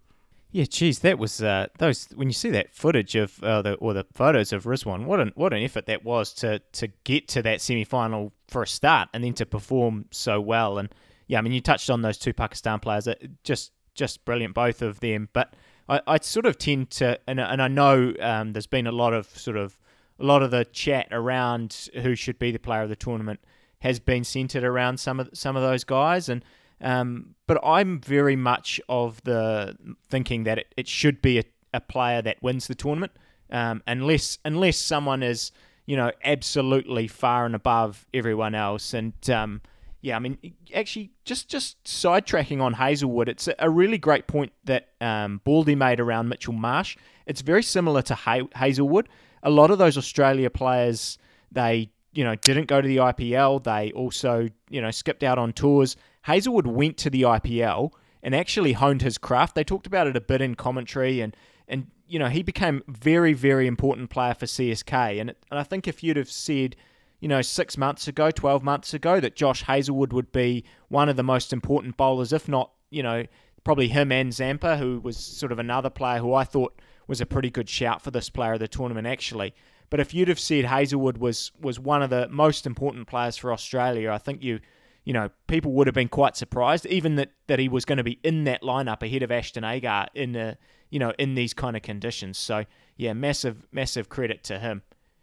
Yeah, 0.53 0.65
geez, 0.65 1.01
that 1.01 1.19
was 1.19 1.43
uh, 1.43 1.67
those 1.79 2.09
when 2.15 2.29
you 2.29 2.33
see 2.33 2.51
that 2.51 2.75
footage 2.75 3.15
of 3.15 3.43
uh, 3.43 3.63
the 3.63 3.75
or 3.75 3.93
the 3.93 4.07
photos 4.15 4.53
of 4.53 4.65
Rizwan, 4.65 5.05
what 5.05 5.21
an 5.21 5.33
what 5.35 5.53
an 5.53 5.63
effort 5.63 5.87
that 5.87 6.05
was 6.05 6.33
to 6.35 6.61
to 6.73 6.89
get 7.05 7.29
to 7.29 7.43
that 7.43 7.61
semi 7.61 7.85
final 7.85 8.33
for 8.49 8.63
a 8.63 8.67
start 8.67 9.09
and 9.13 9.23
then 9.23 9.35
to 9.35 9.47
perform 9.47 10.07
so 10.11 10.41
well. 10.41 10.79
And 10.79 10.89
yeah, 11.27 11.39
I 11.39 11.43
mean, 11.43 11.53
you 11.53 11.61
touched 11.61 11.91
on 11.91 12.03
those 12.03 12.17
two 12.17 12.33
Pakistan 12.33 12.81
players, 12.81 13.09
just 13.45 13.73
just 13.95 14.25
brilliant, 14.25 14.55
both 14.55 14.83
of 14.83 15.01
them. 15.01 15.29
But 15.33 15.55
I, 15.89 16.01
I 16.07 16.19
sort 16.19 16.47
of 16.47 16.59
tend 16.59 16.91
to, 16.93 17.19
and, 17.27 17.41
and 17.41 17.63
I 17.63 17.69
know 17.69 18.15
um, 18.21 18.53
there's 18.53 18.67
been 18.67 18.87
a 18.87 18.93
lot 18.93 19.13
of 19.13 19.27
sort 19.27 19.57
of 19.57 19.79
a 20.19 20.25
lot 20.25 20.43
of 20.43 20.51
the 20.51 20.65
chat 20.65 21.09
around 21.11 21.91
who 22.03 22.15
should 22.15 22.39
be 22.39 22.51
the 22.51 22.59
player 22.59 22.83
of 22.83 22.89
the 22.89 22.97
tournament 22.97 23.41
has 23.81 24.01
been 24.01 24.25
centered 24.25 24.65
around 24.65 24.99
some 24.99 25.21
of 25.21 25.29
some 25.33 25.57
of 25.57 25.63
those 25.63 25.85
guys, 25.85 26.29
and 26.29 26.45
um, 26.81 27.35
but 27.47 27.59
I'm 27.65 28.01
very 28.01 28.37
much 28.37 28.81
of 28.89 29.23
the 29.25 29.77
thinking 30.09 30.45
that 30.45 30.59
it, 30.59 30.75
it 30.77 30.89
should 30.89 31.23
be 31.23 31.39
a, 31.39 31.45
a 31.75 31.81
player 31.81 32.23
that 32.23 32.43
wins 32.43 32.67
the 32.67 32.75
tournament, 32.75 33.13
um, 33.51 33.83
unless 33.87 34.39
unless 34.45 34.79
someone 34.79 35.23
is 35.23 35.53
you 35.85 35.97
know 35.97 36.11
absolutely 36.25 37.07
far 37.07 37.47
and 37.47 37.55
above 37.55 38.07
everyone 38.15 38.55
else, 38.55 38.95
and 38.95 39.15
um, 39.31 39.61
yeah, 40.01 40.17
I 40.17 40.19
mean, 40.19 40.39
actually, 40.75 41.11
just 41.25 41.49
just 41.49 41.83
sidetracking 41.85 42.61
on 42.61 42.75
Hazlewood, 42.75 43.29
it's 43.29 43.49
a 43.59 43.71
really 43.71 43.99
great 43.99 44.27
point 44.27 44.53
that 44.65 44.89
um, 45.01 45.41
Baldy 45.45 45.75
made 45.75 46.01
around 46.01 46.29
Mitchell 46.29 46.53
Marsh. 46.53 46.97
It's 47.27 47.41
very 47.41 47.63
similar 47.63 48.03
to 48.03 48.15
ha- 48.15 48.49
Hazlewood. 48.55 49.09
A 49.43 49.51
lot 49.51 49.71
of 49.71 49.79
those 49.79 49.97
Australia 49.97 50.51
players, 50.51 51.19
they 51.51 51.91
you 52.13 52.25
know 52.25 52.35
didn't 52.37 52.67
go 52.67 52.81
to 52.81 52.87
the 52.87 52.99
IPL. 52.99 53.65
They 53.65 53.93
also 53.93 54.49
you 54.69 54.81
know 54.81 54.91
skipped 54.91 55.23
out 55.23 55.39
on 55.39 55.53
tours. 55.53 55.97
Hazlewood 56.23 56.67
went 56.67 56.97
to 56.99 57.11
the 57.11 57.23
IPL 57.23 57.93
and 58.23 58.35
actually 58.35 58.75
honed 58.75 59.03
his 59.03 59.19
craft. 59.19 59.55
They 59.55 59.65
talked 59.65 59.87
about 59.87 60.07
it 60.07 60.17
a 60.17 60.21
bit 60.21 60.41
in 60.41 60.55
commentary, 60.55 61.21
and 61.21 61.37
and 61.69 61.87
you 62.07 62.19
know 62.19 62.29
he 62.29 62.43
became 62.43 62.83
very 62.87 63.33
very 63.33 63.67
important 63.67 64.11
player 64.11 64.35
for 64.35 64.47
CSK. 64.47 65.21
And, 65.21 65.31
it, 65.31 65.39
and 65.51 65.59
I 65.59 65.63
think 65.63 65.89
if 65.89 66.03
you'd 66.03 66.17
have 66.17 66.31
said 66.31 66.77
you 67.21 67.29
know, 67.29 67.43
six 67.43 67.77
months 67.77 68.09
ago, 68.09 68.31
12 68.31 68.63
months 68.63 68.95
ago, 68.95 69.21
that 69.21 69.37
Josh 69.37 69.63
Hazlewood 69.63 70.13
would 70.13 70.33
be 70.33 70.65
one 70.89 71.09
of 71.09 71.17
the 71.17 71.23
most 71.23 71.53
important 71.53 71.97
bowlers, 71.97 72.33
if 72.33 72.49
not, 72.49 72.73
you 72.91 73.03
know, 73.03 73.25
probably 73.65 73.89
him 73.89 74.13
and 74.13 74.33
Zampa, 74.33 74.77
who 74.77 75.01
was 75.01 75.17
sort 75.17 75.53
of 75.53 75.59
another 75.59 75.91
player 75.91 76.19
who 76.19 76.35
I 76.35 76.45
thought 76.45 76.81
was 77.09 77.21
a 77.21 77.27
pretty 77.27 77.51
good 77.51 77.69
shout 77.69 78.03
for 78.03 78.11
this 78.11 78.31
player 78.31 78.55
of 78.55 78.61
the 78.61 78.69
tournament, 78.69 79.07
actually. 79.07 79.55
But 79.91 80.01
if 80.01 80.13
you'd 80.13 80.29
have 80.29 80.41
said 80.41 80.65
Hazlewood 80.65 81.19
was 81.19 81.53
was 81.61 81.79
one 81.79 82.03
of 82.03 82.11
the 82.11 82.29
most 82.29 82.67
important 82.67 83.07
players 83.07 83.37
for 83.37 83.53
Australia, 83.53 84.11
I 84.11 84.19
think 84.19 84.43
you, 84.43 84.61
you 85.05 85.13
know, 85.13 85.31
people 85.47 85.73
would 85.73 85.87
have 85.87 85.95
been 85.95 86.09
quite 86.09 86.37
surprised, 86.37 86.87
even 86.87 87.17
that, 87.17 87.31
that 87.47 87.59
he 87.59 87.69
was 87.69 87.85
going 87.85 87.99
to 87.99 88.05
be 88.05 88.19
in 88.23 88.45
that 88.45 88.63
lineup 88.63 89.03
ahead 89.03 89.23
of 89.23 89.31
Ashton 89.31 89.65
Agar 89.65 90.09
in 90.15 90.33
the, 90.33 90.59
you 90.91 90.99
know, 90.99 91.13
in 91.19 91.35
these 91.35 91.55
kind 91.55 91.77
of 91.77 91.83
conditions. 91.83 92.37
So 92.37 92.65
yeah, 92.97 93.13
massive 93.13 93.67
massive 93.71 94.09
credit 94.09 94.43
to 94.45 94.59
him. 94.59 94.83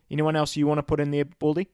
Anyone 0.09 0.35
else 0.35 0.55
you 0.55 0.67
want 0.67 0.77
to 0.77 0.83
put 0.83 0.99
in 0.99 1.11
there, 1.11 1.25
Baldy? 1.25 1.69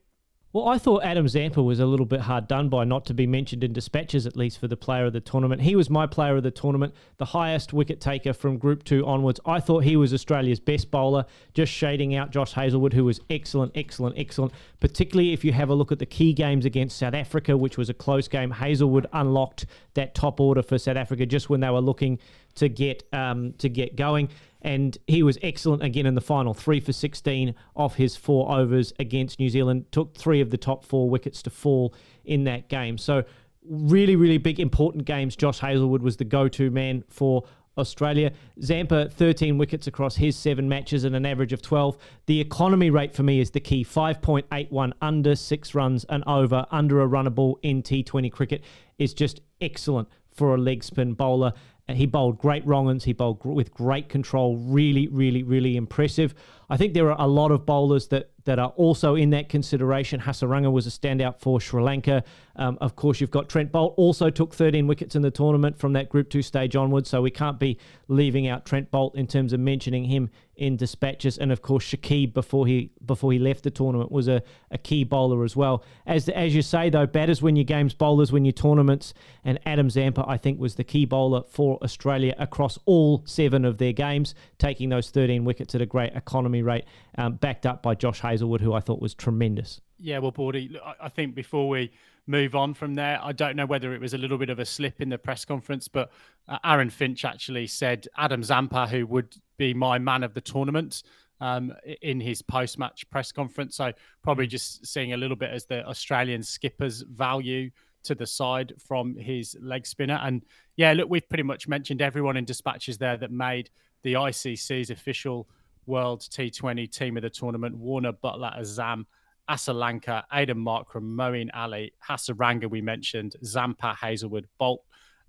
Well, 0.52 0.68
I 0.68 0.80
thought 0.80 1.04
Adam 1.04 1.28
Zampa 1.28 1.62
was 1.62 1.80
a 1.80 1.86
little 1.86 2.08
bit 2.08 2.22
hard 2.22 2.48
done 2.48 2.70
by 2.70 2.84
not 2.84 3.06
to 3.06 3.14
be 3.14 3.28
mentioned 3.28 3.64
in 3.64 3.72
dispatches, 3.72 4.26
at 4.26 4.36
least 4.36 4.58
for 4.58 4.68
the 4.68 4.76
player 4.76 5.06
of 5.06 5.14
the 5.14 5.20
tournament. 5.20 5.62
He 5.62 5.76
was 5.76 5.92
my 5.92 6.08
player 6.08 6.38
of 6.38 6.42
the 6.42 6.50
tournament, 6.50 6.96
the 7.18 7.26
highest 7.26 7.72
wicket 7.72 8.02
taker 8.02 8.34
from 8.34 8.58
Group 8.58 8.84
2 8.84 9.06
onwards. 9.06 9.40
I 9.46 9.60
thought 9.60 9.84
he 9.84 9.96
was 9.96 10.12
Australia's 10.12 10.60
best 10.60 10.90
bowler, 10.90 11.28
just 11.54 11.72
shading 11.72 12.16
out 12.16 12.32
Josh 12.32 12.54
Hazlewood, 12.54 12.94
who 12.94 13.06
was 13.06 13.22
excellent, 13.30 13.74
excellent, 13.76 14.18
excellent. 14.18 14.52
Particularly 14.80 15.34
if 15.34 15.46
you 15.46 15.54
have 15.54 15.70
a 15.70 15.76
look 15.76 15.92
at 15.92 16.00
the 16.00 16.08
key 16.08 16.34
games 16.34 16.66
against 16.66 16.98
South 16.98 17.14
Africa, 17.14 17.56
which 17.56 17.78
was 17.78 17.92
a 17.92 17.94
close 17.94 18.28
game. 18.28 18.50
Hazlewood 18.50 19.06
unlocked 19.14 19.68
that 19.94 20.16
top 20.16 20.40
order 20.40 20.64
for 20.64 20.80
South 20.80 20.98
Africa 20.98 21.28
just 21.28 21.52
when 21.52 21.60
they 21.60 21.70
were 21.70 21.80
looking 21.80 22.18
to 22.56 22.70
get 22.70 23.04
um, 23.14 23.54
to 23.60 23.70
get 23.70 23.96
going 23.96 24.30
and 24.62 24.98
he 25.08 25.24
was 25.24 25.38
excellent 25.42 25.84
again 25.84 26.06
in 26.06 26.16
the 26.16 26.22
final. 26.22 26.54
Three 26.54 26.80
for 26.80 26.92
16 26.92 27.56
off 27.76 27.96
his 27.96 28.16
four 28.16 28.52
overs 28.52 28.92
against 29.00 29.40
New 29.40 29.50
Zealand. 29.50 29.86
Took 29.92 30.16
three 30.16 30.42
of 30.42 30.50
the 30.50 30.58
top 30.58 30.84
four 30.84 31.10
wickets 31.10 31.42
to 31.44 31.50
fall 31.50 31.94
in 32.26 32.44
that 32.44 32.68
game. 32.68 32.98
So, 32.98 33.24
really, 33.70 34.16
really 34.16 34.38
big, 34.38 34.60
important 34.60 35.06
games. 35.06 35.36
Josh 35.36 35.60
Hazlewood 35.60 36.02
was 36.02 36.18
the 36.18 36.26
go 36.26 36.48
to 36.50 36.70
man 36.72 37.04
for 37.08 37.46
Australia. 37.78 38.34
Zampa, 38.62 39.10
13 39.10 39.58
wickets 39.58 39.88
across 39.88 40.18
his 40.18 40.36
seven 40.36 40.68
matches 40.68 41.06
and 41.06 41.16
an 41.16 41.26
average 41.26 41.54
of 41.54 41.62
12. 41.62 41.98
The 42.26 42.42
economy 42.42 42.90
rate 42.90 43.14
for 43.16 43.24
me 43.24 43.40
is 43.40 43.52
the 43.52 43.60
key 43.62 43.86
5.81 43.86 44.92
under 45.02 45.36
six 45.36 45.74
runs 45.74 46.04
and 46.06 46.24
over, 46.26 46.66
under 46.72 47.02
a 47.02 47.08
runnable 47.08 47.56
in 47.62 47.82
T20 47.82 48.32
cricket 48.32 48.64
is 48.98 49.14
just 49.14 49.40
excellent 49.62 50.10
for 50.32 50.56
a 50.56 50.58
leg 50.58 50.84
spin 50.84 51.14
bowler. 51.14 51.54
He 51.98 52.06
bowled 52.06 52.38
great 52.38 52.66
wrong 52.66 52.88
He 53.04 53.14
bowled 53.14 53.44
with 53.44 53.74
great 53.74 54.10
control. 54.10 54.58
Really, 54.58 55.08
really, 55.08 55.44
really 55.44 55.76
impressive. 55.76 56.36
I 56.70 56.78
think 56.78 56.94
there 56.94 57.12
are 57.12 57.20
a 57.20 57.28
lot 57.28 57.52
of 57.52 57.66
bowlers 57.66 58.08
that 58.10 58.32
that 58.46 58.58
are 58.58 58.74
also 58.78 59.16
in 59.16 59.30
that 59.32 59.48
consideration. 59.48 60.20
Hasaranga 60.20 60.72
was 60.72 60.88
a 60.88 60.90
standout 60.90 61.40
for 61.40 61.62
Sri 61.62 61.84
Lanka. 61.84 62.24
Um, 62.56 62.78
of 62.82 62.96
course, 62.96 63.22
you've 63.22 63.32
got 63.32 63.48
Trent 63.48 63.72
Boult 63.72 63.94
also 63.96 64.30
took 64.30 64.54
13 64.56 64.88
wickets 64.88 65.16
in 65.16 65.22
the 65.22 65.32
tournament 65.32 65.78
from 65.78 65.94
that 65.94 66.10
Group 66.10 66.30
2 66.30 66.42
stage 66.42 66.76
onwards, 66.76 67.10
so 67.10 67.22
we 67.22 67.32
can't 67.32 67.60
be 67.60 67.78
leaving 68.08 68.48
out 68.48 68.66
Trent 68.66 68.92
Boult 68.92 69.16
in 69.16 69.28
terms 69.28 69.54
of 69.54 69.60
mentioning 69.60 70.06
him 70.06 70.30
in 70.56 70.76
dispatches. 70.76 71.38
And 71.38 71.52
of 71.52 71.62
course, 71.62 71.86
Shakib, 71.86 72.34
before 72.34 72.66
he 72.66 72.92
before 73.06 73.32
he 73.32 73.40
left 73.40 73.64
the 73.64 73.72
tournament, 73.72 74.12
was 74.12 74.28
a, 74.28 74.42
a 74.72 74.78
key 74.78 75.04
bowler 75.04 75.44
as 75.44 75.56
well. 75.56 75.84
As 76.06 76.28
as 76.30 76.56
you 76.56 76.62
say, 76.62 76.90
though, 76.90 77.06
batters 77.06 77.42
win 77.42 77.56
your 77.56 77.66
games, 77.66 77.94
bowlers 77.94 78.32
win 78.32 78.46
your 78.46 78.52
tournaments, 78.52 79.14
and 79.44 79.60
Adam 79.66 79.90
Zampa, 79.90 80.26
I 80.28 80.38
think, 80.38 80.60
was 80.60 80.76
the 80.76 80.84
key 80.84 81.06
bowler 81.06 81.44
for 81.50 81.78
Australia 81.84 82.36
across 82.38 82.78
all 82.86 83.22
seven 83.26 83.64
of 83.64 83.78
their 83.78 83.94
games, 83.94 84.34
taking 84.58 84.90
those 84.90 85.10
13 85.12 85.46
wickets 85.46 85.76
at 85.76 85.82
a 85.82 85.86
great 85.86 86.14
economy 86.14 86.59
rate, 86.62 86.86
um, 87.18 87.36
backed 87.36 87.66
up 87.66 87.84
by 87.84 87.96
Josh 87.96 88.20
Hazlewood 88.20 88.40
Hazlewood, 88.40 88.62
who 88.62 88.74
I 88.74 88.80
thought 88.80 89.02
was 89.02 89.14
tremendous. 89.14 89.82
Yeah, 90.00 90.20
well, 90.20 90.32
Baldy, 90.32 90.80
I 91.02 91.10
think 91.10 91.36
before 91.36 91.68
we 91.68 91.92
move 92.26 92.56
on 92.56 92.74
from 92.74 92.96
there, 92.96 93.20
I 93.22 93.32
don't 93.32 93.56
know 93.56 93.66
whether 93.66 93.94
it 93.94 94.00
was 94.00 94.14
a 94.14 94.18
little 94.18 94.38
bit 94.38 94.50
of 94.50 94.60
a 94.60 94.66
slip 94.66 95.02
in 95.02 95.10
the 95.10 95.18
press 95.18 95.44
conference, 95.46 95.88
but 95.88 96.12
uh, 96.48 96.58
Aaron 96.64 96.90
Finch 96.90 97.26
actually 97.26 97.68
said 97.68 98.08
Adam 98.18 98.44
Zampa, 98.44 98.88
who 98.88 99.06
would 99.08 99.36
be 99.58 99.74
my 99.74 100.00
man 100.00 100.24
of 100.24 100.34
the 100.34 100.42
tournament, 100.42 101.04
um, 101.42 101.74
in 102.02 102.20
his 102.20 102.42
post-match 102.42 103.10
press 103.10 103.32
conference. 103.32 103.76
So 103.76 103.92
probably 104.24 104.48
just 104.48 104.86
seeing 104.86 105.14
a 105.14 105.18
little 105.18 105.38
bit 105.38 105.52
as 105.52 105.66
the 105.66 105.86
Australian 105.86 106.44
skipper's 106.44 107.02
value 107.02 107.72
to 108.04 108.16
the 108.16 108.28
side 108.28 108.74
from 108.78 109.16
his 109.16 109.58
leg 109.62 109.86
spinner. 109.86 110.20
And 110.22 110.46
yeah, 110.76 110.94
look, 110.94 111.10
we've 111.10 111.28
pretty 111.28 111.44
much 111.44 111.68
mentioned 111.68 112.02
everyone 112.02 112.38
in 112.38 112.46
dispatches 112.46 112.98
there 112.98 113.18
that 113.18 113.32
made 113.32 113.70
the 114.04 114.14
ICC's 114.14 114.90
official 114.90 115.50
World 115.86 116.22
T20 116.22 116.92
team 116.92 117.18
of 117.18 117.24
the 117.24 117.30
tournament 117.30 117.78
Warner, 117.78 118.14
Buttler 118.14 118.60
Azam, 118.60 119.06
Asalanka, 119.50 120.24
Aiden 120.32 120.58
Markram, 120.58 121.16
Moeen 121.16 121.50
Ali, 121.54 121.94
Hasaranga, 122.08 122.70
we 122.70 122.82
mentioned, 122.82 123.36
Zampa, 123.44 123.96
Hazlewood, 123.96 124.48
Boult, 124.60 124.80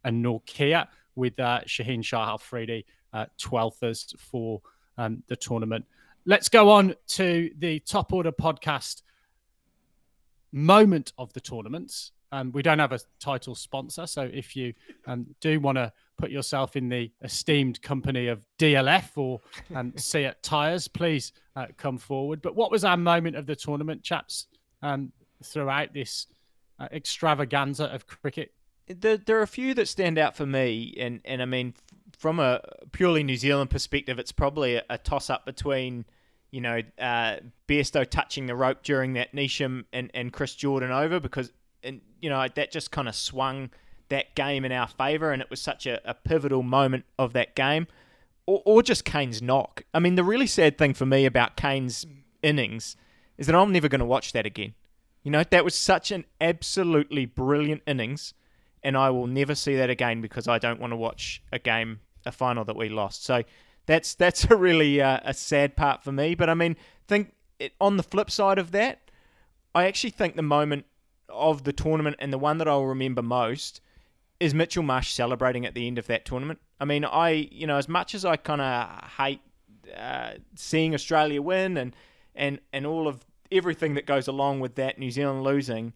and 0.04 0.24
Nortje, 0.24 0.86
with 1.14 1.38
uh, 1.40 1.60
Shaheen 1.66 2.04
Shah 2.04 2.34
Afridi, 2.34 2.84
uh, 3.12 3.26
12th 3.40 4.18
for 4.18 4.60
um, 4.98 5.22
the 5.28 5.36
tournament. 5.36 5.84
Let's 6.26 6.48
go 6.48 6.70
on 6.70 6.94
to 7.08 7.50
the 7.58 7.80
top 7.80 8.12
order 8.12 8.32
podcast 8.32 9.02
moment 10.52 11.12
of 11.16 11.32
the 11.32 11.40
tournaments. 11.40 12.12
Um, 12.32 12.52
we 12.52 12.62
don't 12.62 12.78
have 12.78 12.92
a 12.92 13.00
title 13.18 13.54
sponsor, 13.54 14.06
so 14.06 14.22
if 14.22 14.54
you 14.54 14.74
um, 15.06 15.26
do 15.40 15.58
want 15.58 15.76
to 15.76 15.92
put 16.16 16.30
yourself 16.30 16.76
in 16.76 16.88
the 16.88 17.10
esteemed 17.22 17.82
company 17.82 18.28
of 18.28 18.40
DLF 18.58 19.16
or 19.16 19.40
um, 19.74 19.92
Seat 19.96 20.34
Tires, 20.42 20.86
please 20.86 21.32
uh, 21.56 21.66
come 21.76 21.98
forward. 21.98 22.42
But 22.42 22.54
what 22.54 22.70
was 22.70 22.84
our 22.84 22.96
moment 22.96 23.36
of 23.36 23.46
the 23.46 23.56
tournament, 23.56 24.02
chaps, 24.02 24.46
um, 24.82 25.12
throughout 25.42 25.92
this 25.92 26.26
uh, 26.78 26.88
extravaganza 26.92 27.86
of 27.86 28.06
cricket? 28.06 28.52
There, 28.86 29.16
there 29.16 29.38
are 29.38 29.42
a 29.42 29.48
few 29.48 29.74
that 29.74 29.88
stand 29.88 30.18
out 30.18 30.36
for 30.36 30.46
me, 30.46 30.94
and, 30.98 31.20
and 31.24 31.40
I 31.40 31.46
mean, 31.46 31.74
from 32.18 32.38
a 32.38 32.60
purely 32.92 33.22
New 33.22 33.36
Zealand 33.36 33.70
perspective, 33.70 34.18
it's 34.18 34.32
probably 34.32 34.76
a, 34.76 34.84
a 34.90 34.98
toss 34.98 35.30
up 35.30 35.46
between, 35.46 36.04
you 36.50 36.60
know, 36.60 36.80
uh, 36.98 37.36
Bairstow 37.68 38.08
touching 38.08 38.46
the 38.46 38.54
rope 38.54 38.82
during 38.82 39.14
that 39.14 39.34
Neesham 39.34 39.84
and, 39.92 40.10
and 40.12 40.32
Chris 40.32 40.54
Jordan 40.54 40.90
over 40.90 41.20
because, 41.20 41.52
and 41.82 42.00
you 42.20 42.30
know, 42.30 42.46
that 42.54 42.70
just 42.70 42.90
kind 42.90 43.08
of 43.08 43.14
swung 43.14 43.70
that 44.08 44.34
game 44.34 44.64
in 44.64 44.72
our 44.72 44.88
favour, 44.88 45.32
and 45.32 45.40
it 45.40 45.50
was 45.50 45.60
such 45.60 45.86
a, 45.86 46.00
a 46.08 46.14
pivotal 46.14 46.62
moment 46.62 47.04
of 47.18 47.32
that 47.32 47.54
game, 47.54 47.86
or, 48.46 48.62
or 48.64 48.82
just 48.82 49.04
Kane's 49.04 49.40
knock. 49.40 49.84
I 49.94 49.98
mean, 50.00 50.16
the 50.16 50.24
really 50.24 50.46
sad 50.46 50.76
thing 50.78 50.94
for 50.94 51.06
me 51.06 51.26
about 51.26 51.56
Kane's 51.56 52.06
innings 52.42 52.96
is 53.38 53.46
that 53.46 53.54
I'm 53.54 53.72
never 53.72 53.88
going 53.88 54.00
to 54.00 54.06
watch 54.06 54.32
that 54.32 54.46
again. 54.46 54.74
You 55.22 55.30
know, 55.30 55.44
that 55.50 55.64
was 55.64 55.74
such 55.74 56.10
an 56.10 56.24
absolutely 56.40 57.26
brilliant 57.26 57.82
innings, 57.86 58.34
and 58.82 58.96
I 58.96 59.10
will 59.10 59.26
never 59.26 59.54
see 59.54 59.76
that 59.76 59.90
again 59.90 60.20
because 60.20 60.48
I 60.48 60.58
don't 60.58 60.80
want 60.80 60.92
to 60.92 60.96
watch 60.96 61.42
a 61.52 61.58
game, 61.58 62.00
a 62.26 62.32
final 62.32 62.64
that 62.64 62.76
we 62.76 62.88
lost. 62.88 63.24
So 63.24 63.42
that's 63.86 64.14
that's 64.14 64.44
a 64.50 64.56
really 64.56 65.00
uh, 65.00 65.20
a 65.24 65.34
sad 65.34 65.76
part 65.76 66.02
for 66.02 66.12
me. 66.12 66.34
But 66.34 66.50
I 66.50 66.54
mean, 66.54 66.76
think 67.06 67.32
it, 67.58 67.72
on 67.80 67.96
the 67.96 68.02
flip 68.02 68.30
side 68.30 68.58
of 68.58 68.72
that, 68.72 69.10
I 69.74 69.86
actually 69.86 70.10
think 70.10 70.36
the 70.36 70.42
moment 70.42 70.86
of 71.32 71.64
the 71.64 71.72
tournament 71.72 72.16
and 72.18 72.32
the 72.32 72.38
one 72.38 72.58
that 72.58 72.68
I'll 72.68 72.86
remember 72.86 73.22
most 73.22 73.80
is 74.38 74.54
Mitchell 74.54 74.82
Marsh 74.82 75.12
celebrating 75.12 75.66
at 75.66 75.74
the 75.74 75.86
end 75.86 75.98
of 75.98 76.06
that 76.06 76.24
tournament? 76.24 76.60
I 76.80 76.84
mean, 76.84 77.04
I 77.04 77.48
you 77.50 77.66
know 77.66 77.76
as 77.76 77.88
much 77.88 78.14
as 78.14 78.24
I 78.24 78.36
kind 78.36 78.60
of 78.60 79.10
hate 79.18 79.40
uh, 79.96 80.32
seeing 80.56 80.94
Australia 80.94 81.42
win 81.42 81.76
and 81.76 81.94
and 82.34 82.60
and 82.72 82.86
all 82.86 83.06
of 83.06 83.24
everything 83.52 83.94
that 83.94 84.06
goes 84.06 84.28
along 84.28 84.60
with 84.60 84.76
that 84.76 84.98
New 84.98 85.10
Zealand 85.10 85.42
losing, 85.42 85.92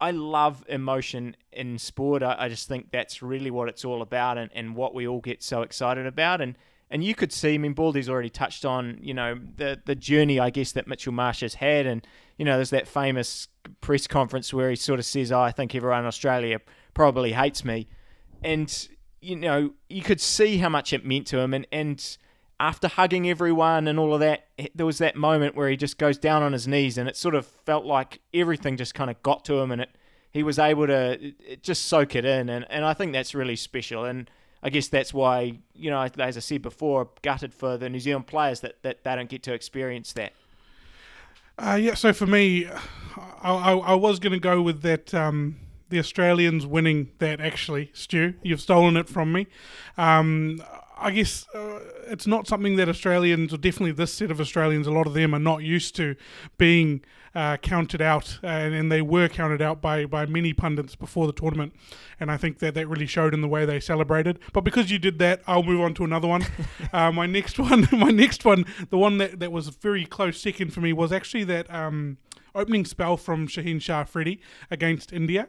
I 0.00 0.10
love 0.10 0.64
emotion 0.68 1.36
in 1.52 1.78
sport. 1.78 2.22
I, 2.22 2.36
I 2.38 2.48
just 2.48 2.66
think 2.66 2.90
that's 2.90 3.22
really 3.22 3.50
what 3.50 3.68
it's 3.68 3.84
all 3.84 4.02
about 4.02 4.38
and, 4.38 4.50
and 4.54 4.74
what 4.74 4.94
we 4.94 5.06
all 5.06 5.20
get 5.20 5.42
so 5.42 5.62
excited 5.62 6.06
about 6.06 6.40
and. 6.40 6.56
And 6.90 7.04
you 7.04 7.14
could 7.14 7.34
see, 7.34 7.52
I 7.52 7.58
mean, 7.58 7.74
Baldy's 7.74 8.08
already 8.08 8.30
touched 8.30 8.64
on, 8.64 8.98
you 9.02 9.12
know, 9.12 9.38
the 9.56 9.78
the 9.84 9.94
journey, 9.94 10.40
I 10.40 10.48
guess, 10.48 10.72
that 10.72 10.88
Mitchell 10.88 11.12
Marsh 11.12 11.42
has 11.42 11.52
had. 11.52 11.84
And, 11.84 12.00
you 12.38 12.44
know, 12.44 12.56
there's 12.56 12.70
that 12.70 12.88
famous 12.88 13.48
press 13.80 14.06
conference 14.06 14.54
where 14.54 14.70
he 14.70 14.76
sort 14.76 14.98
of 14.98 15.04
says, 15.04 15.30
oh, 15.32 15.40
I 15.40 15.50
think 15.50 15.74
everyone 15.74 16.00
in 16.00 16.06
Australia 16.06 16.60
probably 16.94 17.32
hates 17.32 17.64
me. 17.64 17.88
And, 18.42 18.88
you 19.20 19.36
know, 19.36 19.72
you 19.88 20.02
could 20.02 20.20
see 20.20 20.58
how 20.58 20.68
much 20.68 20.92
it 20.92 21.04
meant 21.04 21.26
to 21.28 21.38
him. 21.38 21.52
And, 21.52 21.66
and 21.72 22.18
after 22.60 22.88
hugging 22.88 23.28
everyone 23.28 23.88
and 23.88 23.98
all 23.98 24.14
of 24.14 24.20
that, 24.20 24.46
there 24.74 24.86
was 24.86 24.98
that 24.98 25.16
moment 25.16 25.56
where 25.56 25.68
he 25.68 25.76
just 25.76 25.98
goes 25.98 26.16
down 26.16 26.42
on 26.42 26.52
his 26.52 26.68
knees 26.68 26.96
and 26.96 27.08
it 27.08 27.16
sort 27.16 27.34
of 27.34 27.44
felt 27.44 27.84
like 27.84 28.20
everything 28.32 28.76
just 28.76 28.94
kind 28.94 29.10
of 29.10 29.20
got 29.22 29.44
to 29.46 29.58
him 29.58 29.72
and 29.72 29.82
it 29.82 29.90
he 30.30 30.42
was 30.42 30.58
able 30.58 30.86
to 30.86 31.32
just 31.62 31.86
soak 31.86 32.14
it 32.14 32.24
in. 32.24 32.48
And, 32.48 32.66
and 32.70 32.84
I 32.84 32.92
think 32.94 33.12
that's 33.12 33.34
really 33.34 33.56
special. 33.56 34.04
And 34.04 34.30
I 34.62 34.70
guess 34.70 34.88
that's 34.88 35.14
why, 35.14 35.58
you 35.74 35.90
know, 35.90 36.06
as 36.18 36.36
I 36.36 36.40
said 36.40 36.62
before, 36.62 37.08
gutted 37.22 37.54
for 37.54 37.78
the 37.78 37.88
New 37.88 37.98
Zealand 37.98 38.26
players 38.26 38.60
that, 38.60 38.82
that 38.82 39.04
they 39.04 39.14
don't 39.14 39.28
get 39.28 39.42
to 39.44 39.54
experience 39.54 40.12
that. 40.12 40.32
Uh, 41.58 41.74
yeah, 41.74 41.94
so 41.94 42.12
for 42.12 42.26
me, 42.26 42.66
I, 43.42 43.52
I, 43.52 43.72
I 43.72 43.94
was 43.94 44.20
going 44.20 44.32
to 44.32 44.38
go 44.38 44.62
with 44.62 44.82
that 44.82 45.12
um, 45.12 45.56
the 45.88 45.98
Australians 45.98 46.64
winning 46.64 47.10
that. 47.18 47.40
Actually, 47.40 47.90
Stu, 47.92 48.34
you've 48.42 48.60
stolen 48.60 48.96
it 48.96 49.08
from 49.08 49.32
me. 49.32 49.48
Um, 49.96 50.62
I 50.96 51.10
guess 51.10 51.46
uh, 51.54 51.80
it's 52.06 52.26
not 52.26 52.46
something 52.46 52.76
that 52.76 52.88
Australians, 52.88 53.52
or 53.52 53.56
definitely 53.56 53.92
this 53.92 54.12
set 54.12 54.30
of 54.30 54.40
Australians, 54.40 54.86
a 54.86 54.92
lot 54.92 55.06
of 55.06 55.14
them 55.14 55.34
are 55.34 55.40
not 55.40 55.62
used 55.62 55.96
to 55.96 56.14
being 56.58 57.00
uh, 57.38 57.56
counted 57.58 58.02
out, 58.02 58.40
and, 58.42 58.74
and, 58.74 58.90
they 58.90 59.00
were 59.00 59.28
counted 59.28 59.62
out 59.62 59.80
by, 59.80 60.04
by 60.04 60.26
many 60.26 60.52
pundits 60.52 60.96
before 60.96 61.28
the 61.28 61.32
tournament. 61.32 61.72
And 62.18 62.32
I 62.32 62.36
think 62.36 62.58
that 62.58 62.74
that 62.74 62.88
really 62.88 63.06
showed 63.06 63.32
in 63.32 63.42
the 63.42 63.48
way 63.48 63.64
they 63.64 63.78
celebrated. 63.78 64.40
But 64.52 64.62
because 64.62 64.90
you 64.90 64.98
did 64.98 65.20
that, 65.20 65.42
I'll 65.46 65.62
move 65.62 65.80
on 65.80 65.94
to 65.94 66.04
another 66.04 66.26
one. 66.26 66.44
uh, 66.92 67.12
my 67.12 67.26
next 67.26 67.56
one, 67.56 67.86
my 67.92 68.10
next 68.10 68.44
one, 68.44 68.64
the 68.90 68.98
one 68.98 69.18
that, 69.18 69.38
that 69.38 69.52
was 69.52 69.68
very 69.68 70.04
close 70.04 70.40
second 70.40 70.72
for 70.72 70.80
me 70.80 70.92
was 70.92 71.12
actually 71.12 71.44
that. 71.44 71.72
Um, 71.72 72.18
opening 72.54 72.84
spell 72.84 73.16
from 73.16 73.46
Shaheen 73.46 73.80
Shah 73.80 74.00
Afridi 74.00 74.40
against 74.68 75.12
India. 75.12 75.42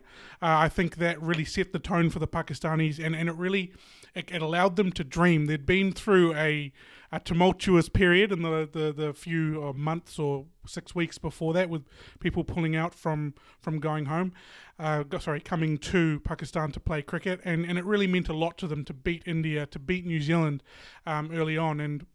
Uh, 0.44 0.58
I 0.60 0.70
think 0.70 0.98
that 0.98 1.20
really 1.20 1.46
set 1.46 1.74
the 1.74 1.80
tone 1.80 2.12
for 2.12 2.20
the 2.20 2.28
Pakistanis, 2.28 3.04
and, 3.04 3.16
and 3.16 3.28
it 3.28 3.36
really 3.36 3.74
it, 4.14 4.30
it 4.30 4.44
allowed 4.44 4.76
them 4.76 4.92
to 4.92 5.04
dream. 5.04 5.48
They'd 5.48 5.66
been 5.66 5.92
through 5.92 6.36
a 6.36 6.72
a 7.12 7.20
tumultuous 7.20 7.89
period 7.89 8.32
in 8.32 8.41
the 8.41 8.70
the, 8.72 8.93
the 8.93 9.14
few 9.14 9.64
uh, 9.64 9.74
months 9.74 10.20
or 10.20 10.45
six 10.66 10.93
weeks 10.93 11.18
before 11.18 11.53
that, 11.53 11.70
with 11.70 11.84
people 12.20 12.43
pulling 12.43 12.76
out 12.76 12.93
from 12.93 13.34
from 13.60 13.80
going 13.80 14.05
home, 14.05 14.34
uh, 14.78 15.03
sorry, 15.20 15.39
coming 15.39 15.78
to 15.78 16.20
Pakistan 16.22 16.72
to 16.72 16.80
play 16.80 17.01
cricket, 17.01 17.39
and 17.43 17.66
and 17.66 17.78
it 17.78 17.86
really 17.86 18.07
meant 18.07 18.30
a 18.30 18.34
lot 18.34 18.57
to 18.57 18.68
them 18.68 18.86
to 18.86 18.93
beat 18.93 19.24
India, 19.26 19.66
to 19.66 19.80
beat 19.80 20.05
New 20.05 20.22
Zealand 20.22 20.64
um, 21.05 21.32
early 21.34 21.57
on, 21.57 21.80
and 21.80 22.05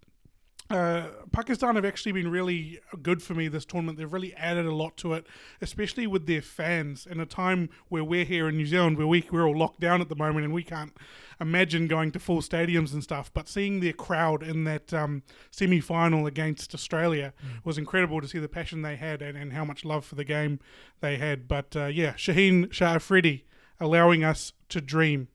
uh, 0.71 1.09
Pakistan 1.31 1.75
have 1.75 1.85
actually 1.85 2.13
been 2.13 2.31
really 2.31 2.81
good 3.03 3.23
for 3.23 3.35
me 3.35 3.49
this 3.49 3.67
tournament. 3.67 3.99
They've 3.99 4.13
really 4.13 4.35
added 4.35 4.65
a 4.65 4.75
lot 4.75 4.97
to 4.99 5.13
it, 5.13 5.27
especially 5.61 6.07
with 6.07 6.27
their 6.27 6.41
fans. 6.41 7.07
In 7.07 7.21
a 7.21 7.27
time 7.27 7.69
where 7.89 8.03
we're 8.03 8.25
here 8.25 8.49
in 8.49 8.57
New 8.57 8.67
Zealand, 8.67 8.97
where 8.97 9.07
we, 9.07 9.29
we're 9.31 9.47
all 9.47 9.57
locked 9.57 9.81
down 9.81 10.01
at 10.01 10.09
the 10.09 10.17
moment 10.17 10.45
and 10.45 10.55
we 10.55 10.63
can't 10.63 10.97
imagine 11.39 11.87
going 11.87 12.13
to 12.13 12.19
full 12.19 12.41
stadiums 12.41 12.95
and 12.95 13.03
stuff, 13.03 13.31
but 13.35 13.47
seeing 13.47 13.81
their 13.81 13.93
crowd 13.93 14.43
in 14.43 14.65
that 14.65 14.95
um, 14.95 15.23
semi 15.51 15.81
final 15.81 16.27
against 16.27 16.75
Australia 16.75 17.35
mm. 17.45 17.65
was 17.65 17.77
incredible 17.77 18.23
to 18.23 18.29
see 18.29 18.39
the 18.39 18.49
passion 18.49 18.81
they 18.81 18.97
had 18.97 19.21
and, 19.21 19.37
and 19.37 19.53
how 19.53 19.67
much 19.67 19.85
love 19.85 20.05
for 20.05 20.15
the 20.15 20.25
game 20.25 20.61
they 21.01 21.19
had. 21.19 21.47
But 21.47 21.77
uh, 21.77 21.87
yeah, 21.87 22.15
Shaheen 22.15 22.73
Shah 22.73 22.95
Afridi 22.95 23.45
allowing 23.81 24.25
us 24.25 24.55
to 24.71 24.81
dream. 24.81 25.29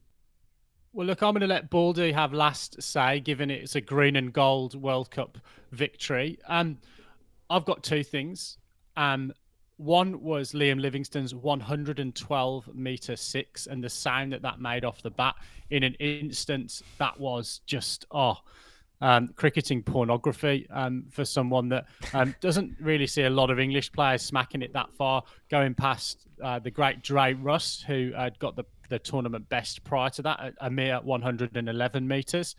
Well, 0.92 1.06
look, 1.06 1.22
I'm 1.22 1.34
going 1.34 1.42
to 1.42 1.48
let 1.48 1.70
Baldy 1.70 2.12
have 2.14 2.34
last 2.34 2.82
say, 2.82 3.20
given 3.20 3.52
it's 3.52 3.76
a 3.76 3.82
green 3.82 4.16
and 4.16 4.34
gold 4.34 4.74
World 4.74 5.12
Cup 5.12 5.38
victory. 5.72 6.40
Um, 6.48 6.80
I've 7.48 7.66
got 7.66 7.84
two 7.84 8.04
things. 8.04 8.58
Um, 8.98 9.32
one 9.78 10.20
was 10.24 10.54
Liam 10.54 10.82
Livingstone's 10.82 11.36
112 11.36 12.74
meter 12.74 13.16
six, 13.16 13.68
and 13.68 13.84
the 13.84 13.90
sound 13.90 14.34
that 14.34 14.42
that 14.42 14.60
made 14.60 14.84
off 14.84 15.04
the 15.04 15.12
bat 15.12 15.36
in 15.70 15.84
an 15.84 15.94
instant 16.00 16.82
that 16.98 17.20
was 17.20 17.62
just 17.68 18.08
oh, 18.10 18.38
um, 19.00 19.28
cricketing 19.36 19.84
pornography 19.84 20.68
um, 20.72 21.06
for 21.12 21.24
someone 21.24 21.70
that 21.70 21.86
um, 22.14 22.34
doesn't 22.42 22.76
really 22.82 23.08
see 23.08 23.24
a 23.24 23.30
lot 23.30 23.52
of 23.52 23.60
English 23.60 23.92
players 23.92 24.24
smacking 24.24 24.64
it 24.64 24.74
that 24.74 24.92
far, 24.94 25.24
going 25.52 25.76
past 25.76 26.26
uh, 26.44 26.58
the 26.58 26.72
great 26.72 27.04
Dre 27.04 27.34
Russ, 27.36 27.84
who 27.86 28.12
had 28.18 28.40
got 28.40 28.56
the 28.56 28.66
the 28.90 29.00
tournament 29.00 29.48
best 29.50 29.84
prior 29.84 30.10
to 30.12 30.22
that, 30.24 30.54
a 30.60 30.70
mere 30.70 31.00
111 31.02 32.08
meters. 32.08 32.56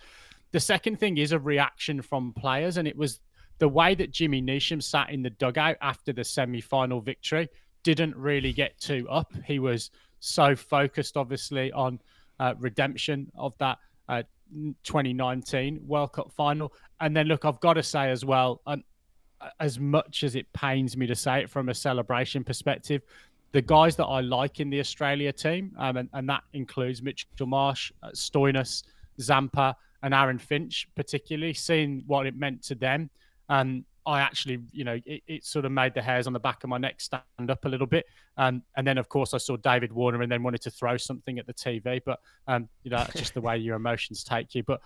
The 0.53 0.61
second 0.61 0.99
thing 0.99 1.19
is 1.19 1.33
a 1.33 1.39
reaction 1.39 2.03
from 2.03 2.33
players, 2.33 2.77
and 2.77 2.89
it 2.89 2.97
was 2.97 3.21
the 3.59 3.69
way 3.69 3.95
that 3.95 4.11
Jimmy 4.11 4.41
Neesham 4.43 4.83
sat 4.83 5.11
in 5.11 5.23
the 5.23 5.31
dugout 5.31 5.77
after 5.81 6.13
the 6.13 6.25
semi-final 6.25 7.01
victory. 7.01 7.49
Didn't 7.83 8.17
really 8.17 8.53
get 8.53 8.79
too 8.81 9.07
up. 9.11 9.33
He 9.45 9.59
was 9.59 9.91
so 10.19 10.57
focused, 10.57 11.17
obviously, 11.17 11.71
on 11.73 12.01
uh, 12.39 12.55
redemption 12.59 13.31
of 13.37 13.57
that 13.59 13.79
uh, 14.09 14.23
2019 14.85 15.81
World 15.87 16.13
Cup 16.13 16.33
final. 16.33 16.73
And 17.01 17.17
then, 17.17 17.27
look, 17.27 17.45
I've 17.45 17.61
got 17.61 17.75
to 17.75 17.83
say 17.83 18.11
as 18.11 18.25
well, 18.25 18.61
and 18.67 18.83
as 19.59 19.79
much 19.79 20.23
as 20.23 20.35
it 20.35 20.53
pains 20.53 20.97
me 20.97 21.07
to 21.07 21.15
say 21.15 21.41
it 21.43 21.51
from 21.51 21.69
a 21.69 21.75
celebration 21.75 22.45
perspective, 22.45 23.03
the 23.53 23.63
guys 23.63 23.97
that 23.97 24.07
I 24.07 24.21
like 24.21 24.61
in 24.61 24.71
the 24.71 24.81
Australia 24.81 25.33
team, 25.33 25.73
um, 25.79 25.97
and, 25.97 26.09
and, 26.13 26.29
that 26.29 26.43
includes 26.53 27.03
Mitchell 27.03 27.47
Marsh, 27.47 27.91
uh, 28.03 28.11
Stoinis, 28.11 28.85
Zampa, 29.21 29.77
and 30.03 30.15
Aaron 30.15 30.39
Finch, 30.39 30.89
particularly, 30.95 31.53
seeing 31.53 32.03
what 32.07 32.27
it 32.27 32.37
meant 32.37 32.63
to 32.65 32.75
them. 32.75 33.11
And 33.49 33.85
I 34.07 34.21
actually, 34.21 34.61
you 34.73 34.85
know, 34.85 34.99
it, 35.05 35.23
it, 35.27 35.45
sort 35.45 35.65
of 35.65 35.73
made 35.73 35.95
the 35.95 36.03
hairs 36.03 36.27
on 36.27 36.33
the 36.33 36.41
back 36.41 36.65
of 36.65 36.71
my 36.71 36.79
neck 36.79 37.01
stand 37.01 37.23
up 37.49 37.65
a 37.65 37.69
little 37.69 37.87
bit. 37.87 38.07
Um, 38.37 38.63
and 38.77 38.87
then, 38.87 38.99
of 38.99 39.09
course, 39.09 39.35
I 39.35 39.39
saw 39.39 39.57
David 39.57 39.93
Warner 39.93 40.23
and 40.23 40.31
then 40.31 40.43
wanted 40.43 40.63
to 40.63 40.71
throw 40.71 40.97
something 40.97 41.39
at 41.39 41.47
the 41.47 41.55
TV. 41.55 42.01
But, 42.05 42.21
um, 42.47 42.69
you 42.85 42.91
know, 42.91 42.99
that's 42.99 43.15
just 43.15 43.35
the 43.35 43.41
way 43.41 43.59
your 43.59 43.77
emotions 43.77 44.25
take 44.25 44.55
you. 44.55 44.63
But, 44.63 44.81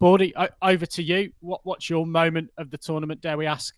Baldy, 0.00 0.34
over 0.60 0.86
to 0.86 1.02
you. 1.02 1.32
What, 1.40 1.60
what's 1.64 1.88
your 1.88 2.06
moment 2.06 2.50
of 2.58 2.70
the 2.70 2.78
tournament, 2.78 3.20
dare 3.20 3.38
we 3.38 3.46
ask? 3.46 3.74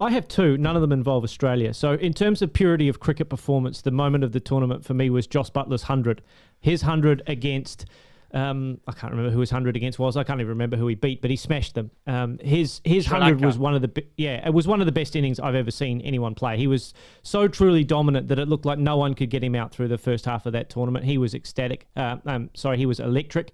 I 0.00 0.10
have 0.12 0.28
two. 0.28 0.56
None 0.56 0.76
of 0.76 0.82
them 0.82 0.92
involve 0.92 1.24
Australia. 1.24 1.74
So, 1.74 1.94
in 1.94 2.12
terms 2.12 2.40
of 2.40 2.52
purity 2.52 2.88
of 2.88 3.00
cricket 3.00 3.28
performance, 3.28 3.82
the 3.82 3.90
moment 3.90 4.22
of 4.22 4.32
the 4.32 4.40
tournament 4.40 4.84
for 4.84 4.94
me 4.94 5.10
was 5.10 5.26
Jos 5.26 5.50
Buttler's 5.50 5.82
100. 5.82 6.22
His 6.60 6.82
100 6.82 7.22
against, 7.26 7.86
um, 8.32 8.80
I 8.86 8.92
can't 8.92 9.12
remember 9.12 9.32
who 9.32 9.40
his 9.40 9.50
100 9.50 9.76
against 9.76 9.98
was. 9.98 10.16
I 10.16 10.22
can't 10.22 10.40
even 10.40 10.50
remember 10.50 10.76
who 10.76 10.86
he 10.86 10.94
beat, 10.94 11.20
but 11.20 11.30
he 11.30 11.36
smashed 11.36 11.74
them. 11.74 11.90
Um, 12.06 12.38
his 12.38 12.80
his 12.84 13.10
100 13.10 13.44
was 13.44 13.58
one 13.58 13.74
of 13.74 13.82
the, 13.82 14.04
yeah, 14.16 14.46
it 14.46 14.54
was 14.54 14.68
one 14.68 14.80
of 14.80 14.86
the 14.86 14.92
best 14.92 15.16
innings 15.16 15.40
I've 15.40 15.56
ever 15.56 15.72
seen 15.72 16.00
anyone 16.02 16.36
play. 16.36 16.56
He 16.56 16.68
was 16.68 16.94
so 17.24 17.48
truly 17.48 17.82
dominant 17.82 18.28
that 18.28 18.38
it 18.38 18.48
looked 18.48 18.66
like 18.66 18.78
no 18.78 18.96
one 18.96 19.14
could 19.14 19.30
get 19.30 19.42
him 19.42 19.56
out 19.56 19.72
through 19.72 19.88
the 19.88 19.98
first 19.98 20.26
half 20.26 20.46
of 20.46 20.52
that 20.52 20.70
tournament. 20.70 21.06
He 21.06 21.18
was 21.18 21.34
ecstatic. 21.34 21.88
Uh, 21.96 22.18
um, 22.24 22.50
sorry, 22.54 22.76
he 22.78 22.86
was 22.86 23.00
electric. 23.00 23.52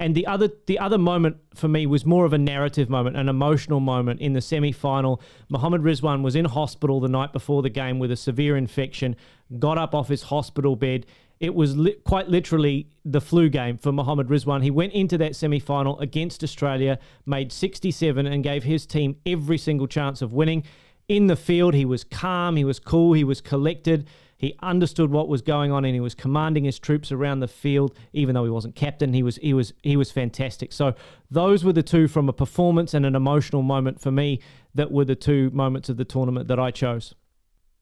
And 0.00 0.14
the 0.14 0.26
other 0.26 0.48
the 0.64 0.78
other 0.78 0.96
moment 0.96 1.36
for 1.54 1.68
me 1.68 1.84
was 1.84 2.06
more 2.06 2.24
of 2.24 2.32
a 2.32 2.38
narrative 2.38 2.88
moment, 2.88 3.16
an 3.18 3.28
emotional 3.28 3.80
moment 3.80 4.20
in 4.20 4.32
the 4.32 4.40
semi 4.40 4.72
final. 4.72 5.20
Mohammad 5.50 5.82
Rizwan 5.82 6.22
was 6.22 6.34
in 6.34 6.46
hospital 6.46 7.00
the 7.00 7.08
night 7.08 7.34
before 7.34 7.60
the 7.60 7.68
game 7.68 7.98
with 7.98 8.10
a 8.10 8.16
severe 8.16 8.56
infection, 8.56 9.14
got 9.58 9.76
up 9.76 9.94
off 9.94 10.08
his 10.08 10.22
hospital 10.22 10.74
bed. 10.74 11.04
It 11.38 11.54
was 11.54 11.76
li- 11.76 11.96
quite 12.04 12.30
literally 12.30 12.88
the 13.04 13.20
flu 13.20 13.50
game 13.50 13.76
for 13.76 13.92
Mohammad 13.92 14.28
Rizwan. 14.28 14.62
He 14.62 14.70
went 14.70 14.94
into 14.94 15.18
that 15.18 15.36
semi 15.36 15.60
final 15.60 16.00
against 16.00 16.42
Australia, 16.42 16.98
made 17.26 17.52
67, 17.52 18.26
and 18.26 18.42
gave 18.42 18.64
his 18.64 18.86
team 18.86 19.16
every 19.26 19.58
single 19.58 19.86
chance 19.86 20.22
of 20.22 20.32
winning. 20.32 20.64
In 21.08 21.26
the 21.26 21.36
field, 21.36 21.74
he 21.74 21.84
was 21.84 22.04
calm, 22.04 22.56
he 22.56 22.64
was 22.64 22.78
cool, 22.78 23.12
he 23.12 23.24
was 23.24 23.42
collected. 23.42 24.08
He 24.40 24.56
understood 24.62 25.10
what 25.10 25.28
was 25.28 25.42
going 25.42 25.70
on 25.70 25.84
and 25.84 25.92
he 25.92 26.00
was 26.00 26.14
commanding 26.14 26.64
his 26.64 26.78
troops 26.78 27.12
around 27.12 27.40
the 27.40 27.46
field, 27.46 27.94
even 28.14 28.34
though 28.34 28.44
he 28.44 28.50
wasn't 28.50 28.74
captain. 28.74 29.12
He 29.12 29.22
was 29.22 29.36
he 29.36 29.52
was 29.52 29.74
he 29.82 29.98
was 29.98 30.10
fantastic. 30.10 30.72
So 30.72 30.94
those 31.30 31.62
were 31.62 31.74
the 31.74 31.82
two 31.82 32.08
from 32.08 32.26
a 32.26 32.32
performance 32.32 32.94
and 32.94 33.04
an 33.04 33.14
emotional 33.14 33.60
moment 33.60 34.00
for 34.00 34.10
me 34.10 34.40
that 34.74 34.90
were 34.90 35.04
the 35.04 35.14
two 35.14 35.50
moments 35.50 35.90
of 35.90 35.98
the 35.98 36.06
tournament 36.06 36.48
that 36.48 36.58
I 36.58 36.70
chose. 36.70 37.14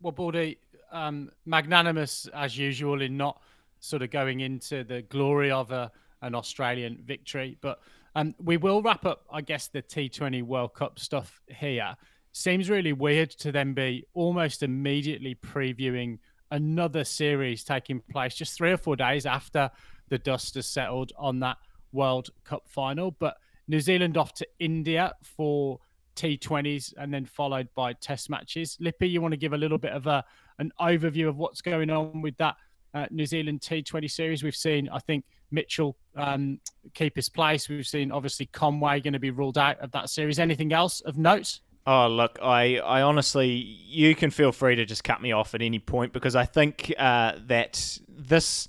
Well, 0.01 0.11
Baldy, 0.11 0.59
um, 0.91 1.31
magnanimous 1.47 2.27
as 2.35 2.59
usual 2.59 3.03
in 3.03 3.17
not 3.17 3.41
sort 3.79 4.03
of 4.03 4.11
going 4.11 4.41
into 4.41 4.83
the 4.83 5.03
glory 5.03 5.53
of 5.53 5.71
a, 5.71 5.93
an 6.23 6.35
Australian 6.35 6.99
victory, 7.05 7.57
but 7.61 7.79
um, 8.17 8.35
we 8.43 8.57
will 8.57 8.83
wrap 8.83 9.07
up, 9.07 9.25
I 9.31 9.43
guess, 9.43 9.69
the 9.69 9.81
T20 9.81 10.43
World 10.43 10.75
Cup 10.75 10.99
stuff 10.99 11.41
here. 11.47 11.95
Seems 12.33 12.69
really 12.69 12.93
weird 12.93 13.31
to 13.31 13.53
then 13.53 13.75
be 13.75 14.07
almost 14.13 14.65
immediately 14.65 15.37
previewing 15.37 16.19
another 16.51 17.05
series 17.05 17.65
taking 17.65 18.01
place 18.11 18.35
just 18.35 18.57
three 18.57 18.73
or 18.73 18.77
four 18.77 18.97
days 18.97 19.27
after 19.27 19.71
the 20.09 20.19
dust 20.19 20.55
has 20.55 20.67
settled 20.67 21.13
on 21.17 21.41
that 21.41 21.59
World 21.93 22.31
Cup 22.45 22.65
final. 22.67 23.11
But 23.11 23.37
New 23.67 23.81
Zealand 23.81 24.17
off 24.17 24.33
to 24.35 24.47
India 24.59 25.15
for 25.23 25.79
T20s 26.17 26.95
and 26.97 27.13
then 27.13 27.25
followed 27.25 27.69
by 27.75 27.93
Test 27.93 28.31
matches. 28.31 28.77
Lippy, 28.81 29.09
you 29.09 29.21
want 29.21 29.33
to 29.33 29.39
give 29.39 29.53
a 29.53 29.59
little 29.59 29.79
bit 29.79 29.93
of 29.93 30.07
a 30.07 30.25
an 30.59 30.73
overview 30.81 31.29
of 31.29 31.37
what's 31.37 31.61
going 31.61 31.91
on 31.91 32.21
with 32.21 32.37
that 32.39 32.57
uh, 32.93 33.07
New 33.11 33.27
Zealand 33.27 33.61
T20 33.61 34.11
series? 34.11 34.43
We've 34.43 34.57
seen, 34.57 34.89
I 34.89 34.99
think, 34.99 35.25
Mitchell 35.51 35.97
um, 36.17 36.61
keep 36.95 37.15
his 37.17 37.29
place. 37.29 37.69
We've 37.69 37.87
seen 37.87 38.11
obviously 38.11 38.47
Conway 38.47 39.01
going 39.01 39.13
to 39.13 39.19
be 39.19 39.31
ruled 39.31 39.59
out 39.59 39.79
of 39.79 39.93
that 39.93 40.11
series. 40.11 40.39
Anything 40.39 40.73
else 40.73 41.01
of 41.03 41.17
note? 41.17 41.61
Oh, 41.91 42.07
look, 42.07 42.39
I, 42.43 42.81
I 42.81 43.01
honestly, 43.01 43.49
you 43.49 44.15
can 44.15 44.31
feel 44.31 44.53
free 44.53 44.77
to 44.77 44.85
just 44.85 45.05
cut 45.05 45.23
me 45.23 45.33
off 45.33 45.55
at 45.55 45.63
any 45.63 45.79
point 45.79 46.13
because 46.13 46.37
I 46.37 46.45
think 46.45 46.93
uh, 46.99 47.37
that 47.47 47.99
this 48.07 48.69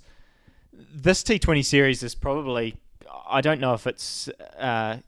this 0.72 1.22
T20 1.22 1.62
series 1.62 2.02
is 2.02 2.14
probably, 2.14 2.76
I 3.28 3.42
don't 3.42 3.60
know 3.60 3.74
if 3.74 3.86
it's, 3.86 4.28
uh, 4.58 5.00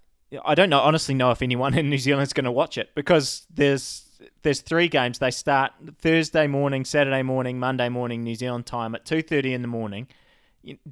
I 0.45 0.55
don't 0.55 0.69
know 0.69 0.81
honestly 0.81 1.15
know 1.15 1.31
if 1.31 1.41
anyone 1.41 1.73
in 1.79 1.89
New 1.89 1.97
Zealand 1.97 2.27
is 2.27 2.35
going 2.35 2.45
to 2.45 2.53
watch 2.53 2.77
it 2.77 2.91
because 2.95 3.47
there's 3.49 4.05
there's 4.43 4.61
three 4.61 4.89
games. 4.89 5.19
They 5.19 5.31
start 5.31 5.73
Thursday 5.99 6.47
morning, 6.47 6.85
Saturday 6.85 7.23
morning, 7.23 7.59
Monday 7.59 7.89
morning, 7.89 8.23
New 8.23 8.35
Zealand 8.35 8.67
time 8.67 8.95
at 8.95 9.07
two 9.07 9.23
thirty 9.23 9.55
in 9.55 9.63
the 9.63 9.69
morning. 9.69 10.07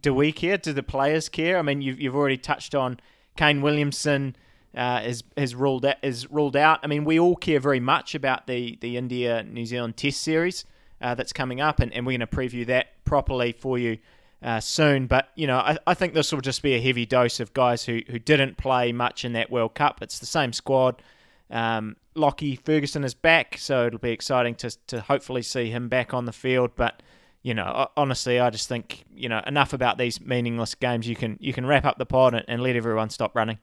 Do 0.01 0.15
we 0.15 0.33
care? 0.33 0.57
Do 0.57 0.73
the 0.73 0.83
players 0.83 1.29
care? 1.29 1.59
I 1.59 1.63
mean, 1.63 1.83
you've 1.83 2.01
you've 2.01 2.17
already 2.17 2.39
touched 2.39 2.75
on 2.75 2.99
Kane 3.37 3.61
Williamson 3.61 4.37
uh, 4.77 5.03
is 5.05 5.25
is 5.37 5.55
ruled 5.55 5.85
out, 5.85 5.97
is 6.03 6.31
ruled 6.31 6.57
out. 6.57 6.81
I 6.83 6.87
mean, 6.87 7.05
we 7.05 7.19
all 7.19 7.37
care 7.37 7.61
very 7.61 7.81
much 7.81 8.15
about 8.15 8.47
the 8.47 8.79
the 8.81 8.97
India 8.97 9.43
New 9.43 9.67
Zealand 9.67 9.97
Test 9.97 10.23
series 10.23 10.65
uh, 11.01 11.15
that's 11.15 11.33
coming 11.33 11.61
up, 11.61 11.81
and, 11.81 11.93
and 11.93 12.07
we're 12.07 12.19
going 12.19 12.29
to 12.29 12.37
preview 12.37 12.67
that 12.67 13.05
properly 13.05 13.53
for 13.53 13.79
you 13.79 13.99
uh, 14.43 14.61
soon. 14.61 15.07
But 15.07 15.31
you 15.35 15.47
know, 15.47 15.59
I, 15.59 15.77
I 15.87 15.95
think 15.95 16.15
this 16.15 16.33
will 16.33 16.41
just 16.41 16.63
be 16.63 16.75
a 16.75 16.81
heavy 16.81 17.07
dose 17.07 17.41
of 17.41 17.53
guys 17.53 17.85
who 17.85 18.01
who 18.09 18.19
didn't 18.19 18.57
play 18.57 18.93
much 18.93 19.25
in 19.25 19.33
that 19.33 19.51
World 19.51 19.75
Cup. 19.75 20.03
It's 20.03 20.19
the 20.19 20.27
same 20.27 20.53
squad. 20.53 21.03
Um, 21.51 21.97
Lockie 22.15 22.57
Ferguson 22.57 23.03
is 23.03 23.15
back, 23.15 23.57
so 23.59 23.87
it'll 23.87 23.99
be 23.99 24.13
exciting 24.13 24.55
to 24.57 24.71
to 24.87 25.01
hopefully 25.01 25.43
see 25.43 25.71
him 25.71 25.89
back 25.89 26.15
on 26.15 26.27
the 26.27 26.33
field. 26.33 26.71
But 26.77 27.03
you 27.43 27.55
know, 27.55 27.89
honestly, 27.97 28.39
I 28.39 28.51
just 28.51 28.69
think 28.69 29.05
you 29.13 29.29
know 29.29 29.43
enough 29.47 29.73
about 29.73 29.99
these 29.99 30.21
meaningless 30.21 30.75
games. 30.75 31.09
You 31.09 31.17
can 31.17 31.39
you 31.41 31.53
can 31.53 31.67
wrap 31.67 31.85
up 31.85 31.99
the 31.99 32.07
pod 32.07 32.35
and, 32.35 32.45
and 32.47 32.63
let 32.63 32.77
everyone 32.77 33.11
stop 33.11 33.35
running. 33.35 33.59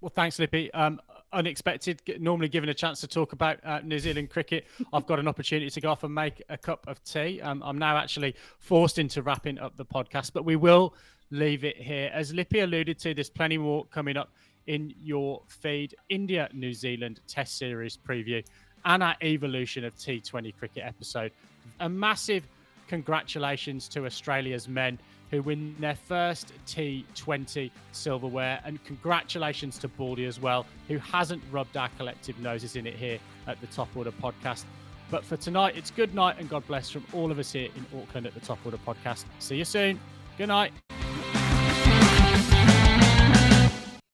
Well, 0.00 0.12
thanks, 0.14 0.38
Lippy. 0.38 0.72
Um, 0.72 1.00
unexpected. 1.32 2.00
Normally 2.20 2.48
given 2.48 2.68
a 2.70 2.74
chance 2.74 3.00
to 3.00 3.06
talk 3.06 3.32
about 3.32 3.58
uh, 3.64 3.80
New 3.84 3.98
Zealand 3.98 4.30
cricket, 4.30 4.66
I've 4.92 5.06
got 5.06 5.18
an 5.18 5.28
opportunity 5.28 5.70
to 5.70 5.80
go 5.80 5.90
off 5.90 6.04
and 6.04 6.14
make 6.14 6.42
a 6.48 6.56
cup 6.56 6.86
of 6.88 7.02
tea. 7.04 7.40
Um, 7.40 7.62
I'm 7.64 7.78
now 7.78 7.96
actually 7.96 8.34
forced 8.58 8.98
into 8.98 9.22
wrapping 9.22 9.58
up 9.58 9.76
the 9.76 9.84
podcast, 9.84 10.32
but 10.32 10.44
we 10.44 10.56
will 10.56 10.94
leave 11.30 11.64
it 11.64 11.76
here. 11.76 12.10
As 12.12 12.32
Lippy 12.32 12.60
alluded 12.60 12.98
to, 13.00 13.14
there's 13.14 13.30
plenty 13.30 13.58
more 13.58 13.84
coming 13.86 14.16
up 14.16 14.30
in 14.66 14.94
your 15.02 15.42
feed. 15.48 15.94
India 16.08 16.48
New 16.52 16.72
Zealand 16.72 17.20
Test 17.26 17.58
Series 17.58 17.96
preview 17.96 18.44
and 18.84 19.02
our 19.02 19.16
evolution 19.22 19.84
of 19.84 19.94
T20 19.96 20.56
cricket 20.56 20.84
episode. 20.86 21.32
A 21.80 21.88
massive 21.88 22.46
congratulations 22.88 23.88
to 23.88 24.06
Australia's 24.06 24.68
men 24.68 24.98
who 25.30 25.42
win 25.42 25.76
their 25.78 25.94
first 25.94 26.52
T20 26.66 27.70
silverware, 27.92 28.60
and 28.64 28.82
congratulations 28.84 29.78
to 29.78 29.88
Baldy 29.88 30.26
as 30.26 30.40
well, 30.40 30.66
who 30.88 30.98
hasn't 30.98 31.42
rubbed 31.50 31.76
our 31.76 31.88
collective 31.96 32.38
noses 32.40 32.76
in 32.76 32.86
it 32.86 32.94
here 32.94 33.18
at 33.46 33.60
the 33.60 33.66
Top 33.68 33.88
Order 33.94 34.12
podcast. 34.12 34.64
But 35.10 35.24
for 35.24 35.36
tonight, 35.36 35.76
it's 35.76 35.90
good 35.90 36.14
night 36.14 36.36
and 36.38 36.48
God 36.48 36.66
bless 36.66 36.90
from 36.90 37.04
all 37.12 37.30
of 37.30 37.38
us 37.38 37.52
here 37.52 37.68
in 37.76 38.00
Auckland 38.00 38.26
at 38.26 38.34
the 38.34 38.40
Top 38.40 38.58
Order 38.64 38.78
podcast. 38.86 39.24
See 39.40 39.56
you 39.56 39.64
soon. 39.64 39.98
Good 40.38 40.48
night. 40.48 40.72